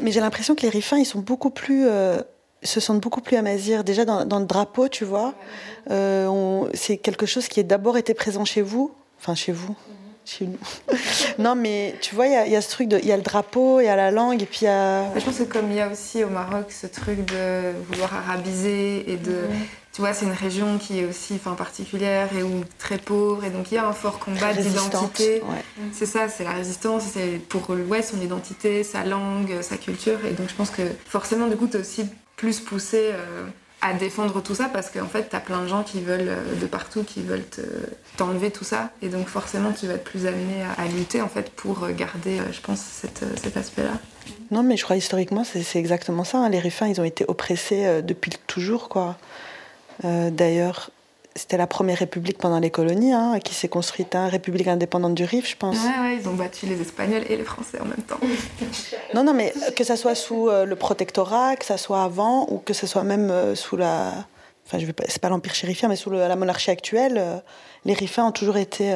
Mais 0.01 0.11
j'ai 0.11 0.19
l'impression 0.19 0.55
que 0.55 0.61
les 0.61 0.69
Rifins, 0.69 0.97
ils 0.97 1.05
sont 1.05 1.19
beaucoup 1.19 1.49
plus. 1.49 1.87
Euh, 1.87 2.21
se 2.61 2.79
sentent 2.81 3.01
beaucoup 3.01 3.21
plus 3.21 3.37
amazirs. 3.37 3.83
Déjà, 3.85 4.03
dans, 4.03 4.25
dans, 4.25 4.39
le 4.39 4.45
drapeau, 4.45 4.89
tu 4.89 5.05
vois, 5.05 5.33
euh, 5.89 6.67
c'est 6.73 6.97
quelque 6.97 7.25
chose 7.25 7.47
qui 7.47 7.61
a 7.61 7.63
d'abord 7.63 7.97
été 7.97 8.13
présent 8.13 8.43
chez 8.43 8.61
vous. 8.61 8.93
Enfin, 9.17 9.33
chez 9.33 9.53
vous. 9.53 9.75
Chez 10.29 10.45
nous. 10.45 10.59
non, 11.39 11.55
mais 11.55 11.95
tu 12.01 12.13
vois, 12.13 12.27
il 12.27 12.47
y, 12.47 12.51
y, 12.51 12.55
a 12.55 12.61
ce 12.61 12.69
truc 12.69 12.87
de. 12.87 12.99
Il 12.99 13.05
y 13.05 13.11
a 13.11 13.17
le 13.17 13.23
drapeau, 13.23 13.79
il 13.79 13.85
y 13.85 13.87
a 13.87 13.95
la 13.95 14.11
langue, 14.11 14.43
et 14.43 14.45
puis 14.45 14.59
il 14.61 14.65
y 14.65 14.67
a. 14.67 15.17
Je 15.17 15.25
pense 15.25 15.39
que 15.39 15.43
comme 15.43 15.71
il 15.71 15.77
y 15.77 15.81
a 15.81 15.89
aussi 15.89 16.23
au 16.23 16.29
Maroc 16.29 16.67
ce 16.69 16.85
truc 16.85 17.25
de 17.25 17.71
vouloir 17.89 18.13
arabiser 18.13 19.11
et 19.11 19.17
de. 19.17 19.45
Tu 19.91 20.01
vois, 20.01 20.13
c'est 20.13 20.25
une 20.25 20.31
région 20.31 20.77
qui 20.77 20.99
est 20.99 21.05
aussi 21.05 21.33
enfin, 21.33 21.55
particulière 21.55 22.29
et 22.37 22.43
où 22.43 22.63
très 22.77 22.99
pauvre, 22.99 23.43
et 23.43 23.49
donc 23.49 23.71
il 23.71 23.75
y 23.75 23.77
a 23.79 23.87
un 23.87 23.91
fort 23.91 24.19
combat 24.19 24.53
d'identité. 24.53 25.41
Ouais. 25.41 25.63
C'est 25.93 26.05
ça, 26.05 26.29
c'est 26.29 26.43
la 26.43 26.51
résistance, 26.53 27.05
c'est 27.11 27.41
pour 27.49 27.73
l'Ouest 27.73 28.11
son 28.11 28.21
identité, 28.21 28.83
sa 28.83 29.03
langue, 29.03 29.61
sa 29.61 29.77
culture, 29.77 30.19
et 30.25 30.33
donc 30.33 30.47
je 30.47 30.53
pense 30.53 30.69
que 30.69 30.83
forcément, 31.07 31.47
du 31.47 31.57
coup, 31.57 31.67
tu 31.67 31.77
es 31.77 31.79
aussi 31.79 32.05
plus 32.35 32.59
poussé 32.59 33.09
euh, 33.13 33.47
à 33.81 33.93
défendre 33.93 34.41
tout 34.41 34.55
ça 34.55 34.65
parce 34.65 34.89
qu'en 34.89 35.07
fait, 35.07 35.29
tu 35.29 35.35
as 35.35 35.39
plein 35.39 35.61
de 35.61 35.67
gens 35.67 35.83
qui 35.83 36.01
veulent, 36.01 36.29
euh, 36.29 36.55
de 36.59 36.65
partout, 36.65 37.03
qui 37.03 37.21
veulent 37.21 37.45
t'enlever 38.17 38.51
tout 38.51 38.65
ça, 38.65 38.91
et 39.01 39.09
donc 39.09 39.27
forcément, 39.27 39.71
tu 39.71 39.87
vas 39.87 39.93
être 39.93 40.03
plus 40.03 40.25
amené 40.25 40.63
à, 40.77 40.85
lutter 40.87 41.21
en 41.21 41.29
fait 41.29 41.49
pour 41.51 41.87
garder, 41.89 42.39
euh, 42.39 42.51
je 42.51 42.61
pense, 42.61 42.79
cet 42.81 43.57
aspect-là. 43.57 43.99
Non, 44.51 44.63
mais 44.63 44.77
je 44.77 44.83
crois 44.83 44.95
historiquement, 44.95 45.43
c'est 45.43 45.79
exactement 45.79 46.23
ça. 46.23 46.39
Hein. 46.39 46.49
Les 46.49 46.59
Rifins, 46.59 46.87
ils 46.87 46.99
ont 46.99 47.05
été 47.05 47.25
oppressés 47.27 47.85
euh, 47.85 48.01
depuis 48.01 48.31
toujours, 48.47 48.89
quoi. 48.89 49.17
Euh, 50.05 50.31
D'ailleurs, 50.31 50.89
c'était 51.39 51.57
la 51.57 51.67
première 51.67 51.97
république 51.97 52.37
pendant 52.37 52.59
les 52.59 52.69
colonies 52.69 53.13
hein, 53.13 53.39
qui 53.39 53.53
s'est 53.53 53.69
construite, 53.69 54.13
hein, 54.13 54.27
république 54.27 54.67
indépendante 54.67 55.15
du 55.15 55.23
Rif, 55.23 55.49
je 55.49 55.55
pense. 55.55 55.77
Ouais, 55.77 55.99
ouais, 56.01 56.17
ils 56.21 56.27
ont 56.27 56.33
battu 56.33 56.65
les 56.65 56.81
Espagnols 56.81 57.23
et 57.29 57.37
les 57.37 57.43
Français 57.43 57.79
en 57.79 57.85
même 57.85 58.03
temps. 58.05 58.19
non, 59.13 59.23
non, 59.23 59.33
mais 59.33 59.53
que 59.75 59.85
ça 59.85 59.95
soit 59.95 60.15
sous 60.15 60.49
euh, 60.49 60.65
le 60.65 60.75
protectorat, 60.75 61.55
que 61.55 61.65
ça 61.65 61.77
soit 61.77 62.03
avant, 62.03 62.45
ou 62.49 62.57
que 62.57 62.73
ça 62.73 62.87
soit 62.87 63.03
même 63.03 63.31
euh, 63.31 63.55
sous 63.55 63.77
la. 63.77 64.11
Enfin, 64.67 64.79
je 64.79 64.85
vais 64.85 64.93
pas, 64.93 65.05
c'est 65.07 65.21
pas 65.21 65.29
l'empire 65.29 65.55
chérifien, 65.55 65.87
mais 65.87 65.95
sous 65.95 66.09
le, 66.09 66.19
la 66.19 66.35
monarchie 66.35 66.71
actuelle, 66.71 67.15
euh, 67.17 67.37
les 67.85 67.93
Rifins 67.93 68.25
ont 68.25 68.33
toujours 68.33 68.57
été. 68.57 68.93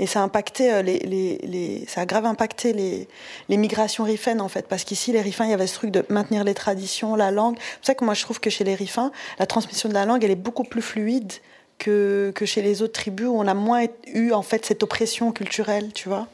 Euh, 0.00 0.02
et 0.02 0.06
ça 0.06 0.20
a 0.20 0.22
impacté 0.22 0.82
les, 0.82 0.98
les, 0.98 1.84
ça 1.86 2.02
a 2.02 2.06
grave 2.06 2.26
impacté 2.26 2.72
les, 2.72 3.56
migrations 3.56 4.04
rifaines 4.04 4.40
en 4.40 4.48
fait, 4.48 4.66
parce 4.66 4.84
qu'ici 4.84 5.12
les 5.12 5.20
Rifins, 5.20 5.44
il 5.44 5.50
y 5.50 5.54
avait 5.54 5.66
ce 5.66 5.74
truc 5.74 5.90
de 5.90 6.04
maintenir 6.08 6.44
les 6.44 6.54
traditions, 6.54 7.16
la 7.16 7.30
langue. 7.30 7.56
C'est 7.58 7.76
pour 7.76 7.86
ça 7.86 7.94
que 7.94 8.04
moi 8.04 8.14
je 8.14 8.22
trouve 8.22 8.40
que 8.40 8.50
chez 8.50 8.64
les 8.64 8.74
Rifins, 8.74 9.12
la 9.38 9.46
transmission 9.46 9.88
de 9.88 9.94
la 9.94 10.04
langue, 10.04 10.24
elle 10.24 10.30
est 10.30 10.36
beaucoup 10.36 10.64
plus 10.64 10.82
fluide 10.82 11.32
que, 11.78 12.32
que 12.34 12.46
chez 12.46 12.62
les 12.62 12.82
autres 12.82 12.92
tribus 12.92 13.28
où 13.28 13.38
on 13.38 13.46
a 13.46 13.54
moins 13.54 13.86
eu 14.06 14.32
en 14.32 14.42
fait 14.42 14.64
cette 14.64 14.82
oppression 14.82 15.32
culturelle, 15.32 15.92
tu 15.92 16.08
vois. 16.08 16.28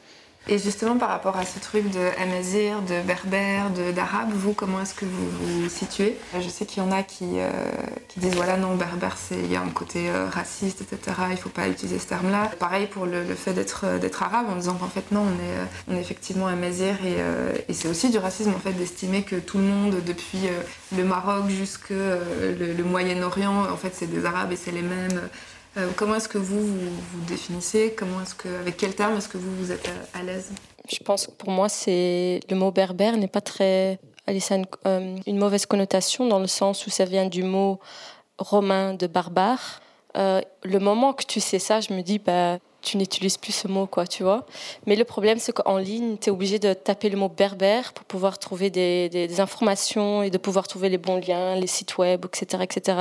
Et 0.49 0.59
justement, 0.59 0.97
par 0.97 1.09
rapport 1.09 1.35
à 1.35 1.45
ce 1.45 1.59
truc 1.59 1.89
de 1.91 2.09
amazir, 2.21 2.81
de 2.81 3.01
berbère, 3.01 3.69
d'arabe, 3.93 4.29
vous, 4.33 4.53
comment 4.53 4.81
est-ce 4.81 4.93
que 4.93 5.03
vous 5.03 5.29
vous 5.29 5.69
situez? 5.69 6.17
Je 6.39 6.47
sais 6.47 6.65
qu'il 6.65 6.81
y 6.81 6.85
en 6.85 6.91
a 6.91 7.03
qui, 7.03 7.39
euh, 7.39 7.49
disent 8.15 8.35
voilà, 8.35 8.55
non, 8.55 8.75
berbère, 8.75 9.17
il 9.31 9.51
y 9.51 9.57
a 9.57 9.61
un 9.61 9.69
côté 9.69 10.09
euh, 10.09 10.27
raciste, 10.29 10.81
etc. 10.81 11.17
Il 11.27 11.31
ne 11.31 11.35
faut 11.35 11.49
pas 11.49 11.67
utiliser 11.67 11.99
ce 11.99 12.07
terme-là. 12.07 12.49
Pareil 12.59 12.87
pour 12.87 13.05
le, 13.05 13.23
fait 13.35 13.51
d'être 13.51 13.99
d'être 13.99 14.23
arabe, 14.23 14.47
en 14.49 14.55
disant 14.55 14.75
qu'en 14.75 14.87
fait, 14.87 15.11
non, 15.11 15.25
on 15.89 15.93
est, 15.93 15.99
effectivement 15.99 16.47
amazir. 16.47 16.95
Et, 17.05 17.17
euh, 17.19 17.53
et 17.67 17.73
c'est 17.73 17.89
aussi 17.89 18.09
du 18.09 18.17
racisme, 18.17 18.53
en 18.55 18.59
fait, 18.59 18.73
d'estimer 18.73 19.23
que 19.23 19.35
tout 19.35 19.57
le 19.57 19.65
monde, 19.65 19.95
depuis 20.05 20.47
le 20.95 21.03
Maroc 21.03 21.49
jusque 21.49 21.89
le 21.89 22.83
Moyen-Orient, 22.83 23.69
en 23.69 23.77
fait, 23.77 23.91
c'est 23.93 24.07
des 24.07 24.25
arabes 24.25 24.53
et 24.53 24.55
c'est 24.55 24.71
les 24.71 24.81
mêmes. 24.81 25.29
Euh, 25.77 25.89
comment 25.95 26.15
est-ce 26.15 26.27
que 26.27 26.39
vous, 26.39 26.65
vous 26.65 27.25
définissez 27.27 27.93
Comment 27.95 28.21
est-ce 28.21 28.33
que, 28.33 28.49
Avec 28.59 28.77
quel 28.77 28.95
terme 28.95 29.15
est-ce 29.17 29.29
que 29.29 29.37
vous, 29.37 29.55
vous 29.57 29.71
êtes 29.71 29.87
à, 30.13 30.23
l'aise 30.23 30.51
Je 30.89 30.97
pense 31.03 31.27
que 31.27 31.31
pour 31.31 31.51
moi, 31.51 31.69
c'est 31.69 32.39
le 32.49 32.55
mot 32.55 32.71
berbère 32.71 33.15
n'est 33.17 33.27
pas 33.27 33.41
très. 33.41 33.99
Allez, 34.25 34.39
ça 34.39 34.55
a 34.55 34.57
une, 34.57 34.65
euh, 34.87 35.15
une, 35.27 35.37
mauvaise 35.37 35.65
connotation 35.65 36.27
dans 36.27 36.39
le 36.39 36.47
sens 36.47 36.87
où 36.87 36.89
ça 36.89 37.05
vient 37.05 37.27
du 37.27 37.43
mot 37.43 37.79
romain 38.39 38.95
de 38.95 39.05
barbare. 39.05 39.81
Euh, 40.17 40.41
le 40.63 40.79
moment 40.79 41.13
que 41.13 41.25
tu 41.25 41.39
sais 41.39 41.59
ça, 41.59 41.79
je 41.79 41.93
me 41.93 42.01
dis, 42.01 42.17
bah, 42.17 42.57
tu 42.87 42.97
n'utilises 42.97 43.37
plus 43.37 43.51
ce 43.51 43.67
mot, 43.67 43.85
quoi, 43.85 44.07
tu 44.07 44.23
vois. 44.23 44.45
Mais 44.85 44.95
le 44.95 45.03
problème, 45.03 45.39
c'est 45.39 45.51
qu'en 45.51 45.77
ligne, 45.77 46.17
tu 46.17 46.29
es 46.29 46.31
obligé 46.31 46.57
de 46.57 46.73
taper 46.73 47.09
le 47.09 47.17
mot 47.17 47.27
berbère 47.27 47.91
pour 47.91 48.05
pouvoir 48.05 48.39
trouver 48.39 48.69
des, 48.69 49.39
informations 49.41 50.23
et 50.23 50.29
de 50.29 50.37
pouvoir 50.37 50.67
trouver 50.67 50.87
les 50.87 50.97
bons 50.97 51.17
liens, 51.17 51.55
les 51.55 51.67
sites 51.67 51.97
web, 51.97 52.25
etc., 52.25 52.63
etc. 52.63 52.97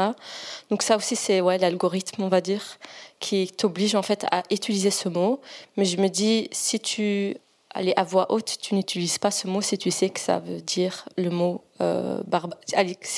Donc 0.71 0.83
ça 0.83 0.97
aussi, 0.97 1.15
c'est 1.15 1.41
ouais, 1.41 1.59
l'algorithme, 1.59 2.25
on 2.25 2.29
va 2.29 2.41
dire, 2.41 2.79
qui 3.21 3.47
t'oblige 3.47 3.95
en 3.95 4.03
fait 4.03 4.27
à 4.33 4.43
utiliser 4.51 4.91
ce 4.91 5.09
mot. 5.09 5.41
Mais 5.77 5.85
je 5.85 5.99
me 5.99 6.09
dis, 6.09 6.49
si 6.51 6.81
tu 6.81 7.37
allez 7.71 7.93
à 7.97 8.03
voix 8.03 8.33
haute, 8.33 8.57
tu 8.61 8.75
n'utilises 8.75 9.19
pas 9.19 9.31
ce 9.31 9.47
mot 9.47 9.61
si 9.61 9.79
tu 9.79 9.93
sais 9.93 10.11
que 10.11 10.21
ça 10.21 10.41
veut 10.41 10.61
dire 10.61 11.09
le 11.17 11.31
mot 11.31 11.63
euh, 11.81 12.21
barbare. 12.27 12.59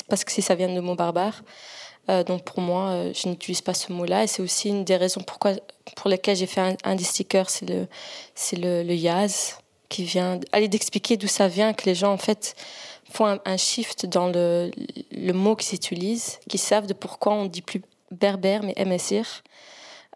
Parce 0.07 0.23
que 0.23 0.31
si 0.31 0.43
ça 0.43 0.53
vient 0.53 0.69
du 0.69 0.81
mot 0.81 0.95
barbare. 0.95 1.41
Euh, 2.09 2.23
donc 2.23 2.43
pour 2.43 2.61
moi, 2.61 2.89
euh, 2.89 3.11
je 3.13 3.27
n'utilise 3.27 3.61
pas 3.61 3.73
ce 3.73 3.91
mot-là 3.93 4.23
et 4.23 4.27
c'est 4.27 4.41
aussi 4.41 4.69
une 4.69 4.83
des 4.83 4.95
raisons 4.95 5.21
pourquoi, 5.21 5.53
pour 5.95 6.09
lesquelles 6.09 6.37
j'ai 6.37 6.47
fait 6.47 6.61
un, 6.61 6.75
un, 6.83 6.95
des 6.95 7.03
stickers, 7.03 7.49
c'est 7.49 7.65
le, 7.67 8.83
le, 8.83 8.95
Yaz 8.95 9.57
qui 9.89 10.03
vient 10.03 10.39
aller 10.51 10.67
d'expliquer 10.67 11.17
d'où 11.17 11.27
ça 11.27 11.47
vient, 11.47 11.73
que 11.73 11.85
les 11.85 11.95
gens 11.95 12.11
en 12.11 12.17
fait 12.17 12.55
font 13.11 13.39
un, 13.45 13.57
shift 13.57 14.05
dans 14.07 14.27
le, 14.27 14.71
le 15.11 15.33
mot 15.33 15.55
qu'ils 15.55 15.75
utilisent, 15.75 16.39
qu'ils 16.47 16.59
savent 16.59 16.87
de 16.87 16.93
pourquoi 16.93 17.33
on 17.33 17.45
dit 17.45 17.61
plus 17.61 17.81
berbère 18.11 18.63
mais 18.63 18.73
MSIR. 18.83 19.25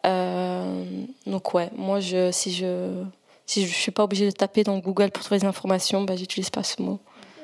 Euh, 0.04 0.84
donc 1.26 1.54
ouais, 1.54 1.70
moi 1.76 2.00
je, 2.00 2.30
si 2.32 2.52
je 2.52 3.04
si 3.46 3.66
je 3.66 3.72
suis 3.72 3.92
pas 3.92 4.04
obligée 4.04 4.26
de 4.26 4.30
taper 4.30 4.64
dans 4.64 4.78
Google 4.78 5.10
pour 5.10 5.22
trouver 5.22 5.40
des 5.40 5.46
informations, 5.46 6.02
bah, 6.02 6.16
j'utilise 6.16 6.50
pas 6.50 6.62
ce 6.62 6.80
mot. 6.80 6.98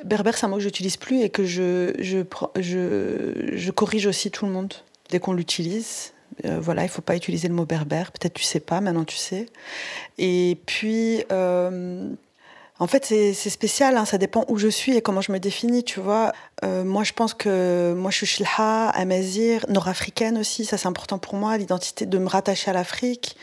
Berbère, 0.04 0.36
c'est 0.36 0.46
un 0.46 0.48
mot 0.48 0.56
que 0.56 0.62
j'utilise 0.62 0.96
plus 0.96 1.22
et 1.22 1.30
que 1.30 1.44
je, 1.44 1.92
je, 1.98 2.18
je, 2.60 3.56
je, 3.56 3.70
corrige 3.70 4.06
aussi 4.06 4.30
tout 4.30 4.46
le 4.46 4.52
monde 4.52 4.74
dès 5.10 5.20
qu'on 5.20 5.32
l'utilise. 5.32 6.12
Euh, 6.44 6.58
voilà, 6.60 6.84
il 6.84 6.88
faut 6.88 7.02
pas 7.02 7.16
utiliser 7.16 7.48
le 7.48 7.54
mot 7.54 7.66
berbère. 7.66 8.12
Peut-être 8.12 8.34
tu 8.34 8.44
sais 8.44 8.60
pas, 8.60 8.80
maintenant 8.80 9.04
tu 9.04 9.16
sais. 9.16 9.46
Et 10.18 10.58
puis, 10.66 11.24
euh, 11.32 12.08
en 12.80 12.86
fait, 12.86 13.04
c'est 13.04 13.34
spécial. 13.34 13.96
Hein, 13.96 14.04
ça 14.04 14.18
dépend 14.18 14.44
où 14.48 14.58
je 14.58 14.66
suis 14.68 14.96
et 14.96 15.02
comment 15.02 15.20
je 15.20 15.30
me 15.30 15.38
définis. 15.38 15.84
Tu 15.84 16.00
vois, 16.00 16.32
euh, 16.64 16.82
moi, 16.82 17.04
je 17.04 17.12
pense 17.12 17.34
que 17.34 17.94
moi, 17.96 18.10
je 18.10 18.16
suis 18.16 18.26
Shilha, 18.26 18.88
Amazir, 18.88 19.64
nord-africaine 19.68 20.38
aussi. 20.38 20.64
Ça, 20.64 20.76
c'est 20.76 20.88
important 20.88 21.18
pour 21.18 21.34
moi, 21.34 21.56
l'identité 21.56 22.06
de 22.06 22.18
me 22.18 22.26
rattacher 22.26 22.70
à 22.70 22.74
l'Afrique. 22.74 23.36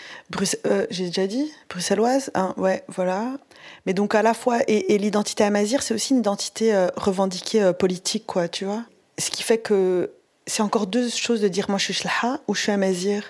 Euh, 0.65 0.85
J'ai 0.89 1.05
déjà 1.05 1.27
dit 1.27 1.51
bruxelloise. 1.69 2.31
Hein, 2.33 2.53
ouais, 2.57 2.83
voilà. 2.89 3.37
Mais 3.85 3.93
donc 3.93 4.15
à 4.15 4.21
la 4.21 4.33
fois, 4.33 4.59
et, 4.67 4.97
l'identité 4.97 5.43
amazir, 5.43 5.81
c'est 5.81 5.93
aussi 5.93 6.13
une 6.13 6.19
identité 6.19 6.73
euh, 6.73 6.87
revendiquée 6.95 7.63
euh, 7.63 7.73
politique, 7.73 8.25
quoi, 8.25 8.47
tu 8.47 8.65
vois. 8.65 8.83
Ce 9.17 9.31
qui 9.31 9.43
fait 9.43 9.57
que 9.57 10.11
c'est 10.45 10.61
encore 10.61 10.87
deux 10.87 11.09
choses 11.09 11.41
de 11.41 11.47
dire 11.47 11.65
moi 11.69 11.77
je 11.77 11.85
suis 11.85 11.93
shlaha 11.93 12.39
ou 12.47 12.55
je 12.55 12.61
suis 12.61 12.71
amazir. 12.71 13.23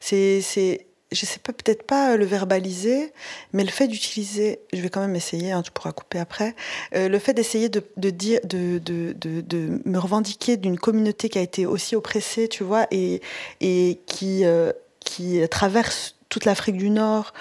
C'est, 0.00 0.85
je 1.12 1.24
sais 1.24 1.38
pas, 1.38 1.52
peut-être 1.52 1.84
pas 1.84 2.16
le 2.16 2.24
verbaliser, 2.24 3.12
mais 3.52 3.62
le 3.62 3.70
fait 3.70 3.86
d'utiliser, 3.88 4.60
je 4.72 4.80
vais 4.80 4.88
quand 4.88 5.00
même 5.00 5.16
essayer, 5.16 5.52
hein, 5.52 5.62
tu 5.62 5.70
pourras 5.70 5.92
couper 5.92 6.18
après, 6.18 6.54
euh, 6.94 7.08
le 7.08 7.18
fait 7.18 7.32
d'essayer 7.32 7.68
de, 7.68 7.82
dire, 8.10 8.40
de, 8.44 8.78
de, 8.78 9.14
de, 9.14 9.80
me 9.84 9.98
revendiquer 9.98 10.56
d'une 10.56 10.78
communauté 10.78 11.28
qui 11.28 11.38
a 11.38 11.42
été 11.42 11.64
aussi 11.66 11.94
oppressée, 11.96 12.48
tu 12.48 12.64
vois, 12.64 12.86
et, 12.90 13.22
et 13.60 14.00
qui, 14.06 14.44
euh, 14.44 14.72
qui 15.00 15.40
traverse 15.48 16.16
toute 16.28 16.44
l'Afrique 16.44 16.76
du 16.76 16.90
Nord. 16.90 17.32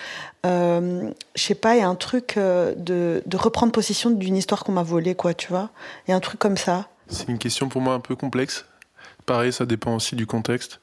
Euh, 0.45 1.09
je 1.35 1.41
sais 1.41 1.55
pas, 1.55 1.75
il 1.75 1.79
y 1.79 1.83
a 1.83 1.87
un 1.87 1.95
truc 1.95 2.35
euh, 2.37 2.73
de, 2.77 3.23
de, 3.25 3.37
reprendre 3.37 3.71
possession 3.71 4.11
d'une 4.11 4.37
histoire 4.37 4.63
qu'on 4.63 4.73
m'a 4.73 4.83
volée, 4.83 5.15
quoi, 5.15 5.33
tu 5.33 5.47
vois. 5.47 5.69
Il 6.07 6.11
y 6.11 6.13
a 6.13 6.17
un 6.17 6.21
truc 6.21 6.39
comme 6.39 6.57
ça. 6.57 6.87
C'est 7.07 7.27
une 7.27 7.37
question 7.37 7.69
pour 7.69 7.81
moi 7.81 7.93
un 7.93 7.99
peu 7.99 8.15
complexe. 8.15 8.65
Pareil, 9.25 9.51
ça 9.51 9.65
dépend 9.65 9.95
aussi 9.95 10.15
du 10.15 10.27
contexte. 10.27 10.79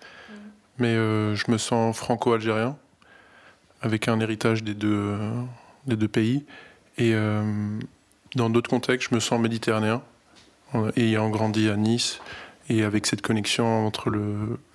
Mais 0.78 0.88
euh, 0.88 1.34
je 1.34 1.50
me 1.50 1.58
sens 1.58 1.96
franco-algérien, 1.96 2.76
avec 3.82 4.08
un 4.08 4.20
héritage 4.20 4.62
des 4.62 4.74
deux, 4.74 5.18
des 5.86 5.96
deux 5.96 6.08
pays. 6.08 6.44
Et 6.98 7.12
euh, 7.14 7.78
dans 8.34 8.50
d'autres 8.50 8.70
contextes, 8.70 9.10
je 9.10 9.14
me 9.14 9.20
sens 9.20 9.40
méditerranéen, 9.40 10.02
ayant 10.96 11.28
grandi 11.30 11.68
à 11.68 11.76
Nice. 11.76 12.20
Et 12.68 12.84
avec 12.84 13.06
cette 13.06 13.22
connexion 13.22 13.86
entre 13.86 14.10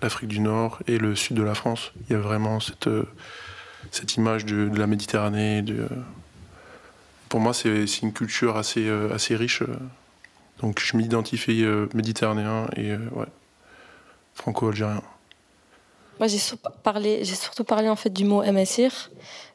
l'Afrique 0.01 0.29
du 0.29 0.39
Nord 0.39 0.79
et 0.87 0.97
le 0.97 1.15
sud 1.15 1.37
de 1.37 1.41
la 1.41 1.55
France, 1.55 1.93
il 2.09 2.13
y 2.13 2.15
a 2.15 2.19
vraiment 2.19 2.59
cette, 2.59 2.89
cette 3.91 4.15
image 4.17 4.45
de, 4.45 4.69
la 4.77 4.87
Méditerranée. 4.87 5.63
Pour 7.29 7.39
moi, 7.39 7.53
c'est 7.53 7.85
une 8.01 8.13
culture 8.13 8.57
assez, 8.57 8.87
assez 8.89 9.35
riche. 9.35 9.63
Donc 10.59 10.79
je 10.79 10.97
m'identifie 10.97 11.65
méditerranéen 11.93 12.67
et 12.75 12.93
franco-algérien. 14.35 15.01
Moi, 16.19 16.27
j'ai 16.27 16.39
parlé, 16.83 17.23
j'ai 17.23 17.35
surtout 17.35 17.63
parlé 17.63 17.89
en 17.89 17.95
fait 17.95 18.09
du 18.09 18.25
mot 18.25 18.41
MSIR, 18.41 19.11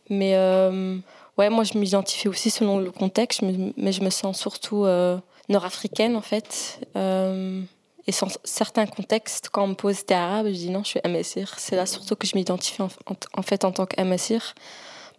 mais 0.09 0.37
euh, 0.37 0.97
ouais, 1.39 1.51
moi 1.51 1.65
je 1.65 1.77
m'identifie 1.77 2.29
aussi 2.29 2.51
selon 2.51 2.79
le 2.79 2.91
contexte, 2.91 3.43
mais 3.43 3.93
je 3.93 4.03
me 4.03 4.11
sens 4.11 4.39
surtout 4.39 4.85
euh, 4.85 5.19
nord-africaine 5.49 6.17
en 6.17 6.21
fait. 6.21 6.81
Euh, 6.97 7.63
et 8.07 8.13
dans 8.21 8.29
certains 8.45 8.87
contextes, 8.87 9.49
quand 9.51 9.65
on 9.65 9.69
me 9.69 9.75
pose 9.75 10.05
t'es 10.05 10.15
arabe, 10.15 10.47
je 10.47 10.53
dis 10.53 10.71
non, 10.71 10.83
je 10.85 10.91
suis 10.91 11.01
MSIR. 11.05 11.55
C'est 11.59 11.77
là 11.77 11.87
surtout 11.87 12.17
que 12.17 12.27
je 12.27 12.37
m'identifie 12.37 12.83
en, 12.83 13.43
fait 13.43 13.65
en 13.65 13.73
tant 13.73 13.87
qu'MSIR. 13.87 14.55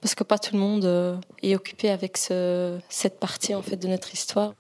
parce 0.01 0.15
que 0.15 0.23
pas 0.23 0.37
tout 0.37 0.53
le 0.53 0.59
monde 0.59 1.21
est 1.41 1.55
occupé 1.55 1.89
avec 1.89 2.17
ce, 2.17 2.77
cette 2.89 3.19
partie 3.19 3.55
en 3.55 3.61
fait 3.61 3.77
de 3.77 3.87
notre 3.87 4.13
histoire. 4.13 4.53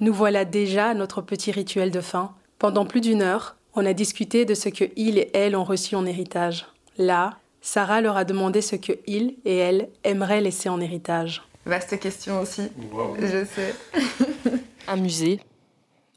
Nous 0.00 0.12
voilà 0.12 0.44
déjà 0.44 0.88
à 0.88 0.94
notre 0.94 1.22
petit 1.22 1.52
rituel 1.52 1.90
de 1.90 2.00
fin. 2.00 2.34
Pendant 2.58 2.84
plus 2.84 3.00
d'une 3.00 3.22
heure, 3.22 3.56
on 3.74 3.86
a 3.86 3.92
discuté 3.92 4.44
de 4.44 4.54
ce 4.54 4.68
que 4.68 4.84
il 4.96 5.18
et 5.18 5.30
elle 5.34 5.56
ont 5.56 5.64
reçu 5.64 5.94
en 5.96 6.06
héritage. 6.06 6.66
Là, 6.98 7.38
Sarah 7.60 8.00
leur 8.00 8.16
a 8.16 8.24
demandé 8.24 8.60
ce 8.60 8.76
que 8.76 8.92
il 9.06 9.36
et 9.44 9.56
elle 9.56 9.88
aimeraient 10.04 10.40
laisser 10.40 10.68
en 10.68 10.80
héritage. 10.80 11.42
Vaste 11.64 11.98
question 11.98 12.40
aussi, 12.40 12.68
je 13.18 13.44
sais. 13.44 13.74
un 14.88 14.96
musée, 14.96 15.40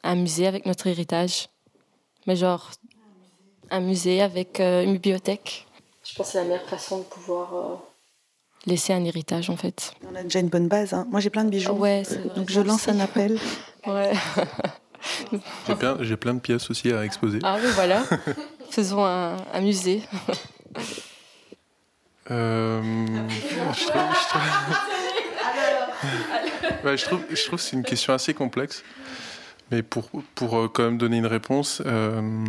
un 0.04 0.16
musée 0.16 0.48
avec 0.48 0.66
notre 0.66 0.88
héritage, 0.88 1.48
mais 2.26 2.36
genre 2.36 2.72
un 3.70 3.80
musée 3.80 4.22
avec 4.22 4.60
euh, 4.60 4.84
une 4.84 4.94
bibliothèque. 4.94 5.68
Je 6.04 6.16
pense 6.16 6.28
que 6.28 6.32
c'est 6.34 6.38
la 6.40 6.46
meilleure 6.46 6.68
façon 6.68 7.00
de 7.00 7.04
pouvoir 7.04 7.56
euh, 7.56 7.76
laisser 8.66 8.94
un 8.94 9.04
héritage 9.04 9.50
en 9.50 9.58
fait. 9.58 9.94
On 10.12 10.16
a 10.16 10.24
déjà 10.24 10.40
une 10.40 10.50
bonne 10.50 10.68
base. 10.68 10.94
Hein. 10.94 11.08
Moi 11.10 11.20
j'ai 11.20 11.30
plein 11.30 11.44
de 11.44 11.50
bijoux. 11.50 11.74
Ouais, 11.74 12.04
donc 12.36 12.50
je 12.50 12.60
lance 12.62 12.88
un 12.88 13.00
appel. 13.00 13.40
ouais. 13.88 14.14
J'ai 15.68 15.76
plein, 15.76 15.96
plein, 16.18 16.34
de 16.34 16.40
pièces 16.40 16.70
aussi 16.70 16.92
à 16.92 17.06
exposer. 17.06 17.40
Ah 17.44 17.58
oui, 17.62 17.70
voilà. 17.76 18.04
Faisons 18.70 19.06
un, 19.06 19.38
un 19.54 19.62
musée. 19.62 20.02
Euh, 22.32 22.82
je, 23.32 23.88
trouve, 23.88 24.02
je, 26.84 27.06
trouve, 27.06 27.22
je, 27.30 27.46
trouve, 27.46 27.60
que 27.60 27.64
c'est 27.64 27.76
une 27.76 27.84
question 27.84 28.14
assez 28.14 28.34
complexe. 28.34 28.84
Mais 29.72 29.84
pour, 29.84 30.10
pour 30.36 30.58
euh, 30.58 30.68
quand 30.68 30.84
même 30.84 30.98
donner 30.98 31.18
une 31.18 31.26
réponse, 31.26 31.82
euh, 31.86 32.46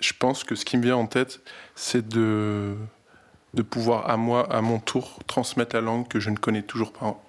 je 0.00 0.12
pense 0.18 0.44
que 0.44 0.54
ce 0.54 0.64
qui 0.64 0.76
me 0.76 0.82
vient 0.82 0.96
en 0.96 1.06
tête, 1.06 1.40
c'est 1.74 2.06
de, 2.08 2.76
de 3.54 3.62
pouvoir 3.62 4.08
à 4.08 4.16
moi, 4.16 4.50
à 4.52 4.60
mon 4.60 4.78
tour, 4.78 5.18
transmettre 5.26 5.74
la 5.74 5.82
langue 5.82 6.06
que 6.08 6.20
je 6.20 6.30
ne 6.30 6.36
connais 6.36 6.62
toujours 6.62 6.92
pas. 6.92 7.20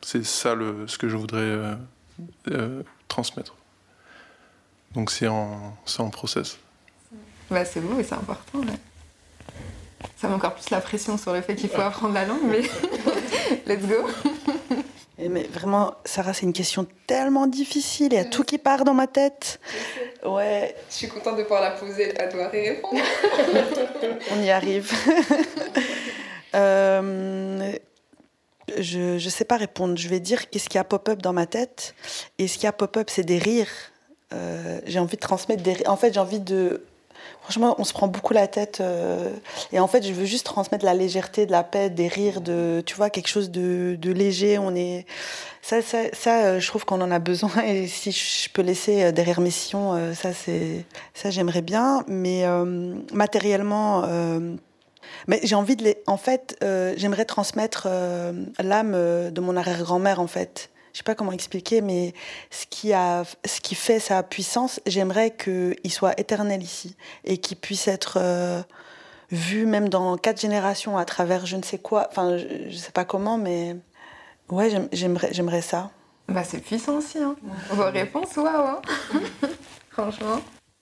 C'est 0.00 0.24
ça 0.24 0.54
le, 0.54 0.86
ce 0.86 0.98
que 0.98 1.08
je 1.08 1.16
voudrais 1.16 1.76
transmettre. 3.08 3.56
Donc 4.94 5.10
c'est 5.10 5.28
en, 5.28 5.76
en 5.98 6.10
process. 6.10 6.58
Bah, 7.50 7.64
c'est 7.64 7.80
beau 7.80 7.98
et 7.98 8.04
c'est 8.04 8.14
important. 8.14 8.60
Ça 10.16 10.28
met 10.28 10.34
encore 10.34 10.54
plus 10.54 10.70
la 10.70 10.80
pression 10.80 11.16
sur 11.16 11.32
le 11.32 11.40
fait 11.40 11.54
qu'il 11.56 11.68
faut 11.68 11.80
apprendre 11.80 12.14
la 12.14 12.24
langue, 12.24 12.42
mais 12.44 12.62
let's 13.66 13.86
go. 13.86 14.06
Mais 15.18 15.42
vraiment, 15.44 15.94
Sarah, 16.04 16.32
c'est 16.32 16.46
une 16.46 16.52
question 16.52 16.86
tellement 17.06 17.48
difficile. 17.48 18.12
Il 18.12 18.16
y 18.16 18.18
a 18.18 18.24
tout 18.24 18.44
qui 18.44 18.56
part 18.56 18.84
dans 18.84 18.94
ma 18.94 19.08
tête. 19.08 19.58
Ouais. 20.24 20.76
Je 20.90 20.94
suis 20.94 21.08
contente 21.08 21.36
de 21.36 21.42
pouvoir 21.42 21.60
la 21.60 21.72
poser 21.72 22.16
à 22.20 22.28
toi 22.28 22.54
et 22.54 22.70
répondre. 22.70 23.02
On 24.32 24.42
y 24.42 24.50
arrive. 24.50 24.92
euh, 26.54 27.72
je 28.78 29.14
ne 29.14 29.18
sais 29.18 29.44
pas 29.44 29.56
répondre. 29.56 29.96
Je 29.96 30.08
vais 30.08 30.20
dire 30.20 30.50
qu'est-ce 30.50 30.68
qui 30.68 30.78
a 30.78 30.84
pop-up 30.84 31.20
dans 31.20 31.32
ma 31.32 31.46
tête. 31.46 31.96
Et 32.38 32.46
ce 32.46 32.56
qui 32.56 32.68
a 32.68 32.72
pop-up, 32.72 33.10
c'est 33.10 33.24
des 33.24 33.38
rires. 33.38 33.66
Euh, 34.32 34.80
j'ai 34.86 35.00
envie 35.00 35.16
de 35.16 35.20
transmettre 35.20 35.64
des 35.64 35.72
rires. 35.72 35.90
En 35.90 35.96
fait, 35.96 36.14
j'ai 36.14 36.20
envie 36.20 36.40
de 36.40 36.84
Franchement, 37.42 37.76
on 37.78 37.84
se 37.84 37.92
prend 37.94 38.08
beaucoup 38.08 38.34
la 38.34 38.46
tête. 38.46 38.80
Euh, 38.80 39.32
et 39.72 39.80
en 39.80 39.86
fait, 39.86 40.06
je 40.06 40.12
veux 40.12 40.26
juste 40.26 40.44
transmettre 40.44 40.84
la 40.84 40.94
légèreté, 40.94 41.46
de 41.46 41.52
la 41.52 41.62
paix, 41.62 41.88
des 41.88 42.06
rires, 42.06 42.40
de, 42.40 42.82
tu 42.84 42.94
vois, 42.94 43.08
quelque 43.08 43.28
chose 43.28 43.50
de, 43.50 43.96
léger. 44.04 44.58
On 44.58 44.74
est, 44.74 45.06
ça, 45.62 45.80
ça, 45.80 45.98
ça 46.12 46.44
euh, 46.44 46.60
je 46.60 46.66
trouve 46.68 46.84
qu'on 46.84 47.00
en 47.00 47.10
a 47.10 47.18
besoin. 47.18 47.50
Et 47.66 47.86
si 47.86 48.12
je 48.12 48.50
peux 48.50 48.62
laisser 48.62 49.04
euh, 49.04 49.12
derrière 49.12 49.40
mes 49.40 49.50
ça, 49.50 50.32
c'est, 50.34 50.84
ça, 51.14 51.30
j'aimerais 51.30 51.62
bien. 51.62 52.04
Mais 52.06 52.44
matériellement, 53.12 54.02
mais 55.26 55.40
j'ai 55.42 55.54
envie 55.54 55.76
de 55.76 55.84
les, 55.84 56.02
en 56.06 56.18
fait, 56.18 56.56
j'aimerais 56.96 57.24
transmettre 57.24 57.88
l'âme 58.58 58.92
de 58.92 59.40
mon 59.40 59.56
arrière-grand-mère, 59.56 60.20
en 60.20 60.26
fait 60.26 60.70
je 60.98 61.04
sais 61.04 61.04
pas 61.04 61.14
comment 61.14 61.30
expliquer, 61.30 61.80
mais 61.80 62.12
ce 62.50 62.66
qui, 62.66 62.92
a, 62.92 63.22
ce 63.44 63.60
qui 63.60 63.76
fait 63.76 64.00
sa 64.00 64.24
puissance, 64.24 64.80
j'aimerais 64.84 65.30
qu'il 65.30 65.92
soit 65.92 66.18
éternel 66.18 66.60
ici 66.60 66.96
et 67.24 67.38
qu'il 67.38 67.56
puisse 67.56 67.86
être 67.86 68.18
euh, 68.20 68.60
vu 69.30 69.64
même 69.64 69.88
dans 69.88 70.16
quatre 70.16 70.40
générations 70.40 70.98
à 70.98 71.04
travers 71.04 71.46
je 71.46 71.56
ne 71.56 71.62
sais 71.62 71.78
quoi. 71.78 72.08
Enfin, 72.10 72.36
je, 72.36 72.64
ne 72.64 72.72
sais 72.72 72.90
pas 72.90 73.04
comment, 73.04 73.38
mais 73.38 73.76
ouais, 74.48 74.70
j'aimerais, 74.90 75.28
j'aimerais 75.30 75.62
ça. 75.62 75.92
Bah, 76.26 76.42
c'est 76.42 76.58
puissant 76.58 76.96
aussi. 76.96 77.18
Hein. 77.18 77.36
Vos 77.70 77.92
réponses, 77.92 78.36
waouh! 78.36 78.48
Hein. 78.48 78.82
Franchement. 79.90 80.38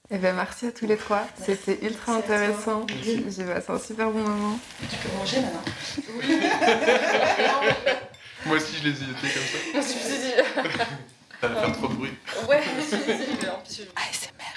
Et 0.09 0.14
eh 0.14 0.19
ben 0.19 0.35
merci 0.35 0.69
à 0.69 0.73
tous 0.73 0.87
les 0.87 0.97
trois. 0.97 1.27
C'était 1.45 1.79
ultra 1.85 2.14
intéressant. 2.14 2.87
J'ai 3.03 3.45
passé 3.45 3.71
un 3.71 3.79
super 3.79 4.11
bon 4.11 4.21
moment. 4.21 4.59
Tu 4.89 4.97
peux 4.97 5.14
manger 5.19 5.41
maintenant. 5.41 5.61
Moi 8.47 8.57
aussi, 8.59 8.77
je 8.77 8.85
les 8.85 8.91
ai 8.91 9.07
jetés 9.07 9.29
comme 9.35 9.43
ça. 9.43 9.59
Moi 9.73 9.83
aussi, 9.83 9.99
je 9.99 10.05
me 10.05 10.11
suis 10.11 10.21
dit. 10.21 10.35
Ça 11.41 11.49
va 11.49 11.61
faire 11.63 11.73
trop 11.77 11.89
de 11.89 11.95
bruit. 11.95 12.13
Ouais, 12.49 12.61
je 12.63 12.71
me 12.77 12.81
suis 12.81 12.97
dit, 13.39 13.49
en 13.49 13.59
plus. 13.59 13.89
ASMR. 13.97 14.57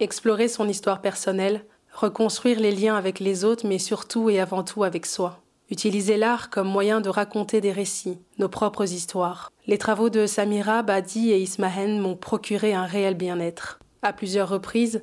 Explorer 0.00 0.48
son 0.48 0.68
histoire 0.68 1.00
personnelle, 1.00 1.64
reconstruire 1.92 2.58
les 2.58 2.72
liens 2.72 2.96
avec 2.96 3.20
les 3.20 3.44
autres, 3.44 3.64
mais 3.64 3.78
surtout 3.78 4.28
et 4.30 4.40
avant 4.40 4.64
tout 4.64 4.82
avec 4.82 5.06
soi. 5.06 5.40
Utiliser 5.70 6.16
l'art 6.16 6.50
comme 6.50 6.68
moyen 6.68 7.00
de 7.00 7.08
raconter 7.08 7.60
des 7.60 7.72
récits, 7.72 8.18
nos 8.38 8.48
propres 8.48 8.92
histoires. 8.92 9.52
Les 9.68 9.78
travaux 9.78 10.10
de 10.10 10.26
Samira, 10.26 10.82
Badi 10.82 11.30
et 11.30 11.38
Ismahen 11.38 12.00
m'ont 12.00 12.16
procuré 12.16 12.74
un 12.74 12.84
réel 12.84 13.14
bien-être. 13.14 13.78
À 14.02 14.12
plusieurs 14.12 14.48
reprises, 14.50 15.00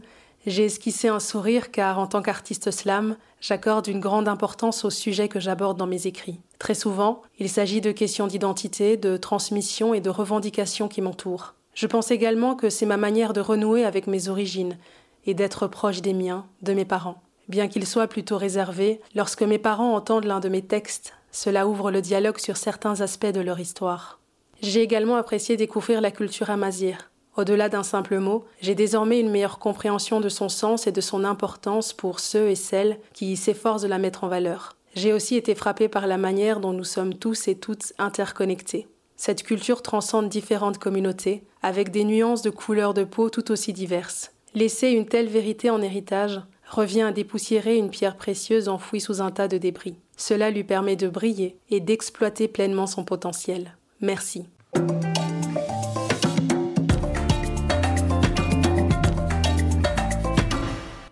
j'ai 0.48 0.66
esquissé 0.66 1.08
un 1.08 1.20
sourire 1.20 1.72
car, 1.72 2.00
en 2.00 2.08
tant 2.08 2.22
qu'artiste 2.22 2.72
slam, 2.72 3.16
j'accorde 3.42 3.88
une 3.88 4.00
grande 4.00 4.28
importance 4.28 4.86
aux 4.86 4.90
sujets 4.90 5.28
que 5.28 5.40
j'aborde 5.40 5.78
dans 5.78 5.88
mes 5.88 6.08
écrits. 6.08 6.40
Très 6.58 6.74
souvent, 6.74 7.22
il 7.40 7.50
s'agit 7.50 7.82
de 7.82 7.92
questions 7.92 8.28
d'identité, 8.28 8.98
de 8.98 9.18
transmission 9.18 9.94
et 9.94 10.02
de 10.02 10.10
revendications 10.10 10.88
qui 10.88 11.02
m'entourent. 11.02 11.54
Je 11.74 11.88
pense 11.88 12.12
également 12.12 12.56
que 12.56 12.70
c'est 12.70 12.86
ma 12.86 12.98
manière 12.98 13.34
de 13.34 13.42
renouer 13.42 13.86
avec 13.86 14.08
mes 14.08 14.30
origines 14.30 14.78
et 15.26 15.34
d'être 15.34 15.68
proche 15.68 16.02
des 16.02 16.14
miens, 16.14 16.46
de 16.62 16.74
mes 16.74 16.86
parents. 16.86 17.22
Bien 17.48 17.68
qu'il 17.68 17.86
soit 17.86 18.08
plutôt 18.08 18.38
réservé, 18.38 19.00
lorsque 19.14 19.44
mes 19.44 19.60
parents 19.60 19.94
entendent 19.94 20.26
l'un 20.26 20.40
de 20.40 20.50
mes 20.50 20.62
textes, 20.62 21.14
cela 21.32 21.68
ouvre 21.68 21.92
le 21.92 22.02
dialogue 22.02 22.40
sur 22.40 22.58
certains 22.58 23.02
aspects 23.02 23.26
de 23.28 23.42
leur 23.42 23.60
histoire. 23.60 24.20
J'ai 24.62 24.82
également 24.82 25.16
apprécié 25.18 25.58
découvrir 25.58 26.02
la 26.02 26.12
culture 26.12 26.50
amazir, 26.50 27.11
au-delà 27.38 27.70
d'un 27.70 27.84
simple 27.84 28.20
mot, 28.20 28.46
j'ai 28.62 28.76
désormais 28.76 29.20
une 29.20 29.30
meilleure 29.30 29.60
compréhension 29.60 30.20
de 30.20 30.30
son 30.30 30.50
sens 30.50 30.88
et 30.88 30.92
de 30.92 31.02
son 31.02 31.24
importance 31.24 31.94
pour 31.94 32.20
ceux 32.20 32.50
et 32.50 32.56
celles 32.56 33.00
qui 33.14 33.38
s'efforcent 33.38 33.84
de 33.84 33.88
la 33.88 34.00
mettre 34.00 34.24
en 34.24 34.28
valeur. 34.28 34.76
J'ai 34.96 35.14
aussi 35.14 35.36
été 35.36 35.56
frappée 35.56 35.88
par 35.88 36.08
la 36.08 36.18
manière 36.18 36.60
dont 36.60 36.74
nous 36.74 36.84
sommes 36.84 37.14
tous 37.14 37.48
et 37.48 37.56
toutes 37.56 37.94
interconnectés. 37.98 38.88
Cette 39.16 39.44
culture 39.44 39.82
transcende 39.82 40.30
différentes 40.30 40.80
communautés, 40.80 41.44
avec 41.62 41.92
des 41.92 42.04
nuances 42.04 42.42
de 42.42 42.50
couleurs 42.50 42.94
de 42.94 43.04
peau 43.04 43.30
tout 43.30 43.52
aussi 43.52 43.72
diverses. 43.72 44.32
Laisser 44.54 44.90
une 44.90 45.06
telle 45.06 45.30
vérité 45.30 45.70
en 45.70 45.82
héritage 45.82 46.42
revient 46.70 47.04
à 47.04 47.12
dépoussiérer 47.12 47.78
une 47.78 47.90
pierre 47.90 48.18
précieuse 48.18 48.68
enfouie 48.68 49.00
sous 49.00 49.22
un 49.22 49.32
tas 49.32 49.48
de 49.48 49.58
débris. 49.58 49.96
Cela 50.18 50.50
lui 50.50 50.64
permet 50.64 50.96
de 50.96 51.08
briller 51.08 51.58
et 51.70 51.80
d'exploiter 51.80 52.48
pleinement 52.48 52.88
son 52.88 53.04
potentiel. 53.04 53.78
Merci. 54.02 54.46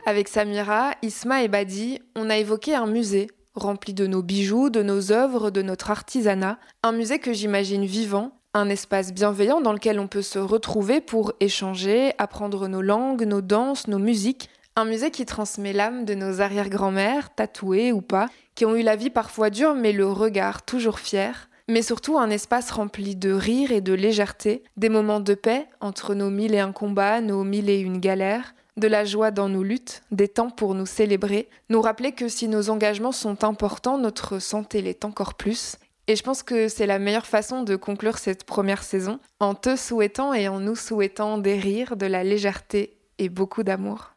Avec 0.09 0.27
Samira, 0.27 0.95
Isma 1.03 1.43
et 1.43 1.47
Badi, 1.47 1.99
on 2.15 2.31
a 2.31 2.37
évoqué 2.39 2.73
un 2.73 2.87
musée 2.87 3.27
rempli 3.53 3.93
de 3.93 4.07
nos 4.07 4.23
bijoux, 4.23 4.71
de 4.71 4.81
nos 4.81 5.11
œuvres, 5.11 5.51
de 5.51 5.61
notre 5.61 5.91
artisanat, 5.91 6.57
un 6.81 6.93
musée 6.93 7.19
que 7.19 7.31
j'imagine 7.31 7.85
vivant, 7.85 8.31
un 8.55 8.69
espace 8.69 9.13
bienveillant 9.13 9.61
dans 9.61 9.71
lequel 9.71 9.99
on 9.99 10.07
peut 10.07 10.23
se 10.23 10.39
retrouver 10.39 10.99
pour 10.99 11.33
échanger, 11.39 12.13
apprendre 12.17 12.67
nos 12.67 12.81
langues, 12.81 13.21
nos 13.21 13.41
danses, 13.41 13.87
nos 13.87 13.99
musiques, 13.99 14.49
un 14.75 14.85
musée 14.85 15.11
qui 15.11 15.27
transmet 15.27 15.73
l'âme 15.73 16.05
de 16.05 16.15
nos 16.15 16.41
arrière-grand-mères, 16.41 17.35
tatouées 17.35 17.91
ou 17.91 18.01
pas, 18.01 18.29
qui 18.55 18.65
ont 18.65 18.75
eu 18.75 18.81
la 18.81 18.95
vie 18.95 19.11
parfois 19.11 19.51
dure 19.51 19.75
mais 19.75 19.91
le 19.91 20.07
regard 20.07 20.65
toujours 20.65 20.97
fier, 20.97 21.51
mais 21.67 21.83
surtout 21.83 22.17
un 22.17 22.31
espace 22.31 22.71
rempli 22.71 23.15
de 23.15 23.31
rire 23.31 23.71
et 23.71 23.81
de 23.81 23.93
légèreté, 23.93 24.63
des 24.75 24.89
moments 24.89 25.19
de 25.19 25.35
paix 25.35 25.67
entre 25.81 26.15
nos 26.15 26.31
mille 26.31 26.55
et 26.55 26.59
un 26.59 26.71
combats, 26.71 27.21
nos 27.21 27.43
mille 27.43 27.69
et 27.69 27.77
une 27.77 27.99
galères, 27.99 28.55
de 28.79 28.87
la 28.87 29.05
joie 29.05 29.31
dans 29.31 29.49
nos 29.49 29.63
luttes, 29.63 30.01
des 30.11 30.27
temps 30.27 30.49
pour 30.49 30.73
nous 30.73 30.85
célébrer, 30.85 31.49
nous 31.69 31.81
rappeler 31.81 32.13
que 32.13 32.27
si 32.27 32.47
nos 32.47 32.69
engagements 32.69 33.11
sont 33.11 33.43
importants, 33.43 33.97
notre 33.97 34.39
santé 34.39 34.81
l'est 34.81 35.05
encore 35.05 35.35
plus. 35.35 35.77
Et 36.07 36.15
je 36.15 36.23
pense 36.23 36.41
que 36.41 36.67
c'est 36.67 36.87
la 36.87 36.97
meilleure 36.97 37.27
façon 37.27 37.61
de 37.61 37.75
conclure 37.75 38.17
cette 38.17 38.43
première 38.43 38.81
saison, 38.81 39.19
en 39.39 39.53
te 39.53 39.75
souhaitant 39.75 40.33
et 40.33 40.47
en 40.47 40.59
nous 40.59 40.75
souhaitant 40.75 41.37
des 41.37 41.59
rires, 41.59 41.97
de 41.97 42.07
la 42.07 42.23
légèreté 42.23 42.97
et 43.19 43.29
beaucoup 43.29 43.61
d'amour. 43.61 44.13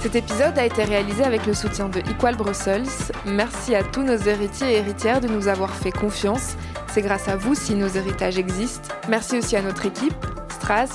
Cet 0.00 0.14
épisode 0.14 0.56
a 0.56 0.64
été 0.64 0.84
réalisé 0.84 1.24
avec 1.24 1.46
le 1.46 1.52
soutien 1.52 1.88
de 1.88 1.98
Equal 1.98 2.36
Brussels. 2.36 2.86
Merci 3.26 3.74
à 3.74 3.82
tous 3.82 4.02
nos 4.02 4.16
héritiers 4.16 4.68
et 4.68 4.76
héritières 4.76 5.20
de 5.20 5.26
nous 5.26 5.48
avoir 5.48 5.74
fait 5.74 5.90
confiance. 5.90 6.54
C'est 6.86 7.02
grâce 7.02 7.28
à 7.28 7.36
vous 7.36 7.56
si 7.56 7.74
nos 7.74 7.88
héritages 7.88 8.38
existent. 8.38 8.88
Merci 9.08 9.38
aussi 9.38 9.56
à 9.56 9.62
notre 9.62 9.84
équipe, 9.84 10.14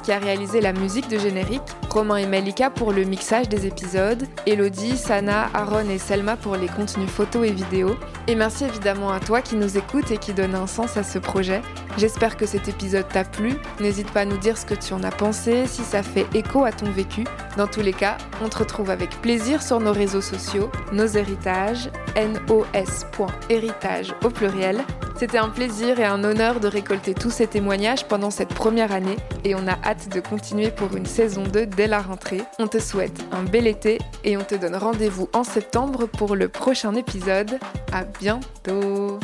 qui 0.04 0.12
a 0.12 0.20
réalisé 0.20 0.60
la 0.60 0.74
musique 0.74 1.08
de 1.08 1.18
générique, 1.18 1.62
Romain 1.92 2.16
et 2.16 2.26
Malika 2.26 2.70
pour 2.70 2.94
le 2.94 3.04
mixage 3.04 3.50
des 3.50 3.68
épisodes, 3.68 4.24
Elodie, 4.46 4.96
Sana, 4.96 5.50
Aaron 5.54 5.90
et 5.90 5.98
Selma 5.98 6.38
pour 6.38 6.56
les 6.56 6.68
contenus 6.68 7.10
photos 7.10 7.46
et 7.46 7.52
vidéos. 7.52 7.98
Et 8.28 8.36
merci 8.36 8.64
évidemment 8.64 9.12
à 9.12 9.20
toi 9.20 9.42
qui 9.42 9.58
nous 9.58 9.78
écoutes 9.78 10.10
et 10.10 10.18
qui 10.18 10.32
donne 10.32 10.56
un 10.56 10.68
sens 10.68 10.96
à 10.96 11.04
ce 11.04 11.20
projet. 11.20 11.62
J'espère 11.98 12.38
que 12.38 12.46
cet 12.46 12.70
épisode 12.70 13.10
t'a 13.10 13.26
plu. 13.26 13.56
N'hésite 13.82 14.10
pas 14.12 14.22
à 14.22 14.26
nous 14.26 14.38
dire 14.38 14.58
ce 14.58 14.66
que 14.66 14.74
tu 14.74 14.94
en 14.94 15.04
as 15.04 15.12
pensé, 15.12 15.68
si 15.68 15.82
ça 15.82 16.02
fait 16.02 16.26
écho 16.34 16.64
à 16.64 16.72
ton 16.72 16.90
vécu. 16.90 17.26
Dans 17.58 17.68
tous 17.68 17.82
les 17.82 17.92
cas, 17.92 18.18
on 18.42 18.48
te 18.48 18.60
retrouve 18.60 18.90
avec 18.90 19.10
plaisir 19.22 19.62
sur 19.62 19.82
nos 19.82 19.92
réseaux 19.92 20.22
sociaux, 20.22 20.72
nos 20.94 21.08
héritages, 21.08 21.90
nos.héritage 22.16 24.16
au 24.24 24.30
pluriel. 24.30 24.80
C'était 25.18 25.38
un 25.38 25.50
plaisir 25.50 26.00
et 26.00 26.06
un 26.06 26.24
honneur 26.24 26.60
de 26.60 26.68
récolter 26.68 27.14
tous 27.14 27.30
ces 27.30 27.46
témoignages 27.46 28.08
pendant 28.08 28.32
cette 28.32 28.56
première 28.56 28.92
année 28.92 29.18
et 29.44 29.54
on 29.54 29.68
a 29.68 29.78
hâte 29.84 30.10
de 30.10 30.20
continuer 30.20 30.72
pour 30.72 30.96
une 30.96 31.06
saison 31.06 31.44
2 31.44 31.66
dès 31.82 31.88
la 31.88 32.00
rentrée. 32.00 32.44
On 32.60 32.68
te 32.68 32.78
souhaite 32.78 33.26
un 33.32 33.42
bel 33.42 33.66
été 33.66 33.98
et 34.24 34.38
on 34.38 34.44
te 34.44 34.54
donne 34.54 34.76
rendez-vous 34.76 35.30
en 35.34 35.44
septembre 35.44 36.06
pour 36.06 36.36
le 36.36 36.48
prochain 36.48 36.94
épisode. 36.94 37.58
À 37.92 38.04
bientôt! 38.04 39.20